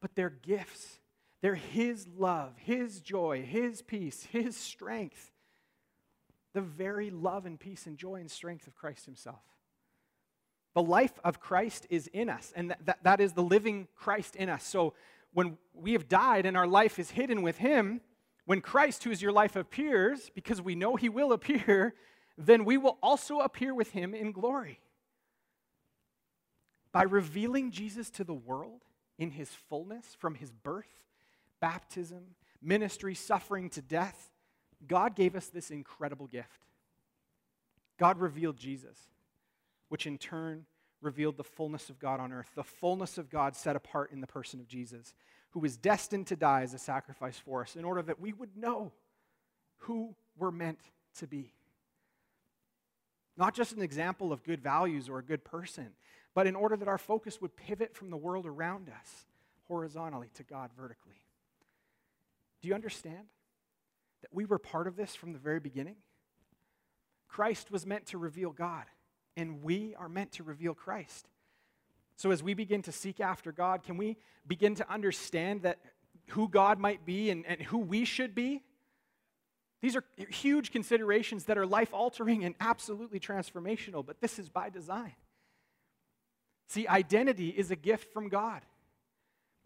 but 0.00 0.14
they're 0.14 0.30
gifts. 0.30 0.98
They're 1.40 1.54
His 1.54 2.06
love, 2.16 2.54
His 2.58 3.00
joy, 3.00 3.42
His 3.42 3.82
peace, 3.82 4.24
His 4.30 4.56
strength. 4.56 5.32
The 6.58 6.62
very 6.62 7.10
love 7.10 7.46
and 7.46 7.56
peace 7.56 7.86
and 7.86 7.96
joy 7.96 8.16
and 8.16 8.28
strength 8.28 8.66
of 8.66 8.74
Christ 8.74 9.04
Himself. 9.04 9.44
The 10.74 10.82
life 10.82 11.12
of 11.22 11.38
Christ 11.38 11.86
is 11.88 12.08
in 12.08 12.28
us, 12.28 12.52
and 12.56 12.70
that, 12.72 12.84
that, 12.84 13.04
that 13.04 13.20
is 13.20 13.32
the 13.32 13.44
living 13.44 13.86
Christ 13.94 14.34
in 14.34 14.48
us. 14.48 14.64
So 14.64 14.94
when 15.32 15.56
we 15.72 15.92
have 15.92 16.08
died 16.08 16.46
and 16.46 16.56
our 16.56 16.66
life 16.66 16.98
is 16.98 17.12
hidden 17.12 17.42
with 17.42 17.58
Him, 17.58 18.00
when 18.44 18.60
Christ, 18.60 19.04
who 19.04 19.12
is 19.12 19.22
your 19.22 19.30
life, 19.30 19.54
appears, 19.54 20.32
because 20.34 20.60
we 20.60 20.74
know 20.74 20.96
He 20.96 21.08
will 21.08 21.32
appear, 21.38 21.94
then 22.36 22.64
we 22.64 22.76
will 22.76 22.98
also 23.04 23.38
appear 23.38 23.72
with 23.72 23.92
Him 23.92 24.12
in 24.12 24.32
glory. 24.32 24.80
By 26.90 27.04
revealing 27.04 27.70
Jesus 27.70 28.10
to 28.10 28.24
the 28.24 28.34
world 28.34 28.82
in 29.16 29.30
His 29.30 29.50
fullness, 29.68 30.16
from 30.18 30.34
His 30.34 30.50
birth, 30.50 31.04
baptism, 31.60 32.34
ministry, 32.60 33.14
suffering 33.14 33.70
to 33.70 33.80
death, 33.80 34.32
God 34.86 35.16
gave 35.16 35.34
us 35.34 35.48
this 35.48 35.70
incredible 35.70 36.26
gift. 36.26 36.66
God 37.98 38.18
revealed 38.18 38.56
Jesus 38.56 38.96
which 39.88 40.06
in 40.06 40.18
turn 40.18 40.66
revealed 41.00 41.36
the 41.36 41.44
fullness 41.44 41.90
of 41.90 41.98
God 41.98 42.20
on 42.20 42.32
earth, 42.32 42.50
the 42.54 42.64
fullness 42.64 43.18
of 43.18 43.30
God 43.30 43.54
set 43.54 43.76
apart 43.76 44.10
in 44.12 44.20
the 44.20 44.26
person 44.26 44.60
of 44.60 44.68
Jesus, 44.68 45.14
who 45.50 45.60
was 45.60 45.76
destined 45.76 46.26
to 46.26 46.36
die 46.36 46.62
as 46.62 46.74
a 46.74 46.78
sacrifice 46.78 47.38
for 47.38 47.62
us 47.62 47.76
in 47.76 47.84
order 47.84 48.02
that 48.02 48.20
we 48.20 48.32
would 48.32 48.56
know 48.56 48.92
who 49.78 50.14
we're 50.36 50.50
meant 50.50 50.80
to 51.18 51.26
be. 51.26 51.52
Not 53.36 53.54
just 53.54 53.72
an 53.72 53.82
example 53.82 54.32
of 54.32 54.42
good 54.42 54.60
values 54.60 55.08
or 55.08 55.18
a 55.18 55.24
good 55.24 55.44
person, 55.44 55.90
but 56.34 56.46
in 56.46 56.56
order 56.56 56.76
that 56.76 56.88
our 56.88 56.98
focus 56.98 57.40
would 57.40 57.56
pivot 57.56 57.94
from 57.94 58.10
the 58.10 58.16
world 58.16 58.46
around 58.46 58.88
us 58.88 59.26
horizontally 59.68 60.28
to 60.34 60.42
God 60.42 60.70
vertically. 60.76 61.22
Do 62.60 62.68
you 62.68 62.74
understand 62.74 63.26
that 64.22 64.32
we 64.32 64.44
were 64.44 64.58
part 64.58 64.86
of 64.86 64.96
this 64.96 65.14
from 65.14 65.32
the 65.32 65.38
very 65.38 65.60
beginning? 65.60 65.96
Christ 67.28 67.70
was 67.70 67.86
meant 67.86 68.06
to 68.06 68.18
reveal 68.18 68.50
God 68.50 68.84
and 69.36 69.62
we 69.62 69.94
are 69.96 70.08
meant 70.08 70.32
to 70.32 70.42
reveal 70.42 70.74
Christ. 70.74 71.28
So, 72.16 72.32
as 72.32 72.42
we 72.42 72.54
begin 72.54 72.82
to 72.82 72.92
seek 72.92 73.20
after 73.20 73.52
God, 73.52 73.84
can 73.84 73.96
we 73.96 74.16
begin 74.46 74.74
to 74.74 74.92
understand 74.92 75.62
that 75.62 75.78
who 76.28 76.48
God 76.48 76.80
might 76.80 77.06
be 77.06 77.30
and, 77.30 77.46
and 77.46 77.62
who 77.62 77.78
we 77.78 78.04
should 78.04 78.34
be? 78.34 78.64
These 79.80 79.94
are 79.94 80.02
huge 80.16 80.72
considerations 80.72 81.44
that 81.44 81.56
are 81.56 81.66
life 81.66 81.94
altering 81.94 82.44
and 82.44 82.56
absolutely 82.58 83.20
transformational, 83.20 84.04
but 84.04 84.20
this 84.20 84.40
is 84.40 84.48
by 84.48 84.70
design. 84.70 85.14
See, 86.66 86.88
identity 86.88 87.50
is 87.50 87.70
a 87.70 87.76
gift 87.76 88.12
from 88.12 88.28
God. 88.28 88.62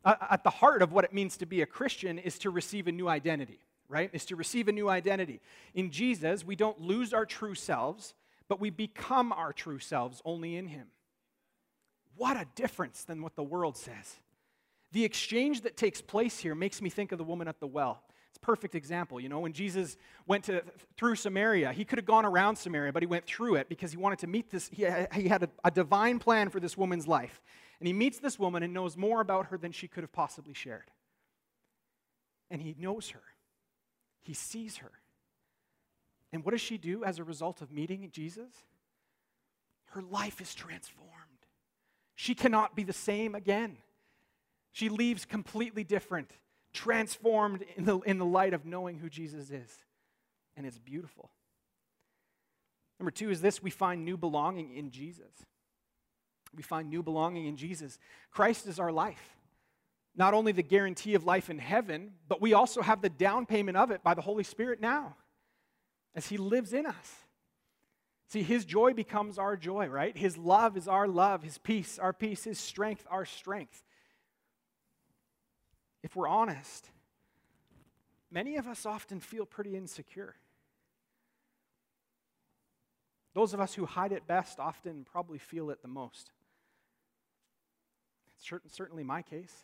At 0.04 0.44
the 0.44 0.50
heart 0.50 0.82
of 0.82 0.92
what 0.92 1.04
it 1.04 1.14
means 1.14 1.38
to 1.38 1.46
be 1.46 1.62
a 1.62 1.66
Christian 1.66 2.18
is 2.18 2.38
to 2.40 2.50
receive 2.50 2.88
a 2.88 2.92
new 2.92 3.08
identity, 3.08 3.60
right? 3.92 4.10
Is 4.14 4.24
to 4.26 4.36
receive 4.36 4.68
a 4.68 4.72
new 4.72 4.88
identity. 4.88 5.40
In 5.74 5.90
Jesus, 5.90 6.44
we 6.44 6.56
don't 6.56 6.80
lose 6.80 7.12
our 7.12 7.26
true 7.26 7.54
selves, 7.54 8.14
but 8.48 8.58
we 8.58 8.70
become 8.70 9.32
our 9.32 9.52
true 9.52 9.78
selves 9.78 10.22
only 10.24 10.56
in 10.56 10.66
Him. 10.66 10.86
What 12.16 12.36
a 12.36 12.46
difference 12.54 13.04
than 13.04 13.22
what 13.22 13.36
the 13.36 13.42
world 13.42 13.76
says. 13.76 14.16
The 14.92 15.04
exchange 15.04 15.62
that 15.62 15.76
takes 15.76 16.00
place 16.00 16.38
here 16.38 16.54
makes 16.54 16.80
me 16.80 16.88
think 16.88 17.12
of 17.12 17.18
the 17.18 17.24
woman 17.24 17.48
at 17.48 17.60
the 17.60 17.66
well. 17.66 18.02
It's 18.28 18.38
a 18.38 18.40
perfect 18.40 18.74
example. 18.74 19.20
You 19.20 19.28
know, 19.28 19.40
when 19.40 19.52
Jesus 19.52 19.98
went 20.26 20.44
to, 20.44 20.62
through 20.96 21.16
Samaria, 21.16 21.72
he 21.72 21.84
could 21.84 21.98
have 21.98 22.06
gone 22.06 22.24
around 22.24 22.56
Samaria, 22.56 22.92
but 22.92 23.02
he 23.02 23.06
went 23.06 23.26
through 23.26 23.56
it 23.56 23.68
because 23.68 23.90
he 23.90 23.98
wanted 23.98 24.20
to 24.20 24.26
meet 24.26 24.50
this. 24.50 24.70
He, 24.72 24.84
had 24.84 25.50
a 25.64 25.70
divine 25.70 26.18
plan 26.18 26.48
for 26.48 26.58
this 26.58 26.74
woman's 26.74 27.06
life. 27.06 27.42
And 27.78 27.86
he 27.86 27.92
meets 27.92 28.18
this 28.18 28.38
woman 28.38 28.62
and 28.62 28.72
knows 28.72 28.96
more 28.96 29.20
about 29.20 29.46
her 29.46 29.58
than 29.58 29.72
she 29.72 29.86
could 29.86 30.02
have 30.02 30.12
possibly 30.12 30.54
shared. 30.54 30.90
And 32.50 32.62
he 32.62 32.74
knows 32.78 33.10
her, 33.10 33.22
he 34.22 34.34
sees 34.34 34.78
her. 34.78 34.90
And 36.32 36.44
what 36.44 36.52
does 36.52 36.60
she 36.60 36.78
do 36.78 37.04
as 37.04 37.18
a 37.18 37.24
result 37.24 37.60
of 37.60 37.70
meeting 37.70 38.08
Jesus? 38.12 38.52
Her 39.86 40.02
life 40.02 40.40
is 40.40 40.54
transformed. 40.54 41.10
She 42.14 42.34
cannot 42.34 42.74
be 42.74 42.84
the 42.84 42.92
same 42.92 43.34
again. 43.34 43.76
She 44.72 44.88
leaves 44.88 45.24
completely 45.24 45.84
different, 45.84 46.30
transformed 46.72 47.64
in 47.76 47.84
the, 47.84 47.98
in 48.00 48.18
the 48.18 48.24
light 48.24 48.54
of 48.54 48.64
knowing 48.64 48.98
who 48.98 49.10
Jesus 49.10 49.50
is. 49.50 49.70
And 50.56 50.66
it's 50.66 50.78
beautiful. 50.78 51.30
Number 52.98 53.10
two 53.10 53.30
is 53.30 53.40
this 53.40 53.62
we 53.62 53.70
find 53.70 54.04
new 54.04 54.16
belonging 54.16 54.74
in 54.74 54.90
Jesus. 54.90 55.32
We 56.54 56.62
find 56.62 56.88
new 56.88 57.02
belonging 57.02 57.46
in 57.46 57.56
Jesus. 57.56 57.98
Christ 58.30 58.66
is 58.66 58.78
our 58.78 58.92
life. 58.92 59.36
Not 60.14 60.34
only 60.34 60.52
the 60.52 60.62
guarantee 60.62 61.14
of 61.14 61.24
life 61.24 61.48
in 61.48 61.58
heaven, 61.58 62.12
but 62.28 62.40
we 62.40 62.52
also 62.52 62.82
have 62.82 63.00
the 63.00 63.08
down 63.08 63.46
payment 63.46 63.76
of 63.76 63.90
it 63.90 64.02
by 64.02 64.14
the 64.14 64.20
Holy 64.20 64.44
Spirit 64.44 64.80
now 64.80 65.16
as 66.14 66.26
He 66.26 66.36
lives 66.36 66.72
in 66.72 66.86
us. 66.86 67.14
See, 68.28 68.42
His 68.42 68.64
joy 68.64 68.92
becomes 68.92 69.38
our 69.38 69.56
joy, 69.56 69.86
right? 69.86 70.16
His 70.16 70.36
love 70.36 70.76
is 70.76 70.88
our 70.88 71.08
love, 71.08 71.42
His 71.42 71.58
peace, 71.58 71.98
our 71.98 72.12
peace, 72.12 72.44
His 72.44 72.58
strength, 72.58 73.06
our 73.10 73.24
strength 73.24 73.82
if 76.02 76.16
we're 76.16 76.28
honest, 76.28 76.90
many 78.30 78.56
of 78.56 78.66
us 78.66 78.84
often 78.84 79.20
feel 79.20 79.46
pretty 79.46 79.76
insecure. 79.76 80.34
Those 83.34 83.54
of 83.54 83.60
us 83.60 83.74
who 83.74 83.86
hide 83.86 84.12
it 84.12 84.26
best 84.26 84.58
often 84.58 85.06
probably 85.10 85.38
feel 85.38 85.70
it 85.70 85.80
the 85.80 85.88
most. 85.88 86.30
It's 88.36 88.76
certainly 88.76 89.04
my 89.04 89.22
case. 89.22 89.54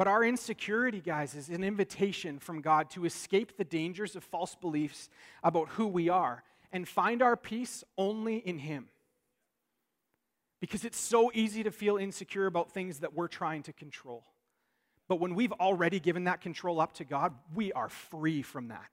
But 0.00 0.08
our 0.08 0.24
insecurity, 0.24 1.02
guys, 1.02 1.34
is 1.34 1.50
an 1.50 1.62
invitation 1.62 2.38
from 2.38 2.62
God 2.62 2.88
to 2.92 3.04
escape 3.04 3.58
the 3.58 3.64
dangers 3.64 4.16
of 4.16 4.24
false 4.24 4.54
beliefs 4.54 5.10
about 5.42 5.68
who 5.68 5.86
we 5.86 6.08
are 6.08 6.42
and 6.72 6.88
find 6.88 7.20
our 7.20 7.36
peace 7.36 7.84
only 7.98 8.36
in 8.38 8.60
Him. 8.60 8.88
Because 10.58 10.86
it's 10.86 10.98
so 10.98 11.30
easy 11.34 11.62
to 11.64 11.70
feel 11.70 11.98
insecure 11.98 12.46
about 12.46 12.72
things 12.72 13.00
that 13.00 13.12
we're 13.12 13.28
trying 13.28 13.62
to 13.64 13.74
control. 13.74 14.24
But 15.06 15.20
when 15.20 15.34
we've 15.34 15.52
already 15.52 16.00
given 16.00 16.24
that 16.24 16.40
control 16.40 16.80
up 16.80 16.94
to 16.94 17.04
God, 17.04 17.34
we 17.54 17.70
are 17.74 17.90
free 17.90 18.40
from 18.40 18.68
that. 18.68 18.88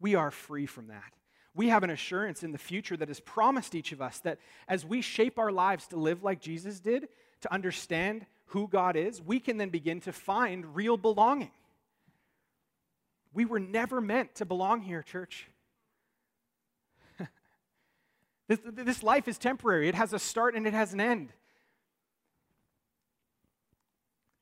We 0.00 0.16
are 0.16 0.30
free 0.30 0.66
from 0.66 0.88
that. 0.88 1.14
We 1.54 1.70
have 1.70 1.82
an 1.82 1.88
assurance 1.88 2.42
in 2.42 2.52
the 2.52 2.58
future 2.58 2.98
that 2.98 3.08
is 3.08 3.20
promised 3.20 3.74
each 3.74 3.92
of 3.92 4.02
us 4.02 4.18
that 4.18 4.38
as 4.68 4.84
we 4.84 5.00
shape 5.00 5.38
our 5.38 5.50
lives 5.50 5.86
to 5.86 5.96
live 5.96 6.22
like 6.22 6.42
Jesus 6.42 6.78
did, 6.78 7.08
to 7.40 7.50
understand 7.50 8.26
who 8.50 8.66
God 8.66 8.96
is, 8.96 9.22
we 9.22 9.38
can 9.38 9.58
then 9.58 9.70
begin 9.70 10.00
to 10.00 10.12
find 10.12 10.74
real 10.74 10.96
belonging. 10.96 11.52
We 13.32 13.44
were 13.44 13.60
never 13.60 14.00
meant 14.00 14.34
to 14.36 14.44
belong 14.44 14.82
here, 14.82 15.02
church. 15.02 15.46
this, 18.48 18.58
this 18.64 19.02
life 19.04 19.28
is 19.28 19.38
temporary, 19.38 19.88
it 19.88 19.94
has 19.94 20.12
a 20.12 20.18
start 20.18 20.56
and 20.56 20.66
it 20.66 20.74
has 20.74 20.92
an 20.92 21.00
end. 21.00 21.32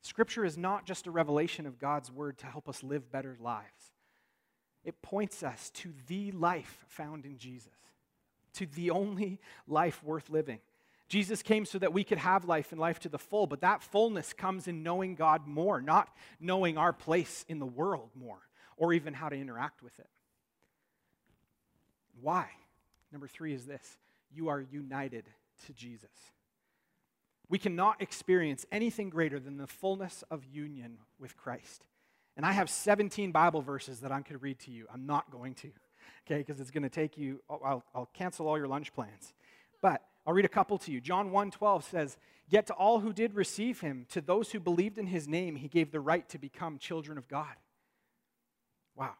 Scripture 0.01 0.45
is 0.45 0.57
not 0.57 0.87
just 0.87 1.07
a 1.07 1.11
revelation 1.11 1.67
of 1.67 1.79
God's 1.79 2.11
word 2.11 2.39
to 2.39 2.47
help 2.47 2.67
us 2.67 2.83
live 2.83 3.13
better 3.13 3.37
lives, 3.41 3.93
it 4.85 5.03
points 5.03 5.43
us 5.43 5.69
to 5.75 5.93
the 6.07 6.33
life 6.33 6.83
found 6.89 7.27
in 7.27 7.37
Jesus, 7.37 7.73
to 8.55 8.65
the 8.65 8.91
only 8.91 9.39
life 9.67 10.03
worth 10.03 10.31
living. 10.31 10.61
Jesus 11.09 11.43
came 11.43 11.65
so 11.65 11.79
that 11.79 11.93
we 11.93 12.05
could 12.05 12.19
have 12.19 12.45
life 12.45 12.71
and 12.71 12.81
life 12.81 13.01
to 13.01 13.09
the 13.09 13.19
full, 13.19 13.47
but 13.47 13.63
that 13.63 13.83
fullness 13.83 14.35
comes 14.35 14.69
in 14.69 14.83
knowing 14.83 15.15
God 15.15 15.47
more, 15.47 15.81
not 15.81 16.15
knowing 16.39 16.77
our 16.77 16.93
place 16.93 17.45
in 17.49 17.59
the 17.59 17.67
world 17.67 18.11
more, 18.15 18.41
or 18.77 18.93
even 18.93 19.15
how 19.15 19.29
to 19.31 19.37
interact 19.37 19.83
with 19.83 19.99
it. 19.99 20.09
Why? 22.21 22.49
Number 23.11 23.27
three 23.27 23.55
is 23.55 23.65
this 23.65 23.97
you 24.31 24.49
are 24.49 24.61
united 24.61 25.25
to 25.67 25.73
Jesus. 25.73 26.11
We 27.49 27.59
cannot 27.59 28.03
experience 28.03 28.67
anything 28.71 29.09
greater 29.09 29.41
than 29.41 29.57
the 29.57 29.67
fullness 29.67 30.23
of 30.31 30.45
union 30.45 30.99
with 31.19 31.37
Christ. 31.37 31.87
And 32.37 32.45
I 32.45 32.53
have 32.53 32.69
17 32.69 33.33
Bible 33.33 33.63
verses 33.63 34.01
that 34.01 34.13
I 34.13 34.21
could 34.21 34.43
read 34.43 34.59
to 34.61 34.71
you. 34.71 34.87
I'm 34.93 35.07
not 35.07 35.31
going 35.31 35.55
to, 35.55 35.69
okay, 36.27 36.39
because 36.39 36.61
it's 36.61 36.71
going 36.71 36.83
to 36.83 36.91
take 36.91 37.17
you, 37.17 37.41
oh, 37.49 37.61
I'll, 37.65 37.85
I'll 37.95 38.11
cancel 38.13 38.47
all 38.47 38.59
your 38.59 38.69
lunch 38.69 38.93
plans. 38.93 39.33
But 39.81 40.03
I'll 40.29 40.35
read 40.35 40.45
a 40.45 40.49
couple 40.49 40.77
to 40.77 40.93
you. 40.93 41.01
John 41.01 41.31
1 41.31 41.53
12 41.53 41.85
says, 41.85 42.19
Yet 42.51 42.67
to 42.67 42.75
all 42.75 43.01
who 43.01 43.15
did 43.15 43.35
receive 43.35 43.81
him, 43.81 44.05
to 44.11 44.21
those 44.21 44.53
who 44.53 44.61
believed 44.61 44.99
in 44.99 45.07
his 45.07 45.27
name, 45.27 45.57
he 45.57 45.69
gave 45.69 45.91
the 45.91 46.01
right 46.01 46.29
to 46.29 46.39
become 46.39 46.77
children 46.77 47.17
of 47.17 47.29
God. 47.29 47.55
Wow. 48.95 49.15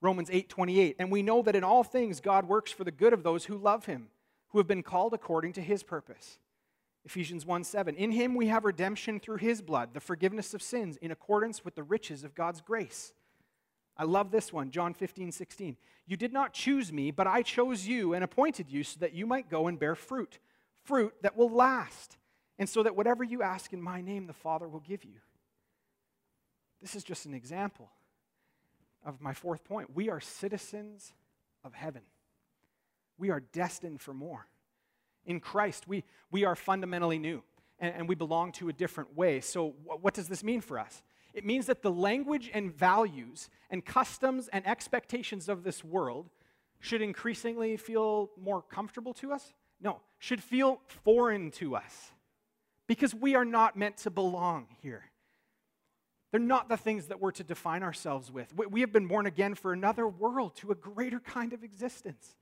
Romans 0.00 0.30
8 0.32 0.48
28. 0.48 0.96
And 0.98 1.12
we 1.12 1.22
know 1.22 1.42
that 1.42 1.54
in 1.54 1.64
all 1.64 1.84
things 1.84 2.20
God 2.20 2.48
works 2.48 2.72
for 2.72 2.82
the 2.82 2.90
good 2.90 3.12
of 3.12 3.22
those 3.22 3.44
who 3.44 3.58
love 3.58 3.84
him, 3.84 4.08
who 4.48 4.58
have 4.58 4.66
been 4.66 4.82
called 4.82 5.12
according 5.12 5.52
to 5.52 5.60
his 5.60 5.82
purpose. 5.82 6.38
Ephesians 7.04 7.44
1 7.44 7.62
7. 7.62 7.94
In 7.96 8.12
him 8.12 8.34
we 8.34 8.46
have 8.46 8.64
redemption 8.64 9.20
through 9.20 9.36
his 9.36 9.60
blood, 9.60 9.92
the 9.92 10.00
forgiveness 10.00 10.54
of 10.54 10.62
sins, 10.62 10.96
in 10.96 11.10
accordance 11.10 11.62
with 11.62 11.74
the 11.74 11.82
riches 11.82 12.24
of 12.24 12.34
God's 12.34 12.62
grace. 12.62 13.12
I 13.98 14.04
love 14.04 14.30
this 14.30 14.52
one, 14.52 14.70
John 14.70 14.94
15, 14.94 15.32
16. 15.32 15.76
You 16.06 16.16
did 16.16 16.32
not 16.32 16.52
choose 16.52 16.92
me, 16.92 17.10
but 17.10 17.26
I 17.26 17.42
chose 17.42 17.86
you 17.86 18.14
and 18.14 18.22
appointed 18.22 18.70
you 18.70 18.84
so 18.84 18.98
that 19.00 19.12
you 19.12 19.26
might 19.26 19.50
go 19.50 19.66
and 19.66 19.78
bear 19.78 19.96
fruit, 19.96 20.38
fruit 20.84 21.12
that 21.22 21.36
will 21.36 21.50
last, 21.50 22.16
and 22.58 22.68
so 22.68 22.82
that 22.84 22.94
whatever 22.94 23.24
you 23.24 23.42
ask 23.42 23.72
in 23.72 23.82
my 23.82 24.00
name, 24.00 24.26
the 24.26 24.32
Father 24.32 24.68
will 24.68 24.80
give 24.80 25.04
you. 25.04 25.20
This 26.80 26.94
is 26.94 27.02
just 27.02 27.26
an 27.26 27.34
example 27.34 27.90
of 29.04 29.20
my 29.20 29.32
fourth 29.32 29.64
point. 29.64 29.94
We 29.94 30.10
are 30.10 30.20
citizens 30.20 31.12
of 31.64 31.74
heaven, 31.74 32.02
we 33.18 33.30
are 33.30 33.40
destined 33.40 34.00
for 34.00 34.14
more. 34.14 34.46
In 35.26 35.40
Christ, 35.40 35.86
we, 35.86 36.04
we 36.30 36.46
are 36.46 36.56
fundamentally 36.56 37.18
new 37.18 37.42
and, 37.78 37.94
and 37.94 38.08
we 38.08 38.14
belong 38.14 38.52
to 38.52 38.70
a 38.70 38.72
different 38.72 39.14
way. 39.14 39.40
So, 39.40 39.74
wh- 39.84 40.02
what 40.02 40.14
does 40.14 40.26
this 40.26 40.42
mean 40.42 40.62
for 40.62 40.78
us? 40.78 41.02
It 41.38 41.44
means 41.44 41.66
that 41.66 41.82
the 41.82 41.92
language 41.92 42.50
and 42.52 42.74
values 42.74 43.48
and 43.70 43.84
customs 43.84 44.48
and 44.52 44.66
expectations 44.66 45.48
of 45.48 45.62
this 45.62 45.84
world 45.84 46.30
should 46.80 47.00
increasingly 47.00 47.76
feel 47.76 48.32
more 48.36 48.60
comfortable 48.60 49.14
to 49.14 49.30
us. 49.30 49.54
No, 49.80 50.00
should 50.18 50.42
feel 50.42 50.80
foreign 51.04 51.52
to 51.52 51.76
us 51.76 52.10
because 52.88 53.14
we 53.14 53.36
are 53.36 53.44
not 53.44 53.76
meant 53.76 53.98
to 53.98 54.10
belong 54.10 54.66
here. 54.82 55.04
They're 56.32 56.40
not 56.40 56.68
the 56.68 56.76
things 56.76 57.06
that 57.06 57.20
we're 57.20 57.30
to 57.30 57.44
define 57.44 57.84
ourselves 57.84 58.32
with. 58.32 58.52
We 58.56 58.80
have 58.80 58.92
been 58.92 59.06
born 59.06 59.26
again 59.26 59.54
for 59.54 59.72
another 59.72 60.08
world, 60.08 60.56
to 60.56 60.72
a 60.72 60.74
greater 60.74 61.20
kind 61.20 61.52
of 61.52 61.62
existence. 61.62 62.34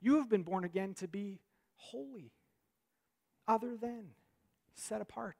You 0.00 0.16
have 0.16 0.28
been 0.28 0.42
born 0.42 0.64
again 0.64 0.94
to 0.94 1.06
be 1.06 1.38
holy, 1.76 2.32
other 3.46 3.76
than, 3.76 4.06
set 4.74 5.00
apart. 5.00 5.36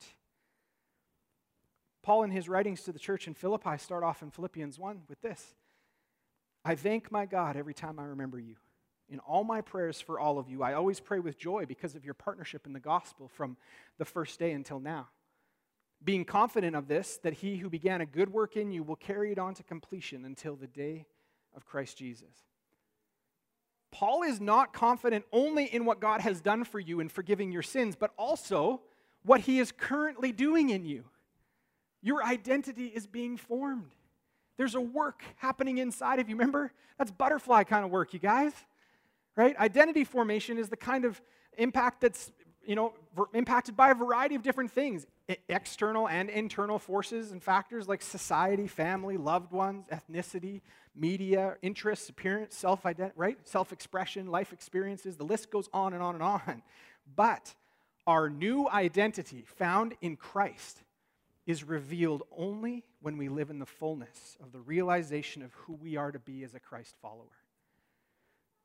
Paul, 2.03 2.23
in 2.23 2.31
his 2.31 2.49
writings 2.49 2.83
to 2.83 2.93
the 2.93 2.99
church 2.99 3.27
in 3.27 3.35
Philippi, 3.35 3.77
start 3.79 4.03
off 4.03 4.23
in 4.23 4.31
Philippians 4.31 4.79
1 4.79 5.03
with 5.09 5.21
this 5.21 5.55
I 6.65 6.75
thank 6.75 7.11
my 7.11 7.27
God 7.27 7.57
every 7.57 7.75
time 7.75 7.99
I 7.99 8.05
remember 8.05 8.39
you. 8.39 8.57
In 9.09 9.19
all 9.21 9.43
my 9.43 9.61
prayers 9.61 10.01
for 10.01 10.21
all 10.21 10.39
of 10.39 10.49
you, 10.49 10.63
I 10.63 10.75
always 10.75 11.01
pray 11.01 11.19
with 11.19 11.37
joy 11.37 11.67
because 11.67 11.97
of 11.97 12.05
your 12.05 12.15
partnership 12.15 12.67
in 12.67 12.73
the 12.73 12.81
gospel 12.81 13.29
from 13.29 13.57
the 13.99 14.05
first 14.05 14.39
day 14.39 14.53
until 14.53 14.79
now. 14.79 15.09
Being 16.03 16.25
confident 16.25 16.77
of 16.77 16.87
this, 16.87 17.19
that 17.25 17.35
he 17.35 17.57
who 17.57 17.69
began 17.69 18.01
a 18.01 18.07
good 18.07 18.33
work 18.33 18.57
in 18.57 18.71
you 18.71 18.83
will 18.83 18.97
carry 18.97 19.33
it 19.33 19.39
on 19.39 19.55
to 19.55 19.63
completion 19.65 20.25
until 20.25 20.55
the 20.55 20.69
day 20.69 21.07
of 21.55 21.67
Christ 21.67 21.99
Jesus. 21.99 22.45
Paul 23.91 24.23
is 24.23 24.41
not 24.41 24.73
confident 24.73 25.25
only 25.33 25.65
in 25.65 25.85
what 25.85 26.01
God 26.01 26.21
has 26.21 26.41
done 26.41 26.65
for 26.65 26.79
you 26.79 27.01
in 27.01 27.09
forgiving 27.09 27.51
your 27.51 27.63
sins, 27.63 27.97
but 27.97 28.13
also 28.17 28.81
what 29.25 29.41
he 29.41 29.59
is 29.59 29.73
currently 29.73 30.31
doing 30.31 30.71
in 30.71 30.85
you. 30.85 31.05
Your 32.03 32.25
identity 32.25 32.87
is 32.87 33.07
being 33.07 33.37
formed. 33.37 33.93
There's 34.57 34.75
a 34.75 34.81
work 34.81 35.23
happening 35.37 35.79
inside 35.79 36.19
of 36.19 36.29
you. 36.29 36.37
Remember? 36.37 36.73
That's 36.99 37.11
butterfly 37.11 37.65
kind 37.65 37.85
of 37.85 37.91
work, 37.91 38.13
you 38.13 38.19
guys. 38.19 38.53
Right? 39.37 39.57
Identity 39.59 40.05
formation 40.05 40.59
is 40.59 40.69
the 40.69 40.77
kind 40.77 41.05
of 41.05 41.21
impact 41.57 42.01
that's, 42.03 42.33
you 42.67 42.75
know, 42.75 42.93
impacted 43.33 43.77
by 43.77 43.91
a 43.91 43.95
variety 43.95 44.35
of 44.35 44.43
different 44.43 44.71
things 44.71 45.07
external 45.49 46.09
and 46.09 46.29
internal 46.29 46.79
forces 46.79 47.31
and 47.31 47.43
factors 47.43 47.89
like 47.89 48.03
society, 48.03 48.67
family, 48.67 49.17
loved 49.17 49.53
ones, 49.53 49.87
ethnicity, 49.93 50.61
media, 50.95 51.57
interests, 51.63 52.09
appearance, 52.09 52.57
self 52.57 52.85
identity, 52.85 53.15
right? 53.17 53.39
Self 53.45 53.73
expression, 53.73 54.27
life 54.27 54.53
experiences. 54.53 55.17
The 55.17 55.25
list 55.25 55.51
goes 55.51 55.69
on 55.73 55.93
and 55.93 56.03
on 56.03 56.15
and 56.15 56.23
on. 56.23 56.63
But 57.17 57.55
our 58.07 58.29
new 58.29 58.69
identity 58.69 59.45
found 59.47 59.95
in 60.01 60.17
Christ 60.17 60.83
is 61.51 61.65
revealed 61.65 62.23
only 62.37 62.85
when 63.03 63.17
we 63.17 63.29
live 63.29 63.51
in 63.51 63.59
the 63.59 63.67
fullness 63.67 64.37
of 64.43 64.53
the 64.53 64.61
realization 64.61 65.43
of 65.43 65.53
who 65.55 65.73
we 65.75 65.97
are 65.97 66.13
to 66.13 66.19
be 66.19 66.45
as 66.45 66.55
a 66.55 66.61
Christ 66.61 66.95
follower. 67.03 67.25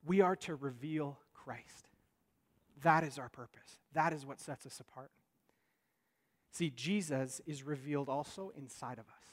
We 0.06 0.22
are 0.22 0.36
to 0.38 0.56
reveal 0.56 1.18
Christ. 1.34 1.90
That 2.84 3.04
is 3.04 3.18
our 3.18 3.30
purpose. 3.30 3.80
That 3.94 4.14
is 4.14 4.26
what 4.26 4.40
sets 4.40 4.66
us 4.68 4.80
apart. 4.80 5.10
See, 6.52 6.70
Jesus 6.70 7.42
is 7.48 7.64
revealed 7.64 8.08
also 8.08 8.52
inside 8.56 9.00
of 9.00 9.06
us. 9.06 9.24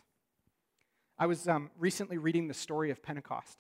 I 1.19 1.27
was 1.27 1.47
um, 1.47 1.71
recently 1.79 2.17
reading 2.17 2.49
the 2.49 2.55
story 2.55 2.91
of 2.91 3.03
Pentecost, 3.03 3.59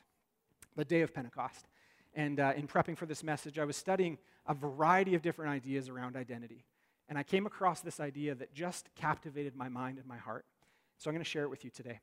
the 0.74 0.84
day 0.86 1.02
of 1.02 1.12
Pentecost. 1.12 1.68
And 2.14 2.40
uh, 2.40 2.54
in 2.56 2.66
prepping 2.66 2.96
for 2.96 3.06
this 3.06 3.22
message, 3.22 3.58
I 3.58 3.64
was 3.64 3.76
studying 3.76 4.18
a 4.46 4.54
variety 4.54 5.14
of 5.14 5.22
different 5.22 5.50
ideas 5.50 5.88
around 5.88 6.16
identity. 6.16 6.64
And 7.12 7.18
I 7.18 7.24
came 7.24 7.44
across 7.44 7.82
this 7.82 8.00
idea 8.00 8.34
that 8.36 8.54
just 8.54 8.88
captivated 8.94 9.54
my 9.54 9.68
mind 9.68 9.98
and 9.98 10.06
my 10.06 10.16
heart. 10.16 10.46
So 10.96 11.10
I'm 11.10 11.14
going 11.14 11.22
to 11.22 11.28
share 11.28 11.42
it 11.42 11.50
with 11.50 11.62
you 11.62 11.68
today. 11.68 12.00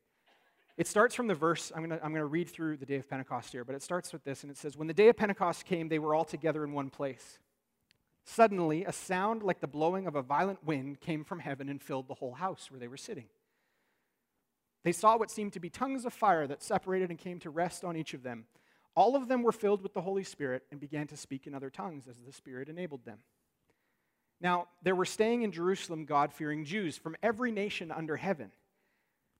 It 0.76 0.86
starts 0.86 1.16
from 1.16 1.26
the 1.26 1.34
verse, 1.34 1.72
I'm 1.74 1.84
going, 1.84 1.98
to, 1.98 2.04
I'm 2.04 2.12
going 2.12 2.22
to 2.22 2.26
read 2.26 2.48
through 2.48 2.76
the 2.76 2.86
day 2.86 2.94
of 2.94 3.10
Pentecost 3.10 3.50
here, 3.50 3.64
but 3.64 3.74
it 3.74 3.82
starts 3.82 4.12
with 4.12 4.22
this, 4.22 4.44
and 4.44 4.52
it 4.52 4.56
says, 4.56 4.76
When 4.76 4.86
the 4.86 4.94
day 4.94 5.08
of 5.08 5.16
Pentecost 5.16 5.64
came, 5.64 5.88
they 5.88 5.98
were 5.98 6.14
all 6.14 6.24
together 6.24 6.62
in 6.62 6.72
one 6.72 6.90
place. 6.90 7.40
Suddenly, 8.22 8.84
a 8.84 8.92
sound 8.92 9.42
like 9.42 9.58
the 9.58 9.66
blowing 9.66 10.06
of 10.06 10.14
a 10.14 10.22
violent 10.22 10.64
wind 10.64 11.00
came 11.00 11.24
from 11.24 11.40
heaven 11.40 11.68
and 11.68 11.82
filled 11.82 12.06
the 12.06 12.14
whole 12.14 12.34
house 12.34 12.70
where 12.70 12.78
they 12.78 12.86
were 12.86 12.96
sitting. 12.96 13.26
They 14.84 14.92
saw 14.92 15.18
what 15.18 15.32
seemed 15.32 15.54
to 15.54 15.60
be 15.60 15.70
tongues 15.70 16.04
of 16.04 16.12
fire 16.12 16.46
that 16.46 16.62
separated 16.62 17.10
and 17.10 17.18
came 17.18 17.40
to 17.40 17.50
rest 17.50 17.82
on 17.82 17.96
each 17.96 18.14
of 18.14 18.22
them. 18.22 18.44
All 18.94 19.16
of 19.16 19.26
them 19.26 19.42
were 19.42 19.50
filled 19.50 19.82
with 19.82 19.92
the 19.92 20.02
Holy 20.02 20.22
Spirit 20.22 20.62
and 20.70 20.78
began 20.78 21.08
to 21.08 21.16
speak 21.16 21.48
in 21.48 21.54
other 21.56 21.68
tongues 21.68 22.06
as 22.08 22.18
the 22.24 22.32
Spirit 22.32 22.68
enabled 22.68 23.04
them. 23.04 23.18
Now, 24.40 24.68
there 24.82 24.94
were 24.94 25.04
staying 25.04 25.42
in 25.42 25.52
Jerusalem 25.52 26.06
God 26.06 26.32
fearing 26.32 26.64
Jews 26.64 26.96
from 26.96 27.16
every 27.22 27.52
nation 27.52 27.92
under 27.92 28.16
heaven. 28.16 28.50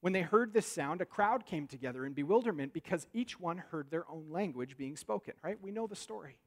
When 0.02 0.12
they 0.12 0.22
heard 0.22 0.52
this 0.52 0.66
sound, 0.66 1.00
a 1.00 1.06
crowd 1.06 1.46
came 1.46 1.66
together 1.66 2.06
in 2.06 2.12
bewilderment 2.12 2.72
because 2.72 3.06
each 3.12 3.38
one 3.38 3.58
heard 3.58 3.90
their 3.90 4.08
own 4.10 4.26
language 4.30 4.76
being 4.76 4.96
spoken, 4.96 5.34
right? 5.42 5.58
We 5.60 5.70
know 5.70 5.86
the 5.86 5.96
story. 5.96 6.38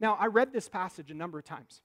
Now, 0.00 0.16
I 0.18 0.26
read 0.26 0.52
this 0.52 0.68
passage 0.68 1.10
a 1.10 1.14
number 1.14 1.38
of 1.38 1.44
times, 1.44 1.82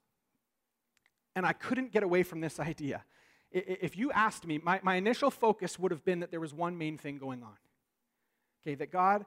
and 1.36 1.46
I 1.46 1.54
couldn't 1.54 1.92
get 1.92 2.04
away 2.04 2.24
from 2.24 2.42
this 2.42 2.60
idea. 2.60 3.04
If 3.52 3.98
you 3.98 4.12
asked 4.12 4.46
me, 4.46 4.60
my, 4.64 4.80
my 4.84 4.96
initial 4.96 5.32
focus 5.32 5.80
would 5.80 5.92
have 5.92 6.06
been 6.06 6.20
that 6.20 6.30
there 6.32 6.40
was 6.40 6.54
one 6.54 6.78
main 6.78 6.98
thing 6.98 7.18
going 7.18 7.42
on. 7.42 7.58
Okay, 8.62 8.76
that 8.76 8.92
God, 8.92 9.26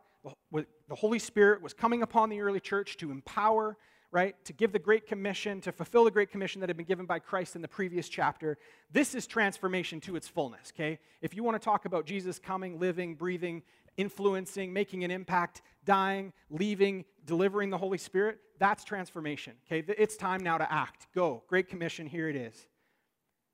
the 0.52 0.94
Holy 0.94 1.18
Spirit 1.18 1.60
was 1.62 1.74
coming 1.74 2.02
upon 2.02 2.28
the 2.28 2.40
early 2.40 2.60
church 2.60 2.96
to 2.98 3.10
empower, 3.10 3.76
right, 4.12 4.36
to 4.44 4.52
give 4.52 4.72
the 4.72 4.78
Great 4.78 5.06
Commission, 5.06 5.60
to 5.62 5.72
fulfill 5.72 6.04
the 6.04 6.10
Great 6.10 6.30
Commission 6.30 6.60
that 6.60 6.68
had 6.68 6.76
been 6.76 6.86
given 6.86 7.06
by 7.06 7.18
Christ 7.18 7.56
in 7.56 7.62
the 7.62 7.68
previous 7.68 8.08
chapter. 8.08 8.58
This 8.92 9.14
is 9.14 9.26
transformation 9.26 10.00
to 10.02 10.16
its 10.16 10.28
fullness, 10.28 10.70
okay? 10.76 10.98
If 11.22 11.34
you 11.34 11.42
want 11.42 11.60
to 11.60 11.64
talk 11.64 11.86
about 11.86 12.04
Jesus 12.04 12.38
coming, 12.38 12.78
living, 12.78 13.14
breathing, 13.14 13.62
influencing, 13.96 14.72
making 14.72 15.02
an 15.02 15.10
impact, 15.10 15.62
dying, 15.84 16.32
leaving, 16.50 17.06
delivering 17.24 17.70
the 17.70 17.78
Holy 17.78 17.98
Spirit, 17.98 18.38
that's 18.58 18.84
transformation. 18.84 19.54
Okay, 19.66 19.84
it's 19.98 20.16
time 20.16 20.42
now 20.42 20.58
to 20.58 20.70
act. 20.70 21.06
Go. 21.14 21.42
Great 21.48 21.68
Commission, 21.68 22.06
here 22.06 22.28
it 22.28 22.36
is. 22.36 22.66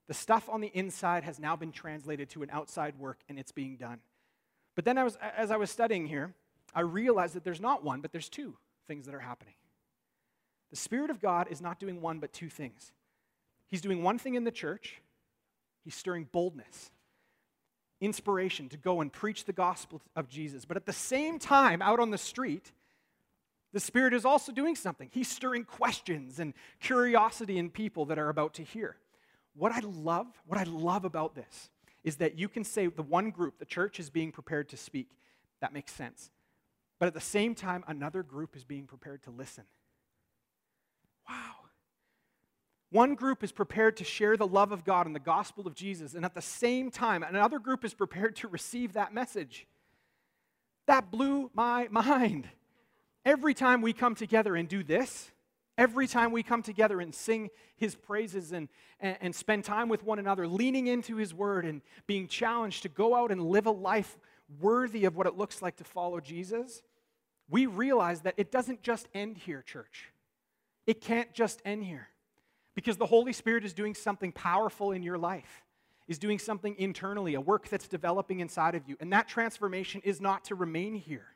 The 0.07 0.13
stuff 0.13 0.49
on 0.49 0.59
the 0.59 0.71
inside 0.73 1.23
has 1.23 1.39
now 1.39 1.55
been 1.55 1.71
translated 1.71 2.29
to 2.31 2.43
an 2.43 2.49
outside 2.51 2.97
work 2.97 3.19
and 3.29 3.39
it's 3.39 3.51
being 3.51 3.77
done. 3.77 3.99
But 4.75 4.85
then 4.85 4.97
I 4.97 5.03
was, 5.03 5.17
as 5.37 5.51
I 5.51 5.57
was 5.57 5.71
studying 5.71 6.05
here, 6.07 6.33
I 6.73 6.81
realized 6.81 7.35
that 7.35 7.43
there's 7.43 7.61
not 7.61 7.83
one, 7.83 8.01
but 8.01 8.11
there's 8.11 8.29
two 8.29 8.55
things 8.87 9.05
that 9.05 9.15
are 9.15 9.19
happening. 9.19 9.53
The 10.69 10.77
Spirit 10.77 11.09
of 11.09 11.19
God 11.19 11.47
is 11.49 11.61
not 11.61 11.79
doing 11.79 12.01
one, 12.01 12.19
but 12.19 12.33
two 12.33 12.49
things. 12.49 12.91
He's 13.67 13.81
doing 13.81 14.03
one 14.03 14.19
thing 14.19 14.35
in 14.35 14.43
the 14.43 14.51
church, 14.51 15.01
He's 15.83 15.95
stirring 15.95 16.27
boldness 16.31 16.91
inspiration 18.01 18.69
to 18.69 18.77
go 18.77 19.01
and 19.01 19.11
preach 19.11 19.45
the 19.45 19.53
gospel 19.53 20.01
of 20.15 20.29
Jesus. 20.29 20.65
But 20.65 20.77
at 20.77 20.85
the 20.85 20.93
same 20.93 21.39
time, 21.39 21.81
out 21.81 21.99
on 21.99 22.11
the 22.11 22.17
street, 22.17 22.71
the 23.73 23.79
Spirit 23.79 24.13
is 24.13 24.25
also 24.25 24.51
doing 24.51 24.75
something. 24.75 25.09
He's 25.11 25.27
stirring 25.27 25.63
questions 25.63 26.39
and 26.39 26.53
curiosity 26.79 27.57
in 27.57 27.69
people 27.69 28.05
that 28.05 28.17
are 28.17 28.29
about 28.29 28.53
to 28.55 28.63
hear. 28.63 28.97
What 29.55 29.71
I 29.71 29.79
love, 29.79 30.27
what 30.45 30.59
I 30.59 30.63
love 30.63 31.05
about 31.05 31.35
this 31.35 31.69
is 32.03 32.17
that 32.17 32.37
you 32.39 32.47
can 32.47 32.63
say 32.63 32.87
the 32.87 33.03
one 33.03 33.29
group, 33.29 33.59
the 33.59 33.65
church, 33.65 33.99
is 33.99 34.09
being 34.09 34.31
prepared 34.31 34.69
to 34.69 34.77
speak. 34.77 35.09
That 35.59 35.73
makes 35.73 35.91
sense. 35.91 36.31
But 36.97 37.07
at 37.07 37.13
the 37.13 37.19
same 37.19 37.55
time, 37.55 37.83
another 37.87 38.23
group 38.23 38.55
is 38.55 38.63
being 38.63 38.85
prepared 38.85 39.23
to 39.23 39.31
listen. 39.31 39.65
Wow. 41.29 41.55
One 42.91 43.13
group 43.13 43.43
is 43.43 43.51
prepared 43.51 43.97
to 43.97 44.03
share 44.03 44.35
the 44.35 44.47
love 44.47 44.71
of 44.71 44.83
God 44.83 45.05
and 45.05 45.15
the 45.15 45.19
gospel 45.19 45.67
of 45.67 45.75
Jesus, 45.75 46.15
and 46.15 46.25
at 46.25 46.33
the 46.33 46.41
same 46.41 46.89
time, 46.89 47.21
another 47.21 47.59
group 47.59 47.85
is 47.85 47.93
prepared 47.93 48.35
to 48.37 48.47
receive 48.47 48.93
that 48.93 49.13
message. 49.13 49.67
That 50.87 51.11
blew 51.11 51.51
my 51.53 51.87
mind. 51.91 52.49
Every 53.25 53.53
time 53.53 53.81
we 53.81 53.93
come 53.93 54.15
together 54.15 54.55
and 54.55 54.67
do 54.67 54.83
this, 54.83 55.29
every 55.77 56.07
time 56.07 56.31
we 56.31 56.41
come 56.41 56.63
together 56.63 56.99
and 56.99 57.13
sing 57.13 57.49
his 57.75 57.93
praises 57.93 58.51
and, 58.51 58.69
and, 58.99 59.17
and, 59.21 59.35
spend 59.35 59.65
time 59.65 59.87
with 59.87 60.03
one 60.03 60.19
another, 60.19 60.47
leaning 60.47 60.87
into 60.87 61.15
his 61.17 61.33
word 61.33 61.65
and 61.65 61.81
being 62.07 62.27
challenged 62.27 62.83
to 62.83 62.89
go 62.89 63.13
out 63.13 63.31
and 63.31 63.41
live 63.41 63.67
a 63.67 63.71
life 63.71 64.17
worthy 64.59 65.05
of 65.05 65.15
what 65.15 65.27
it 65.27 65.37
looks 65.37 65.61
like 65.61 65.75
to 65.75 65.83
follow 65.83 66.19
Jesus, 66.19 66.81
we 67.49 67.65
realize 67.65 68.21
that 68.21 68.33
it 68.37 68.51
doesn't 68.51 68.81
just 68.81 69.07
end 69.13 69.37
here, 69.37 69.61
church. 69.61 70.11
It 70.89 71.01
can't 71.01 71.31
just 71.35 71.61
end 71.65 71.83
here. 71.83 72.07
Because 72.73 72.97
the 72.97 73.05
Holy 73.05 73.31
Spirit 73.31 73.63
is 73.63 73.73
doing 73.73 73.93
something 73.93 74.31
powerful 74.31 74.91
in 74.91 75.03
your 75.03 75.19
life, 75.19 75.63
is 76.07 76.17
doing 76.17 76.39
something 76.39 76.75
internally, 76.79 77.35
a 77.35 77.41
work 77.41 77.69
that's 77.69 77.87
developing 77.87 78.39
inside 78.39 78.73
of 78.73 78.89
you. 78.89 78.97
And 78.99 79.13
that 79.13 79.27
transformation 79.27 80.01
is 80.03 80.19
not 80.19 80.45
to 80.45 80.55
remain 80.55 80.95
here. 80.95 81.27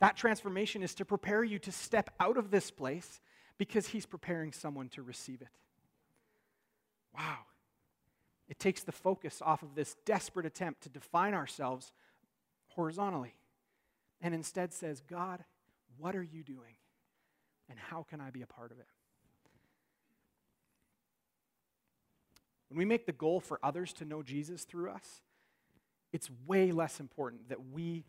That 0.00 0.16
transformation 0.16 0.82
is 0.82 0.94
to 0.94 1.04
prepare 1.04 1.44
you 1.44 1.58
to 1.58 1.72
step 1.72 2.08
out 2.18 2.38
of 2.38 2.50
this 2.50 2.70
place 2.70 3.20
because 3.58 3.88
He's 3.88 4.06
preparing 4.06 4.50
someone 4.50 4.88
to 4.90 5.02
receive 5.02 5.42
it. 5.42 5.48
Wow. 7.14 7.40
It 8.48 8.58
takes 8.58 8.82
the 8.82 8.92
focus 8.92 9.42
off 9.44 9.62
of 9.62 9.74
this 9.74 9.94
desperate 10.06 10.46
attempt 10.46 10.84
to 10.84 10.88
define 10.88 11.34
ourselves 11.34 11.92
horizontally 12.68 13.34
and 14.22 14.32
instead 14.32 14.72
says, 14.72 15.02
God, 15.02 15.44
what 15.98 16.16
are 16.16 16.22
you 16.22 16.42
doing? 16.42 16.76
And 17.68 17.78
how 17.78 18.02
can 18.02 18.20
I 18.20 18.30
be 18.30 18.42
a 18.42 18.46
part 18.46 18.72
of 18.72 18.78
it? 18.78 18.86
When 22.68 22.78
we 22.78 22.84
make 22.84 23.06
the 23.06 23.12
goal 23.12 23.40
for 23.40 23.58
others 23.62 23.92
to 23.94 24.04
know 24.04 24.22
Jesus 24.22 24.64
through 24.64 24.90
us, 24.90 25.22
it's 26.12 26.28
way 26.46 26.72
less 26.72 27.00
important 27.00 27.48
that 27.48 27.58
we 27.72 28.04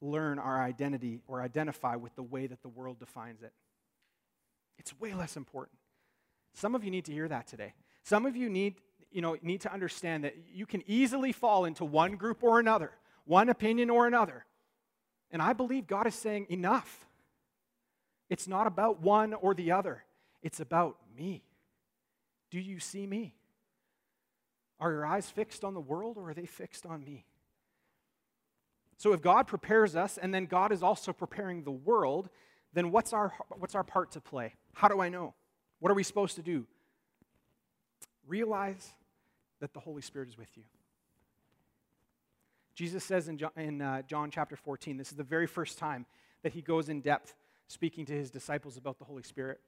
learn 0.00 0.38
our 0.38 0.62
identity 0.62 1.20
or 1.26 1.42
identify 1.42 1.96
with 1.96 2.14
the 2.16 2.22
way 2.22 2.46
that 2.46 2.62
the 2.62 2.68
world 2.68 2.98
defines 2.98 3.42
it. 3.42 3.52
It's 4.78 4.98
way 4.98 5.14
less 5.14 5.36
important. 5.36 5.78
Some 6.54 6.74
of 6.74 6.84
you 6.84 6.90
need 6.90 7.04
to 7.06 7.12
hear 7.12 7.28
that 7.28 7.46
today. 7.46 7.74
Some 8.02 8.26
of 8.26 8.36
you 8.36 8.48
need, 8.48 8.76
you 9.10 9.20
know, 9.20 9.36
need 9.42 9.62
to 9.62 9.72
understand 9.72 10.24
that 10.24 10.34
you 10.52 10.66
can 10.66 10.82
easily 10.86 11.32
fall 11.32 11.64
into 11.64 11.84
one 11.84 12.16
group 12.16 12.42
or 12.42 12.58
another, 12.60 12.92
one 13.24 13.48
opinion 13.48 13.90
or 13.90 14.06
another. 14.06 14.44
And 15.30 15.42
I 15.42 15.52
believe 15.52 15.86
God 15.86 16.06
is 16.06 16.14
saying, 16.14 16.46
enough. 16.50 17.05
It's 18.28 18.48
not 18.48 18.66
about 18.66 19.00
one 19.00 19.34
or 19.34 19.54
the 19.54 19.72
other, 19.72 20.04
it's 20.42 20.60
about 20.60 20.96
me. 21.16 21.42
Do 22.50 22.60
you 22.60 22.78
see 22.78 23.06
me? 23.06 23.34
Are 24.78 24.92
your 24.92 25.06
eyes 25.06 25.28
fixed 25.30 25.64
on 25.64 25.74
the 25.74 25.80
world 25.80 26.16
or 26.18 26.30
are 26.30 26.34
they 26.34 26.46
fixed 26.46 26.84
on 26.84 27.02
me? 27.02 27.24
So 28.98 29.12
if 29.12 29.20
God 29.20 29.46
prepares 29.46 29.96
us 29.96 30.18
and 30.18 30.32
then 30.32 30.46
God 30.46 30.72
is 30.72 30.82
also 30.82 31.12
preparing 31.12 31.62
the 31.62 31.70
world, 31.70 32.28
then 32.72 32.90
what's 32.90 33.12
our, 33.12 33.32
what's 33.58 33.74
our 33.74 33.84
part 33.84 34.12
to 34.12 34.20
play? 34.20 34.54
How 34.74 34.88
do 34.88 35.00
I 35.00 35.08
know? 35.08 35.34
What 35.80 35.90
are 35.90 35.94
we 35.94 36.02
supposed 36.02 36.36
to 36.36 36.42
do? 36.42 36.66
Realize 38.26 38.90
that 39.60 39.72
the 39.72 39.80
Holy 39.80 40.02
Spirit 40.02 40.28
is 40.28 40.38
with 40.38 40.56
you. 40.56 40.64
Jesus 42.74 43.04
says 43.04 43.28
in 43.28 43.38
John, 43.38 43.50
in, 43.56 43.80
uh, 43.80 44.02
John 44.02 44.30
chapter 44.30 44.56
14, 44.56 44.98
this 44.98 45.10
is 45.10 45.16
the 45.16 45.24
very 45.24 45.46
first 45.46 45.78
time 45.78 46.04
that 46.42 46.52
he 46.52 46.60
goes 46.60 46.90
in 46.90 47.00
depth 47.00 47.34
speaking 47.68 48.06
to 48.06 48.12
his 48.12 48.30
disciples 48.30 48.76
about 48.76 48.98
the 48.98 49.04
Holy 49.04 49.22
Spirit. 49.22 49.60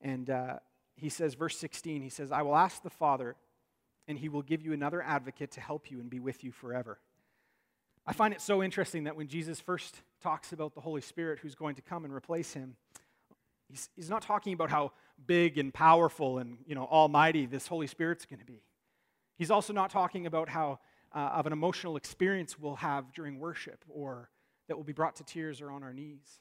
And 0.00 0.30
uh, 0.30 0.56
he 0.96 1.08
says, 1.08 1.34
verse 1.34 1.56
16, 1.58 2.02
he 2.02 2.08
says, 2.08 2.32
I 2.32 2.42
will 2.42 2.56
ask 2.56 2.82
the 2.82 2.90
Father 2.90 3.36
and 4.08 4.18
he 4.18 4.28
will 4.28 4.42
give 4.42 4.62
you 4.62 4.72
another 4.72 5.02
advocate 5.02 5.52
to 5.52 5.60
help 5.60 5.90
you 5.90 6.00
and 6.00 6.10
be 6.10 6.20
with 6.20 6.42
you 6.42 6.52
forever. 6.52 6.98
I 8.06 8.12
find 8.12 8.34
it 8.34 8.40
so 8.40 8.62
interesting 8.62 9.04
that 9.04 9.16
when 9.16 9.28
Jesus 9.28 9.60
first 9.60 10.02
talks 10.22 10.52
about 10.52 10.74
the 10.74 10.80
Holy 10.80 11.00
Spirit 11.00 11.38
who's 11.38 11.54
going 11.54 11.76
to 11.76 11.82
come 11.82 12.04
and 12.04 12.12
replace 12.12 12.52
him, 12.52 12.76
he's, 13.68 13.88
he's 13.94 14.10
not 14.10 14.22
talking 14.22 14.52
about 14.52 14.70
how 14.70 14.92
big 15.26 15.58
and 15.58 15.72
powerful 15.72 16.38
and 16.38 16.58
you 16.66 16.74
know, 16.74 16.84
almighty 16.84 17.46
this 17.46 17.66
Holy 17.66 17.86
Spirit's 17.86 18.24
going 18.24 18.40
to 18.40 18.46
be. 18.46 18.62
He's 19.36 19.50
also 19.50 19.72
not 19.72 19.90
talking 19.90 20.26
about 20.26 20.48
how 20.48 20.80
uh, 21.14 21.18
of 21.34 21.46
an 21.46 21.52
emotional 21.52 21.96
experience 21.96 22.58
we'll 22.58 22.76
have 22.76 23.12
during 23.12 23.38
worship 23.38 23.84
or 23.88 24.30
that 24.68 24.76
will 24.76 24.84
be 24.84 24.92
brought 24.92 25.16
to 25.16 25.24
tears 25.24 25.60
or 25.60 25.70
on 25.70 25.82
our 25.82 25.92
knees. 25.92 26.40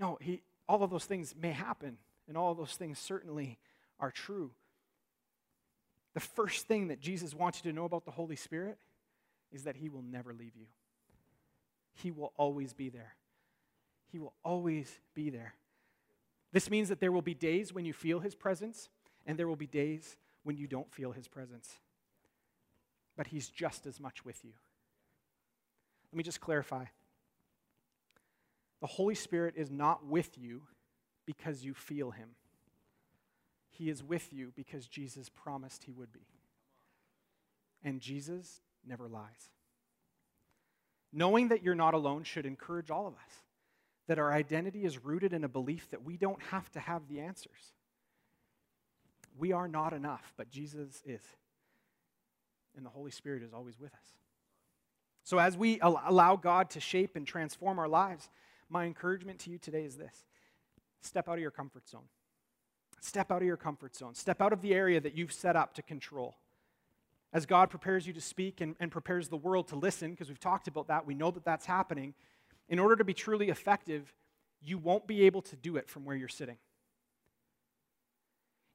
No, 0.00 0.16
he, 0.20 0.40
all 0.66 0.82
of 0.82 0.90
those 0.90 1.04
things 1.04 1.34
may 1.40 1.52
happen, 1.52 1.98
and 2.26 2.36
all 2.36 2.50
of 2.50 2.56
those 2.56 2.72
things 2.72 2.98
certainly 2.98 3.58
are 4.00 4.10
true. 4.10 4.50
the 6.14 6.20
first 6.20 6.66
thing 6.66 6.88
that 6.88 6.98
Jesus 7.00 7.34
wants 7.34 7.60
you 7.62 7.70
to 7.70 7.76
know 7.76 7.84
about 7.84 8.04
the 8.04 8.10
Holy 8.10 8.34
Spirit 8.34 8.78
is 9.52 9.64
that 9.64 9.76
He 9.76 9.88
will 9.88 10.02
never 10.02 10.32
leave 10.32 10.56
you. 10.56 10.66
He 11.94 12.10
will 12.10 12.32
always 12.36 12.72
be 12.72 12.88
there. 12.88 13.14
He 14.10 14.18
will 14.18 14.32
always 14.42 14.90
be 15.14 15.30
there. 15.30 15.54
This 16.52 16.70
means 16.70 16.88
that 16.88 16.98
there 16.98 17.12
will 17.12 17.22
be 17.22 17.34
days 17.34 17.72
when 17.72 17.84
you 17.84 17.92
feel 17.92 18.20
His 18.20 18.34
presence, 18.34 18.88
and 19.26 19.38
there 19.38 19.46
will 19.46 19.54
be 19.54 19.66
days 19.66 20.16
when 20.42 20.56
you 20.56 20.66
don't 20.66 20.90
feel 20.92 21.12
His 21.12 21.28
presence. 21.28 21.78
But 23.16 23.28
He's 23.28 23.48
just 23.48 23.86
as 23.86 24.00
much 24.00 24.24
with 24.24 24.44
you. 24.44 24.52
Let 26.10 26.16
me 26.16 26.24
just 26.24 26.40
clarify 26.40 26.86
the 28.80 28.86
Holy 28.86 29.14
Spirit 29.14 29.54
is 29.56 29.70
not 29.70 30.06
with 30.06 30.38
you 30.38 30.62
because 31.26 31.64
you 31.64 31.74
feel 31.74 32.10
Him. 32.10 32.30
He 33.70 33.88
is 33.88 34.02
with 34.02 34.32
you 34.32 34.52
because 34.56 34.86
Jesus 34.86 35.28
promised 35.28 35.84
He 35.84 35.92
would 35.92 36.12
be. 36.12 36.26
And 37.82 38.00
Jesus 38.00 38.60
never 38.86 39.08
lies. 39.08 39.50
Knowing 41.12 41.48
that 41.48 41.62
you're 41.62 41.74
not 41.74 41.94
alone 41.94 42.24
should 42.24 42.46
encourage 42.46 42.90
all 42.90 43.06
of 43.06 43.14
us 43.14 43.44
that 44.10 44.18
our 44.18 44.32
identity 44.32 44.84
is 44.84 45.04
rooted 45.04 45.32
in 45.32 45.44
a 45.44 45.48
belief 45.48 45.88
that 45.90 46.02
we 46.02 46.16
don't 46.16 46.42
have 46.50 46.68
to 46.72 46.80
have 46.80 47.06
the 47.08 47.20
answers. 47.20 47.74
We 49.38 49.52
are 49.52 49.68
not 49.68 49.92
enough, 49.92 50.32
but 50.36 50.50
Jesus 50.50 51.00
is. 51.06 51.22
And 52.76 52.84
the 52.84 52.90
Holy 52.90 53.12
Spirit 53.12 53.44
is 53.44 53.52
always 53.52 53.78
with 53.78 53.92
us. 53.92 54.16
So, 55.22 55.38
as 55.38 55.56
we 55.56 55.78
allow 55.80 56.34
God 56.34 56.70
to 56.70 56.80
shape 56.80 57.14
and 57.14 57.24
transform 57.24 57.78
our 57.78 57.86
lives, 57.86 58.28
my 58.70 58.84
encouragement 58.84 59.38
to 59.40 59.50
you 59.50 59.58
today 59.58 59.84
is 59.84 59.96
this 59.96 60.24
step 61.02 61.28
out 61.28 61.34
of 61.34 61.40
your 61.40 61.50
comfort 61.50 61.88
zone. 61.88 62.08
Step 63.00 63.32
out 63.32 63.40
of 63.40 63.46
your 63.46 63.56
comfort 63.56 63.96
zone. 63.96 64.14
Step 64.14 64.42
out 64.42 64.52
of 64.52 64.60
the 64.60 64.74
area 64.74 65.00
that 65.00 65.16
you've 65.16 65.32
set 65.32 65.56
up 65.56 65.74
to 65.74 65.82
control. 65.82 66.36
As 67.32 67.46
God 67.46 67.70
prepares 67.70 68.06
you 68.06 68.12
to 68.12 68.20
speak 68.20 68.60
and, 68.60 68.76
and 68.80 68.90
prepares 68.90 69.28
the 69.28 69.36
world 69.36 69.68
to 69.68 69.76
listen, 69.76 70.10
because 70.10 70.28
we've 70.28 70.40
talked 70.40 70.68
about 70.68 70.88
that, 70.88 71.06
we 71.06 71.14
know 71.14 71.30
that 71.30 71.44
that's 71.44 71.64
happening. 71.64 72.14
In 72.68 72.78
order 72.78 72.96
to 72.96 73.04
be 73.04 73.14
truly 73.14 73.48
effective, 73.48 74.12
you 74.60 74.78
won't 74.78 75.06
be 75.06 75.22
able 75.22 75.40
to 75.42 75.56
do 75.56 75.76
it 75.76 75.88
from 75.88 76.04
where 76.04 76.16
you're 76.16 76.28
sitting. 76.28 76.58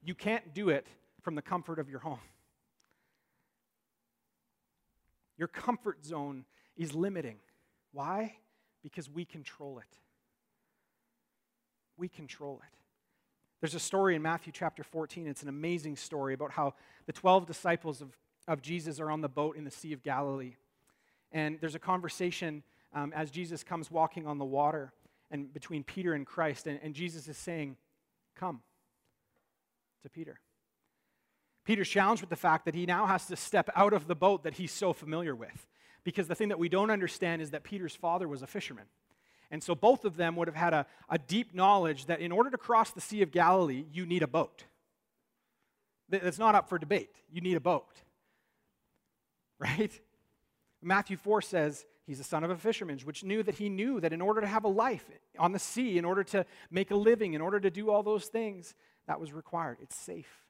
You 0.02 0.14
can't 0.14 0.54
do 0.54 0.70
it 0.70 0.86
from 1.22 1.34
the 1.34 1.42
comfort 1.42 1.78
of 1.78 1.88
your 1.88 2.00
home. 2.00 2.20
Your 5.38 5.48
comfort 5.48 6.04
zone 6.04 6.44
is 6.76 6.94
limiting. 6.94 7.36
Why? 7.92 8.36
Because 8.86 9.10
we 9.10 9.24
control 9.24 9.80
it. 9.80 9.98
We 11.96 12.06
control 12.06 12.62
it. 12.62 12.78
There's 13.60 13.74
a 13.74 13.80
story 13.80 14.14
in 14.14 14.22
Matthew 14.22 14.52
chapter 14.52 14.84
14. 14.84 15.26
It's 15.26 15.42
an 15.42 15.48
amazing 15.48 15.96
story 15.96 16.34
about 16.34 16.52
how 16.52 16.74
the 17.06 17.12
12 17.12 17.46
disciples 17.46 18.00
of, 18.00 18.16
of 18.46 18.62
Jesus 18.62 19.00
are 19.00 19.10
on 19.10 19.22
the 19.22 19.28
boat 19.28 19.56
in 19.56 19.64
the 19.64 19.72
Sea 19.72 19.92
of 19.92 20.04
Galilee. 20.04 20.54
And 21.32 21.58
there's 21.60 21.74
a 21.74 21.80
conversation 21.80 22.62
um, 22.94 23.12
as 23.12 23.32
Jesus 23.32 23.64
comes 23.64 23.90
walking 23.90 24.24
on 24.24 24.38
the 24.38 24.44
water 24.44 24.92
and 25.32 25.52
between 25.52 25.82
Peter 25.82 26.14
and 26.14 26.24
Christ. 26.24 26.68
And, 26.68 26.78
and 26.80 26.94
Jesus 26.94 27.26
is 27.26 27.36
saying, 27.36 27.76
Come 28.36 28.60
to 30.04 30.08
Peter. 30.08 30.38
Peter's 31.64 31.88
challenged 31.88 32.22
with 32.22 32.30
the 32.30 32.36
fact 32.36 32.66
that 32.66 32.76
he 32.76 32.86
now 32.86 33.06
has 33.06 33.26
to 33.26 33.34
step 33.34 33.68
out 33.74 33.92
of 33.92 34.06
the 34.06 34.14
boat 34.14 34.44
that 34.44 34.54
he's 34.54 34.70
so 34.70 34.92
familiar 34.92 35.34
with. 35.34 35.66
Because 36.06 36.28
the 36.28 36.36
thing 36.36 36.50
that 36.50 36.58
we 36.60 36.68
don't 36.68 36.92
understand 36.92 37.42
is 37.42 37.50
that 37.50 37.64
Peter's 37.64 37.96
father 37.96 38.28
was 38.28 38.40
a 38.40 38.46
fisherman. 38.46 38.84
And 39.50 39.60
so 39.60 39.74
both 39.74 40.04
of 40.04 40.16
them 40.16 40.36
would 40.36 40.46
have 40.46 40.54
had 40.54 40.72
a, 40.72 40.86
a 41.08 41.18
deep 41.18 41.52
knowledge 41.52 42.06
that 42.06 42.20
in 42.20 42.30
order 42.30 42.48
to 42.48 42.56
cross 42.56 42.92
the 42.92 43.00
Sea 43.00 43.22
of 43.22 43.32
Galilee, 43.32 43.86
you 43.92 44.06
need 44.06 44.22
a 44.22 44.28
boat. 44.28 44.62
That's 46.08 46.38
not 46.38 46.54
up 46.54 46.68
for 46.68 46.78
debate. 46.78 47.10
You 47.32 47.40
need 47.40 47.56
a 47.56 47.60
boat. 47.60 47.88
Right? 49.58 49.90
Matthew 50.82 51.16
4 51.16 51.40
says, 51.40 51.86
He's 52.06 52.18
the 52.18 52.24
son 52.24 52.44
of 52.44 52.50
a 52.50 52.56
fisherman, 52.58 52.98
which 53.04 53.24
knew 53.24 53.42
that 53.42 53.54
he 53.54 53.70
knew 53.70 54.00
that 54.00 54.12
in 54.12 54.20
order 54.20 54.42
to 54.42 54.46
have 54.46 54.64
a 54.64 54.68
life 54.68 55.06
on 55.38 55.52
the 55.52 55.58
sea, 55.58 55.96
in 55.96 56.04
order 56.04 56.22
to 56.24 56.44
make 56.70 56.90
a 56.90 56.94
living, 56.94 57.32
in 57.32 57.40
order 57.40 57.58
to 57.58 57.70
do 57.70 57.90
all 57.90 58.02
those 58.02 58.26
things, 58.26 58.74
that 59.06 59.18
was 59.18 59.32
required. 59.32 59.78
It's 59.80 59.96
safe 59.96 60.45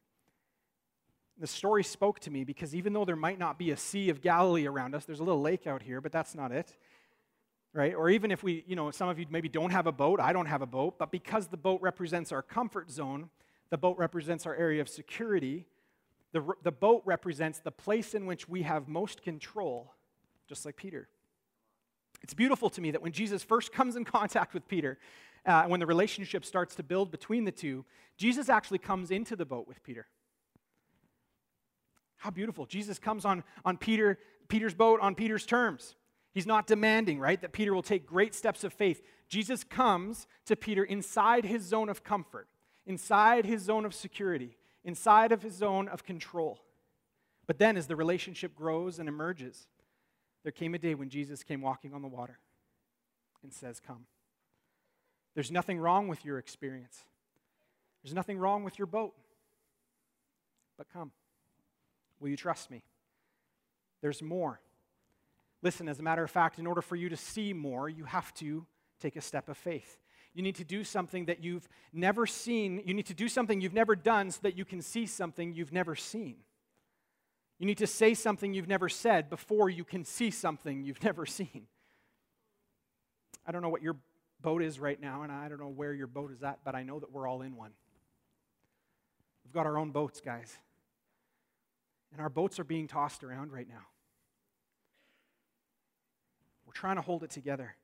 the 1.38 1.46
story 1.46 1.84
spoke 1.84 2.20
to 2.20 2.30
me 2.30 2.44
because 2.44 2.74
even 2.74 2.92
though 2.92 3.04
there 3.04 3.16
might 3.16 3.38
not 3.38 3.58
be 3.58 3.70
a 3.70 3.76
Sea 3.76 4.10
of 4.10 4.20
Galilee 4.20 4.66
around 4.66 4.94
us, 4.94 5.04
there's 5.04 5.20
a 5.20 5.24
little 5.24 5.40
lake 5.40 5.66
out 5.66 5.82
here, 5.82 6.00
but 6.00 6.12
that's 6.12 6.34
not 6.34 6.52
it. 6.52 6.74
Right? 7.72 7.94
Or 7.94 8.08
even 8.08 8.30
if 8.30 8.42
we, 8.42 8.64
you 8.66 8.74
know, 8.74 8.90
some 8.90 9.08
of 9.08 9.18
you 9.18 9.26
maybe 9.28 9.50
don't 9.50 9.70
have 9.70 9.86
a 9.86 9.92
boat, 9.92 10.18
I 10.18 10.32
don't 10.32 10.46
have 10.46 10.62
a 10.62 10.66
boat, 10.66 10.98
but 10.98 11.10
because 11.10 11.48
the 11.48 11.58
boat 11.58 11.82
represents 11.82 12.32
our 12.32 12.40
comfort 12.40 12.90
zone, 12.90 13.28
the 13.68 13.76
boat 13.76 13.98
represents 13.98 14.46
our 14.46 14.54
area 14.54 14.80
of 14.80 14.88
security, 14.88 15.66
the, 16.32 16.42
the 16.62 16.72
boat 16.72 17.02
represents 17.04 17.58
the 17.58 17.70
place 17.70 18.14
in 18.14 18.24
which 18.24 18.48
we 18.48 18.62
have 18.62 18.88
most 18.88 19.22
control, 19.22 19.92
just 20.48 20.64
like 20.64 20.76
Peter. 20.76 21.08
It's 22.22 22.34
beautiful 22.34 22.70
to 22.70 22.80
me 22.80 22.92
that 22.92 23.02
when 23.02 23.12
Jesus 23.12 23.42
first 23.42 23.72
comes 23.72 23.94
in 23.96 24.04
contact 24.04 24.54
with 24.54 24.66
Peter, 24.68 24.98
uh, 25.44 25.64
when 25.64 25.80
the 25.80 25.86
relationship 25.86 26.44
starts 26.44 26.74
to 26.76 26.82
build 26.82 27.10
between 27.10 27.44
the 27.44 27.52
two, 27.52 27.84
Jesus 28.16 28.48
actually 28.48 28.78
comes 28.78 29.10
into 29.10 29.36
the 29.36 29.44
boat 29.44 29.68
with 29.68 29.82
Peter. 29.82 30.06
How 32.18 32.30
beautiful. 32.30 32.66
Jesus 32.66 32.98
comes 32.98 33.24
on, 33.24 33.44
on 33.64 33.76
Peter, 33.76 34.18
Peter's 34.48 34.74
boat 34.74 35.00
on 35.00 35.14
Peter's 35.14 35.46
terms. 35.46 35.94
He's 36.32 36.46
not 36.46 36.66
demanding, 36.66 37.18
right, 37.18 37.40
that 37.40 37.52
Peter 37.52 37.74
will 37.74 37.82
take 37.82 38.06
great 38.06 38.34
steps 38.34 38.62
of 38.62 38.72
faith. 38.72 39.02
Jesus 39.28 39.64
comes 39.64 40.26
to 40.44 40.54
Peter 40.54 40.84
inside 40.84 41.44
his 41.44 41.62
zone 41.62 41.88
of 41.88 42.04
comfort, 42.04 42.48
inside 42.84 43.46
his 43.46 43.62
zone 43.62 43.84
of 43.84 43.94
security, 43.94 44.56
inside 44.84 45.32
of 45.32 45.42
his 45.42 45.54
zone 45.54 45.88
of 45.88 46.04
control. 46.04 46.60
But 47.46 47.58
then, 47.58 47.76
as 47.76 47.86
the 47.86 47.96
relationship 47.96 48.54
grows 48.54 48.98
and 48.98 49.08
emerges, 49.08 49.66
there 50.42 50.52
came 50.52 50.74
a 50.74 50.78
day 50.78 50.94
when 50.94 51.08
Jesus 51.08 51.42
came 51.42 51.60
walking 51.62 51.94
on 51.94 52.02
the 52.02 52.08
water 52.08 52.38
and 53.42 53.52
says, 53.52 53.80
Come. 53.80 54.06
There's 55.34 55.50
nothing 55.50 55.78
wrong 55.78 56.08
with 56.08 56.24
your 56.24 56.38
experience, 56.38 57.04
there's 58.02 58.14
nothing 58.14 58.38
wrong 58.38 58.62
with 58.62 58.78
your 58.78 58.86
boat, 58.86 59.14
but 60.76 60.88
come. 60.92 61.12
Will 62.20 62.28
you 62.28 62.36
trust 62.36 62.70
me? 62.70 62.82
There's 64.00 64.22
more. 64.22 64.60
Listen, 65.62 65.88
as 65.88 65.98
a 65.98 66.02
matter 66.02 66.22
of 66.22 66.30
fact, 66.30 66.58
in 66.58 66.66
order 66.66 66.82
for 66.82 66.96
you 66.96 67.08
to 67.08 67.16
see 67.16 67.52
more, 67.52 67.88
you 67.88 68.04
have 68.04 68.32
to 68.34 68.66
take 69.00 69.16
a 69.16 69.20
step 69.20 69.48
of 69.48 69.56
faith. 69.56 69.98
You 70.34 70.42
need 70.42 70.56
to 70.56 70.64
do 70.64 70.84
something 70.84 71.26
that 71.26 71.42
you've 71.42 71.66
never 71.92 72.26
seen. 72.26 72.82
You 72.84 72.92
need 72.92 73.06
to 73.06 73.14
do 73.14 73.26
something 73.26 73.60
you've 73.60 73.74
never 73.74 73.96
done 73.96 74.30
so 74.30 74.40
that 74.42 74.56
you 74.56 74.64
can 74.64 74.82
see 74.82 75.06
something 75.06 75.54
you've 75.54 75.72
never 75.72 75.96
seen. 75.96 76.36
You 77.58 77.66
need 77.66 77.78
to 77.78 77.86
say 77.86 78.12
something 78.12 78.52
you've 78.52 78.68
never 78.68 78.88
said 78.88 79.30
before 79.30 79.70
you 79.70 79.82
can 79.82 80.04
see 80.04 80.30
something 80.30 80.82
you've 80.82 81.02
never 81.04 81.24
seen. 81.24 81.66
I 83.46 83.52
don't 83.52 83.62
know 83.62 83.70
what 83.70 83.82
your 83.82 83.96
boat 84.40 84.62
is 84.62 84.78
right 84.78 85.00
now, 85.00 85.22
and 85.22 85.32
I 85.32 85.48
don't 85.48 85.60
know 85.60 85.68
where 85.68 85.94
your 85.94 86.06
boat 86.06 86.32
is 86.32 86.42
at, 86.42 86.58
but 86.64 86.74
I 86.74 86.82
know 86.82 87.00
that 87.00 87.10
we're 87.10 87.26
all 87.26 87.42
in 87.42 87.56
one. 87.56 87.70
We've 89.44 89.54
got 89.54 89.66
our 89.66 89.78
own 89.78 89.90
boats, 89.90 90.20
guys. 90.20 90.58
And 92.12 92.20
our 92.20 92.28
boats 92.28 92.58
are 92.58 92.64
being 92.64 92.88
tossed 92.88 93.24
around 93.24 93.52
right 93.52 93.68
now. 93.68 93.86
We're 96.66 96.72
trying 96.72 96.96
to 96.96 97.02
hold 97.02 97.22
it 97.22 97.30
together. 97.30 97.76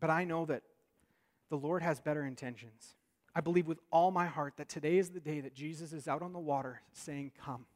But 0.00 0.10
I 0.10 0.24
know 0.24 0.46
that 0.46 0.62
the 1.50 1.56
Lord 1.56 1.82
has 1.82 2.00
better 2.00 2.24
intentions. 2.24 2.94
I 3.34 3.40
believe 3.40 3.66
with 3.66 3.78
all 3.92 4.10
my 4.10 4.26
heart 4.26 4.54
that 4.56 4.68
today 4.68 4.98
is 4.98 5.10
the 5.10 5.20
day 5.20 5.40
that 5.40 5.54
Jesus 5.54 5.92
is 5.92 6.08
out 6.08 6.22
on 6.22 6.32
the 6.32 6.38
water 6.38 6.82
saying, 6.92 7.32
Come, 7.44 7.66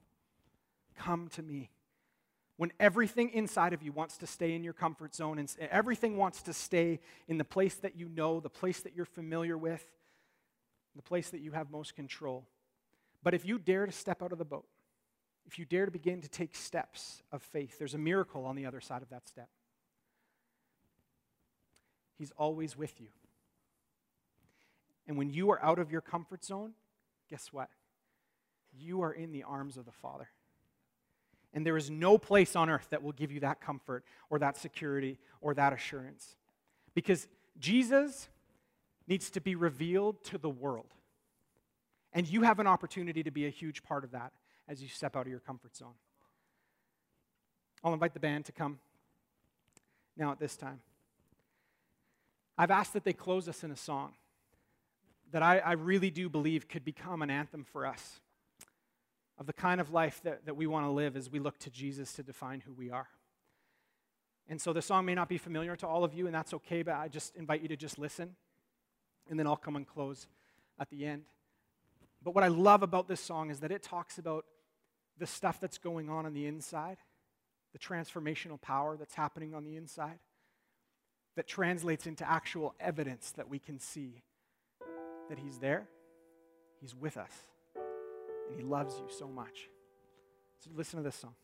come 0.96 1.28
to 1.34 1.42
me. 1.42 1.70
When 2.56 2.72
everything 2.78 3.30
inside 3.30 3.72
of 3.72 3.82
you 3.82 3.92
wants 3.92 4.18
to 4.18 4.26
stay 4.26 4.54
in 4.54 4.62
your 4.62 4.72
comfort 4.72 5.14
zone 5.14 5.38
and 5.38 5.52
everything 5.70 6.16
wants 6.16 6.42
to 6.42 6.52
stay 6.52 7.00
in 7.26 7.38
the 7.38 7.44
place 7.44 7.74
that 7.76 7.96
you 7.96 8.08
know, 8.08 8.40
the 8.40 8.50
place 8.50 8.80
that 8.80 8.94
you're 8.94 9.04
familiar 9.04 9.56
with, 9.56 9.84
the 10.94 11.02
place 11.02 11.30
that 11.30 11.40
you 11.40 11.52
have 11.52 11.70
most 11.70 11.96
control. 11.96 12.46
But 13.22 13.34
if 13.34 13.44
you 13.44 13.58
dare 13.58 13.86
to 13.86 13.92
step 13.92 14.22
out 14.22 14.32
of 14.32 14.38
the 14.38 14.44
boat, 14.44 14.66
if 15.46 15.58
you 15.58 15.64
dare 15.64 15.86
to 15.86 15.92
begin 15.92 16.20
to 16.20 16.28
take 16.28 16.54
steps 16.54 17.22
of 17.30 17.42
faith, 17.42 17.78
there's 17.78 17.94
a 17.94 17.98
miracle 17.98 18.44
on 18.44 18.56
the 18.56 18.66
other 18.66 18.80
side 18.80 19.02
of 19.02 19.10
that 19.10 19.28
step. 19.28 19.48
He's 22.18 22.32
always 22.36 22.76
with 22.76 23.00
you. 23.00 23.08
And 25.06 25.18
when 25.18 25.30
you 25.30 25.50
are 25.50 25.62
out 25.62 25.78
of 25.78 25.90
your 25.90 26.00
comfort 26.00 26.44
zone, 26.44 26.72
guess 27.28 27.52
what? 27.52 27.68
You 28.72 29.02
are 29.02 29.12
in 29.12 29.32
the 29.32 29.42
arms 29.42 29.76
of 29.76 29.84
the 29.84 29.92
Father. 29.92 30.28
And 31.52 31.66
there 31.66 31.76
is 31.76 31.90
no 31.90 32.16
place 32.16 32.56
on 32.56 32.70
earth 32.70 32.88
that 32.90 33.02
will 33.02 33.12
give 33.12 33.30
you 33.30 33.40
that 33.40 33.60
comfort 33.60 34.04
or 34.30 34.38
that 34.38 34.56
security 34.56 35.18
or 35.40 35.54
that 35.54 35.72
assurance. 35.72 36.36
Because 36.94 37.28
Jesus 37.58 38.28
needs 39.06 39.30
to 39.30 39.40
be 39.40 39.54
revealed 39.54 40.22
to 40.24 40.38
the 40.38 40.48
world. 40.48 40.94
And 42.12 42.28
you 42.28 42.42
have 42.42 42.58
an 42.58 42.66
opportunity 42.66 43.22
to 43.22 43.30
be 43.30 43.46
a 43.46 43.50
huge 43.50 43.82
part 43.82 44.04
of 44.04 44.10
that 44.10 44.32
as 44.68 44.82
you 44.82 44.88
step 44.88 45.16
out 45.16 45.22
of 45.22 45.30
your 45.30 45.40
comfort 45.40 45.74
zone. 45.76 45.94
I'll 47.82 47.94
invite 47.94 48.14
the 48.14 48.20
band 48.20 48.44
to 48.46 48.52
come 48.52 48.78
now 50.16 50.30
at 50.30 50.38
this 50.38 50.56
time. 50.56 50.80
I've 52.58 52.70
asked 52.70 52.92
that 52.92 53.04
they 53.04 53.12
close 53.14 53.48
us 53.48 53.64
in 53.64 53.70
a 53.70 53.76
song 53.76 54.12
that 55.32 55.42
I, 55.42 55.58
I 55.58 55.72
really 55.72 56.10
do 56.10 56.28
believe 56.28 56.68
could 56.68 56.84
become 56.84 57.22
an 57.22 57.30
anthem 57.30 57.64
for 57.64 57.86
us. 57.86 58.20
of 59.38 59.46
the 59.46 59.52
kind 59.52 59.80
of 59.80 59.90
life 59.90 60.20
that, 60.22 60.46
that 60.46 60.56
we 60.56 60.68
want 60.68 60.86
to 60.86 60.90
live 60.90 61.16
as 61.16 61.28
we 61.28 61.40
look 61.40 61.58
to 61.58 61.68
Jesus 61.70 62.12
to 62.12 62.22
define 62.22 62.60
who 62.60 62.72
we 62.72 62.90
are. 62.90 63.08
And 64.48 64.60
so 64.60 64.72
the 64.72 64.80
song 64.80 65.04
may 65.04 65.14
not 65.14 65.28
be 65.28 65.36
familiar 65.36 65.74
to 65.76 65.86
all 65.86 66.04
of 66.04 66.14
you, 66.14 66.26
and 66.26 66.34
that's 66.34 66.54
okay, 66.54 66.82
but 66.82 66.94
I 66.94 67.08
just 67.08 67.34
invite 67.34 67.60
you 67.60 67.68
to 67.68 67.76
just 67.76 67.98
listen, 67.98 68.36
and 69.28 69.36
then 69.36 69.46
I'll 69.48 69.56
come 69.56 69.74
and 69.74 69.86
close 69.86 70.28
at 70.78 70.90
the 70.90 71.06
end. 71.06 71.22
But 72.24 72.34
what 72.34 72.44
I 72.44 72.48
love 72.48 72.82
about 72.82 73.08
this 73.08 73.20
song 73.20 73.50
is 73.50 73.60
that 73.60 73.72
it 73.72 73.82
talks 73.82 74.18
about 74.18 74.44
the 75.18 75.26
stuff 75.26 75.60
that's 75.60 75.78
going 75.78 76.08
on 76.08 76.26
on 76.26 76.34
the 76.34 76.46
inside, 76.46 76.98
the 77.72 77.78
transformational 77.78 78.60
power 78.60 78.96
that's 78.96 79.14
happening 79.14 79.54
on 79.54 79.64
the 79.64 79.76
inside, 79.76 80.18
that 81.36 81.46
translates 81.46 82.06
into 82.06 82.28
actual 82.28 82.74
evidence 82.78 83.32
that 83.32 83.48
we 83.48 83.58
can 83.58 83.78
see 83.78 84.22
that 85.28 85.38
He's 85.38 85.58
there, 85.58 85.88
He's 86.80 86.94
with 86.94 87.16
us, 87.16 87.32
and 87.74 88.56
He 88.56 88.62
loves 88.62 88.94
you 88.98 89.06
so 89.08 89.26
much. 89.26 89.68
So 90.60 90.70
listen 90.74 90.98
to 90.98 91.02
this 91.02 91.16
song. 91.16 91.34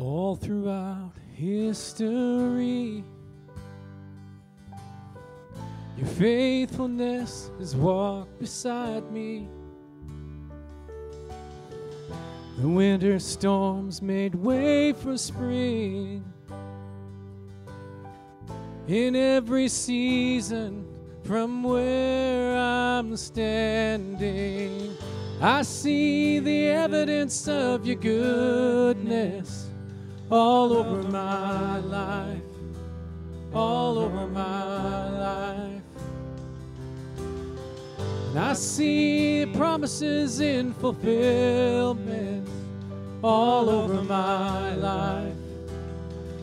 All 0.00 0.34
throughout 0.34 1.12
history, 1.34 3.04
your 5.98 6.06
faithfulness 6.06 7.50
has 7.58 7.76
walked 7.76 8.38
beside 8.38 9.12
me. 9.12 9.46
The 12.60 12.66
winter 12.66 13.18
storms 13.18 14.00
made 14.00 14.34
way 14.34 14.94
for 14.94 15.18
spring. 15.18 16.24
In 18.88 19.14
every 19.14 19.68
season, 19.68 20.86
from 21.24 21.62
where 21.62 22.56
I'm 22.56 23.18
standing, 23.18 24.96
I 25.42 25.60
see 25.60 26.38
the 26.38 26.68
evidence 26.68 27.46
of 27.46 27.84
your 27.84 27.96
goodness 27.96 29.69
all 30.30 30.72
over 30.72 31.02
my 31.08 31.78
life, 31.78 32.42
all 33.52 33.98
over 33.98 34.26
my 34.28 35.10
life. 35.10 35.82
And 38.30 38.38
I 38.38 38.52
see 38.52 39.46
promises 39.54 40.40
in 40.40 40.72
fulfillment 40.74 42.48
all 43.22 43.68
over 43.68 44.02
my 44.02 44.74
life, 44.76 45.34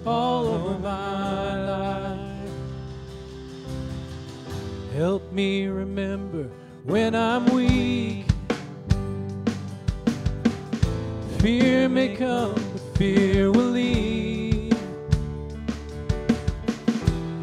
all 0.06 0.48
over 0.48 0.80
my 0.80 1.66
life. 1.66 2.50
Help 4.94 5.32
me 5.32 5.68
remember 5.68 6.50
when 6.84 7.16
I'm 7.16 7.46
weak. 7.46 8.26
Fear 11.40 11.90
may 11.90 12.16
come, 12.16 12.56
fear 12.98 13.52
will. 13.52 14.72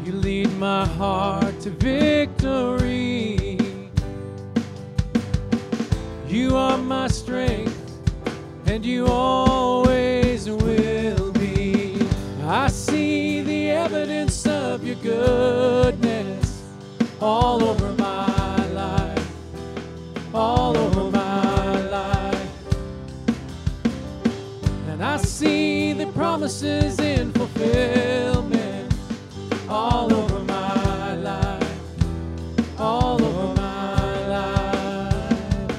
You 0.03 0.11
lead 0.11 0.51
my 0.59 0.85
heart 0.85 1.61
to 1.61 1.69
victory. 1.69 3.57
You 6.27 6.57
are 6.57 6.77
my 6.77 7.07
strength, 7.07 7.79
and 8.65 8.85
you 8.85 9.07
always 9.07 10.49
will 10.49 11.31
be. 11.31 11.97
I 12.43 12.67
see 12.67 13.41
the 13.41 13.69
evidence 13.69 14.45
of 14.45 14.85
your 14.85 14.97
goodness 14.97 16.63
all 17.21 17.63
over 17.63 17.93
my 17.93 18.04
I 25.15 25.17
see 25.17 25.93
the 25.93 26.07
promises 26.07 26.99
in 26.99 27.31
fulfillment 27.31 28.93
all 29.69 30.13
over 30.13 30.39
my 30.41 31.15
life, 31.15 31.79
all 32.77 33.23
over 33.23 33.53
my 33.55 34.27
life. 34.27 35.71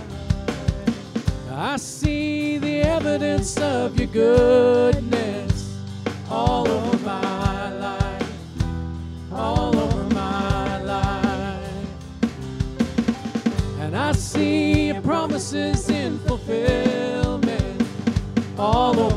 I 1.52 1.76
see 1.76 2.56
the 2.56 2.80
evidence 2.80 3.58
of 3.58 3.98
your 3.98 4.08
goodness 4.08 5.84
all 6.30 6.66
over 6.66 6.96
my 7.04 7.72
life, 7.72 8.32
all 9.34 9.78
over 9.78 10.14
my 10.14 10.80
life. 10.80 11.90
And 13.80 13.94
I 13.94 14.12
see 14.12 14.86
your 14.86 15.02
promises 15.02 15.90
in 15.90 16.18
fulfillment 16.20 16.96
all 18.58 18.98
over 18.98 19.15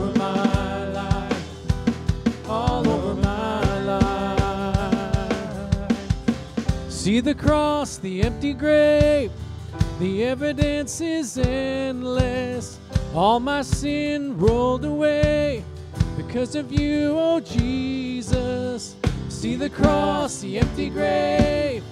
See 7.20 7.24
the 7.34 7.36
cross, 7.36 7.98
the 7.98 8.22
empty 8.22 8.54
grave, 8.54 9.30
the 10.00 10.24
evidence 10.24 11.02
is 11.02 11.38
endless. 11.38 12.80
All 13.14 13.42
my 13.42 13.62
sin 13.62 14.38
rolled 14.38 14.86
away 14.86 15.66
because 16.16 16.56
of 16.56 16.72
you, 16.72 17.12
oh 17.20 17.42
Jesus. 17.42 18.96
See 19.28 19.58
the 19.58 19.70
cross, 19.70 20.40
the 20.40 20.60
empty 20.60 20.90
grave, 20.90 21.84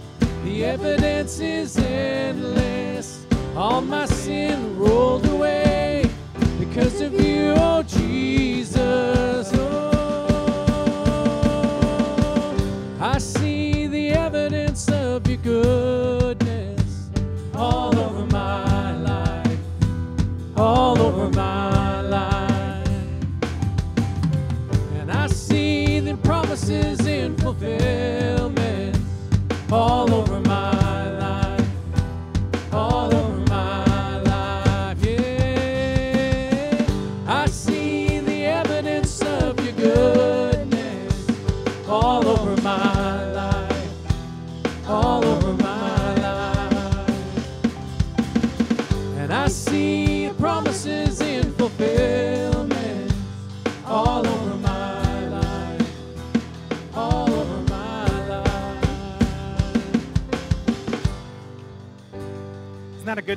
the 0.45 0.63
evidence 0.63 1.41
is 1.41 1.77
endless. 1.77 3.25
All 3.53 3.81
my 3.81 4.05
sin 4.05 4.79
rolled 4.79 5.25
away 5.25 6.09
because 6.57 7.01
of 7.01 7.13
you, 7.19 7.53
oh 7.57 7.83
Jesus. 7.83 8.56
Of 15.47 16.06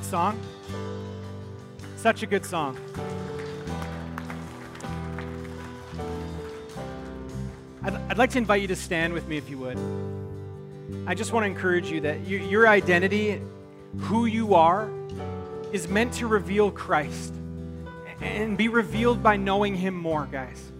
good 0.00 0.08
song? 0.08 0.40
Such 1.98 2.22
a 2.22 2.26
good 2.26 2.46
song. 2.46 2.78
I'd, 7.82 7.94
I'd 8.08 8.16
like 8.16 8.30
to 8.30 8.38
invite 8.38 8.62
you 8.62 8.68
to 8.68 8.76
stand 8.76 9.12
with 9.12 9.28
me 9.28 9.36
if 9.36 9.50
you 9.50 9.58
would. 9.58 9.78
I 11.06 11.14
just 11.14 11.34
want 11.34 11.44
to 11.44 11.48
encourage 11.48 11.90
you 11.90 12.00
that 12.00 12.26
your, 12.26 12.40
your 12.40 12.66
identity, 12.66 13.42
who 13.98 14.24
you 14.24 14.54
are, 14.54 14.90
is 15.70 15.86
meant 15.86 16.14
to 16.14 16.26
reveal 16.26 16.70
Christ 16.70 17.34
and 18.22 18.56
be 18.56 18.68
revealed 18.68 19.22
by 19.22 19.36
knowing 19.36 19.74
Him 19.74 19.94
more, 19.94 20.26
guys. 20.32 20.72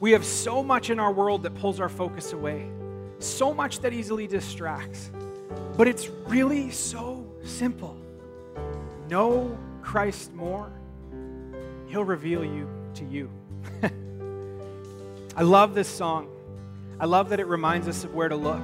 We 0.00 0.12
have 0.12 0.26
so 0.26 0.62
much 0.62 0.90
in 0.90 1.00
our 1.00 1.12
world 1.12 1.44
that 1.44 1.54
pulls 1.54 1.80
our 1.80 1.88
focus 1.88 2.34
away, 2.34 2.68
so 3.20 3.54
much 3.54 3.80
that 3.80 3.94
easily 3.94 4.26
distracts. 4.26 5.10
But 5.78 5.88
it's 5.88 6.10
really 6.26 6.70
so 6.70 7.26
simple. 7.42 8.01
Know 9.08 9.56
Christ 9.82 10.32
more, 10.32 10.70
He'll 11.88 12.04
reveal 12.04 12.44
you 12.44 12.68
to 12.94 13.04
you. 13.04 13.30
I 15.36 15.42
love 15.42 15.74
this 15.74 15.88
song. 15.88 16.28
I 16.98 17.06
love 17.06 17.30
that 17.30 17.40
it 17.40 17.46
reminds 17.46 17.88
us 17.88 18.04
of 18.04 18.14
where 18.14 18.28
to 18.28 18.36
look. 18.36 18.62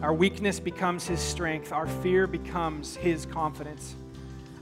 Our 0.00 0.14
weakness 0.14 0.58
becomes 0.60 1.06
His 1.06 1.20
strength, 1.20 1.72
our 1.72 1.86
fear 1.86 2.26
becomes 2.26 2.96
His 2.96 3.26
confidence. 3.26 3.94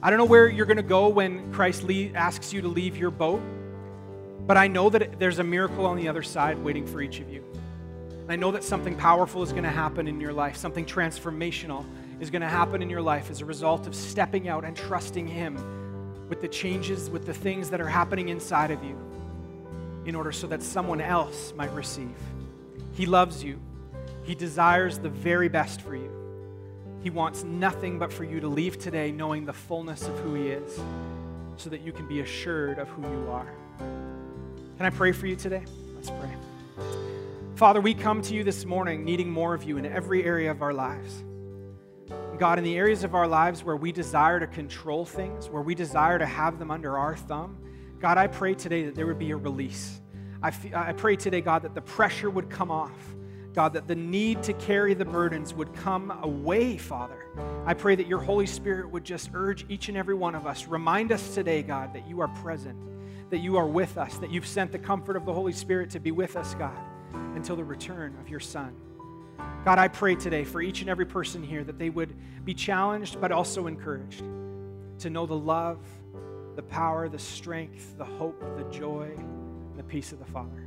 I 0.02 0.10
don't 0.10 0.18
know 0.18 0.24
where 0.24 0.48
you're 0.48 0.66
going 0.66 0.78
to 0.78 0.82
go 0.82 1.08
when 1.08 1.52
Christ 1.52 1.82
le- 1.82 2.12
asks 2.14 2.52
you 2.52 2.62
to 2.62 2.68
leave 2.68 2.96
your 2.96 3.10
boat, 3.10 3.42
But 4.46 4.56
I 4.56 4.66
know 4.66 4.88
that 4.90 5.18
there's 5.18 5.38
a 5.38 5.44
miracle 5.44 5.84
on 5.86 5.96
the 5.96 6.08
other 6.08 6.22
side 6.22 6.58
waiting 6.58 6.86
for 6.86 7.00
each 7.00 7.20
of 7.20 7.28
you. 7.30 7.44
I 8.28 8.36
know 8.36 8.50
that 8.52 8.64
something 8.64 8.96
powerful 8.96 9.42
is 9.42 9.50
going 9.50 9.64
to 9.64 9.70
happen 9.70 10.08
in 10.08 10.20
your 10.20 10.32
life, 10.32 10.56
something 10.56 10.86
transformational 10.86 11.84
is 12.20 12.30
going 12.30 12.42
to 12.42 12.48
happen 12.48 12.82
in 12.82 12.90
your 12.90 13.00
life 13.00 13.30
as 13.30 13.40
a 13.40 13.44
result 13.44 13.86
of 13.86 13.94
stepping 13.94 14.48
out 14.48 14.64
and 14.64 14.76
trusting 14.76 15.26
Him 15.26 15.56
with 16.28 16.40
the 16.40 16.48
changes, 16.48 17.10
with 17.10 17.26
the 17.26 17.34
things 17.34 17.70
that 17.70 17.80
are 17.80 17.88
happening 17.88 18.28
inside 18.28 18.70
of 18.70 18.84
you, 18.84 18.96
in 20.04 20.14
order 20.14 20.30
so 20.30 20.46
that 20.46 20.62
someone 20.62 21.00
else 21.00 21.52
might 21.56 21.72
receive. 21.72 22.14
He 22.92 23.06
loves 23.06 23.42
you, 23.42 23.58
He 24.22 24.34
desires 24.34 24.98
the 24.98 25.08
very 25.08 25.48
best 25.48 25.80
for 25.80 25.96
you. 25.96 26.10
He 27.02 27.08
wants 27.08 27.42
nothing 27.42 27.98
but 27.98 28.12
for 28.12 28.24
you 28.24 28.40
to 28.40 28.48
leave 28.48 28.78
today 28.78 29.10
knowing 29.10 29.46
the 29.46 29.54
fullness 29.54 30.06
of 30.06 30.18
who 30.18 30.34
He 30.34 30.48
is 30.48 30.78
so 31.56 31.70
that 31.70 31.80
you 31.80 31.92
can 31.92 32.06
be 32.06 32.20
assured 32.20 32.78
of 32.78 32.88
who 32.88 33.02
you 33.02 33.30
are. 33.30 33.50
Can 33.78 34.86
I 34.86 34.90
pray 34.90 35.12
for 35.12 35.26
you 35.26 35.36
today? 35.36 35.64
Let's 35.94 36.10
pray. 36.10 36.30
Father, 37.54 37.80
we 37.80 37.92
come 37.92 38.22
to 38.22 38.34
you 38.34 38.44
this 38.44 38.64
morning 38.64 39.04
needing 39.04 39.30
more 39.30 39.52
of 39.54 39.64
you 39.64 39.78
in 39.78 39.84
every 39.84 40.24
area 40.24 40.50
of 40.50 40.62
our 40.62 40.72
lives. 40.72 41.22
God, 42.40 42.56
in 42.56 42.64
the 42.64 42.78
areas 42.78 43.04
of 43.04 43.14
our 43.14 43.28
lives 43.28 43.62
where 43.62 43.76
we 43.76 43.92
desire 43.92 44.40
to 44.40 44.46
control 44.46 45.04
things, 45.04 45.50
where 45.50 45.60
we 45.60 45.74
desire 45.74 46.18
to 46.18 46.24
have 46.24 46.58
them 46.58 46.70
under 46.70 46.96
our 46.96 47.14
thumb, 47.14 47.58
God, 48.00 48.16
I 48.16 48.28
pray 48.28 48.54
today 48.54 48.86
that 48.86 48.94
there 48.94 49.06
would 49.06 49.18
be 49.18 49.32
a 49.32 49.36
release. 49.36 50.00
I, 50.42 50.50
I 50.74 50.94
pray 50.94 51.16
today, 51.16 51.42
God, 51.42 51.60
that 51.64 51.74
the 51.74 51.82
pressure 51.82 52.30
would 52.30 52.48
come 52.48 52.70
off. 52.70 52.96
God, 53.52 53.74
that 53.74 53.86
the 53.86 53.94
need 53.94 54.42
to 54.44 54.54
carry 54.54 54.94
the 54.94 55.04
burdens 55.04 55.52
would 55.52 55.74
come 55.74 56.10
away, 56.22 56.78
Father. 56.78 57.26
I 57.66 57.74
pray 57.74 57.94
that 57.94 58.06
your 58.06 58.20
Holy 58.20 58.46
Spirit 58.46 58.90
would 58.90 59.04
just 59.04 59.28
urge 59.34 59.66
each 59.68 59.90
and 59.90 59.98
every 59.98 60.14
one 60.14 60.34
of 60.34 60.46
us. 60.46 60.66
Remind 60.66 61.12
us 61.12 61.34
today, 61.34 61.62
God, 61.62 61.92
that 61.92 62.08
you 62.08 62.20
are 62.20 62.28
present, 62.28 62.78
that 63.28 63.40
you 63.40 63.58
are 63.58 63.66
with 63.66 63.98
us, 63.98 64.16
that 64.16 64.30
you've 64.30 64.46
sent 64.46 64.72
the 64.72 64.78
comfort 64.78 65.16
of 65.16 65.26
the 65.26 65.34
Holy 65.34 65.52
Spirit 65.52 65.90
to 65.90 66.00
be 66.00 66.10
with 66.10 66.36
us, 66.36 66.54
God, 66.54 66.78
until 67.34 67.56
the 67.56 67.64
return 67.64 68.16
of 68.18 68.30
your 68.30 68.40
Son. 68.40 68.74
God, 69.64 69.78
I 69.78 69.88
pray 69.88 70.14
today 70.14 70.44
for 70.44 70.62
each 70.62 70.80
and 70.80 70.88
every 70.88 71.04
person 71.04 71.42
here 71.42 71.62
that 71.64 71.78
they 71.78 71.90
would 71.90 72.14
be 72.44 72.54
challenged 72.54 73.20
but 73.20 73.30
also 73.30 73.66
encouraged 73.66 74.24
to 75.00 75.10
know 75.10 75.26
the 75.26 75.36
love, 75.36 75.78
the 76.56 76.62
power, 76.62 77.08
the 77.08 77.18
strength, 77.18 77.96
the 77.98 78.04
hope, 78.04 78.40
the 78.56 78.64
joy, 78.70 79.12
and 79.16 79.78
the 79.78 79.82
peace 79.82 80.12
of 80.12 80.18
the 80.18 80.24
Father. 80.24 80.66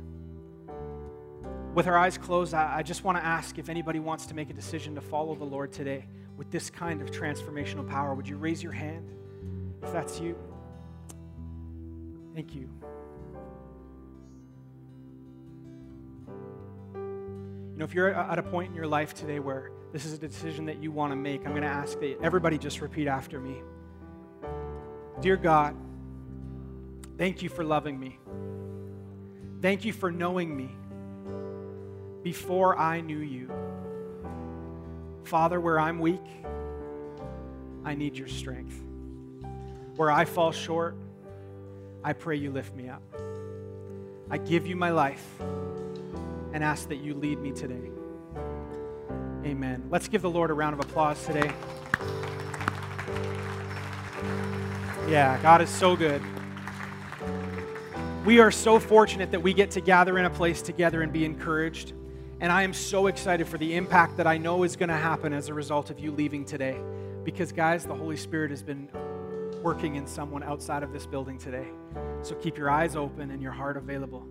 With 1.74 1.88
our 1.88 1.98
eyes 1.98 2.16
closed, 2.16 2.54
I, 2.54 2.82
just 2.82 3.02
want 3.02 3.18
to 3.18 3.24
ask 3.24 3.58
if 3.58 3.68
anybody 3.68 3.98
wants 3.98 4.26
to 4.26 4.34
make 4.34 4.48
a 4.48 4.52
decision 4.52 4.94
to 4.94 5.00
follow 5.00 5.34
the 5.34 5.44
Lord 5.44 5.72
today 5.72 6.06
with 6.36 6.50
this 6.50 6.70
kind 6.70 7.02
of 7.02 7.10
transformational 7.10 7.88
power. 7.88 8.14
Would 8.14 8.28
you 8.28 8.36
raise 8.36 8.62
your 8.62 8.72
hand 8.72 9.10
if 9.82 9.92
that's 9.92 10.20
you? 10.20 10.36
Thank 12.34 12.54
you. 12.54 12.68
You 17.74 17.80
know, 17.80 17.86
if 17.86 17.92
you're 17.92 18.14
at 18.14 18.38
a 18.38 18.42
point 18.44 18.70
in 18.70 18.76
your 18.76 18.86
life 18.86 19.14
today 19.14 19.40
where 19.40 19.72
this 19.92 20.04
is 20.04 20.12
a 20.12 20.18
decision 20.18 20.66
that 20.66 20.80
you 20.80 20.92
want 20.92 21.10
to 21.10 21.16
make, 21.16 21.44
I'm 21.44 21.50
going 21.50 21.62
to 21.62 21.68
ask 21.68 21.98
that 21.98 22.20
everybody 22.22 22.56
just 22.56 22.80
repeat 22.80 23.08
after 23.08 23.40
me. 23.40 23.56
Dear 25.20 25.36
God, 25.36 25.74
thank 27.18 27.42
you 27.42 27.48
for 27.48 27.64
loving 27.64 27.98
me. 27.98 28.20
Thank 29.60 29.84
you 29.84 29.92
for 29.92 30.12
knowing 30.12 30.56
me 30.56 30.70
before 32.22 32.78
I 32.78 33.00
knew 33.00 33.18
you. 33.18 33.50
Father, 35.24 35.60
where 35.60 35.80
I'm 35.80 35.98
weak, 35.98 36.24
I 37.84 37.96
need 37.96 38.16
your 38.16 38.28
strength. 38.28 38.80
Where 39.96 40.12
I 40.12 40.26
fall 40.26 40.52
short, 40.52 40.94
I 42.04 42.12
pray 42.12 42.36
you 42.36 42.52
lift 42.52 42.72
me 42.76 42.88
up. 42.88 43.02
I 44.30 44.38
give 44.38 44.68
you 44.68 44.76
my 44.76 44.90
life 44.90 45.26
and 46.54 46.62
ask 46.62 46.88
that 46.88 46.98
you 46.98 47.14
lead 47.14 47.40
me 47.40 47.50
today. 47.50 47.90
Amen. 49.44 49.84
Let's 49.90 50.06
give 50.08 50.22
the 50.22 50.30
Lord 50.30 50.50
a 50.50 50.54
round 50.54 50.72
of 50.72 50.80
applause 50.80 51.22
today. 51.26 51.52
Yeah, 55.08 55.38
God 55.42 55.60
is 55.60 55.68
so 55.68 55.96
good. 55.96 56.22
We 58.24 58.38
are 58.38 58.52
so 58.52 58.78
fortunate 58.78 59.32
that 59.32 59.42
we 59.42 59.52
get 59.52 59.72
to 59.72 59.80
gather 59.80 60.16
in 60.16 60.24
a 60.24 60.30
place 60.30 60.62
together 60.62 61.02
and 61.02 61.12
be 61.12 61.24
encouraged. 61.24 61.92
And 62.40 62.52
I 62.52 62.62
am 62.62 62.72
so 62.72 63.08
excited 63.08 63.48
for 63.48 63.58
the 63.58 63.74
impact 63.74 64.16
that 64.16 64.26
I 64.26 64.38
know 64.38 64.62
is 64.62 64.76
going 64.76 64.88
to 64.88 64.96
happen 64.96 65.32
as 65.32 65.48
a 65.48 65.54
result 65.54 65.90
of 65.90 65.98
you 65.98 66.12
leaving 66.12 66.44
today. 66.44 66.78
Because, 67.24 67.50
guys, 67.50 67.84
the 67.84 67.94
Holy 67.94 68.16
Spirit 68.16 68.50
has 68.50 68.62
been 68.62 68.88
working 69.60 69.96
in 69.96 70.06
someone 70.06 70.44
outside 70.44 70.84
of 70.84 70.92
this 70.92 71.04
building 71.04 71.36
today. 71.36 71.66
So 72.22 72.36
keep 72.36 72.56
your 72.56 72.70
eyes 72.70 72.94
open 72.94 73.30
and 73.32 73.42
your 73.42 73.52
heart 73.52 73.76
available. 73.76 74.24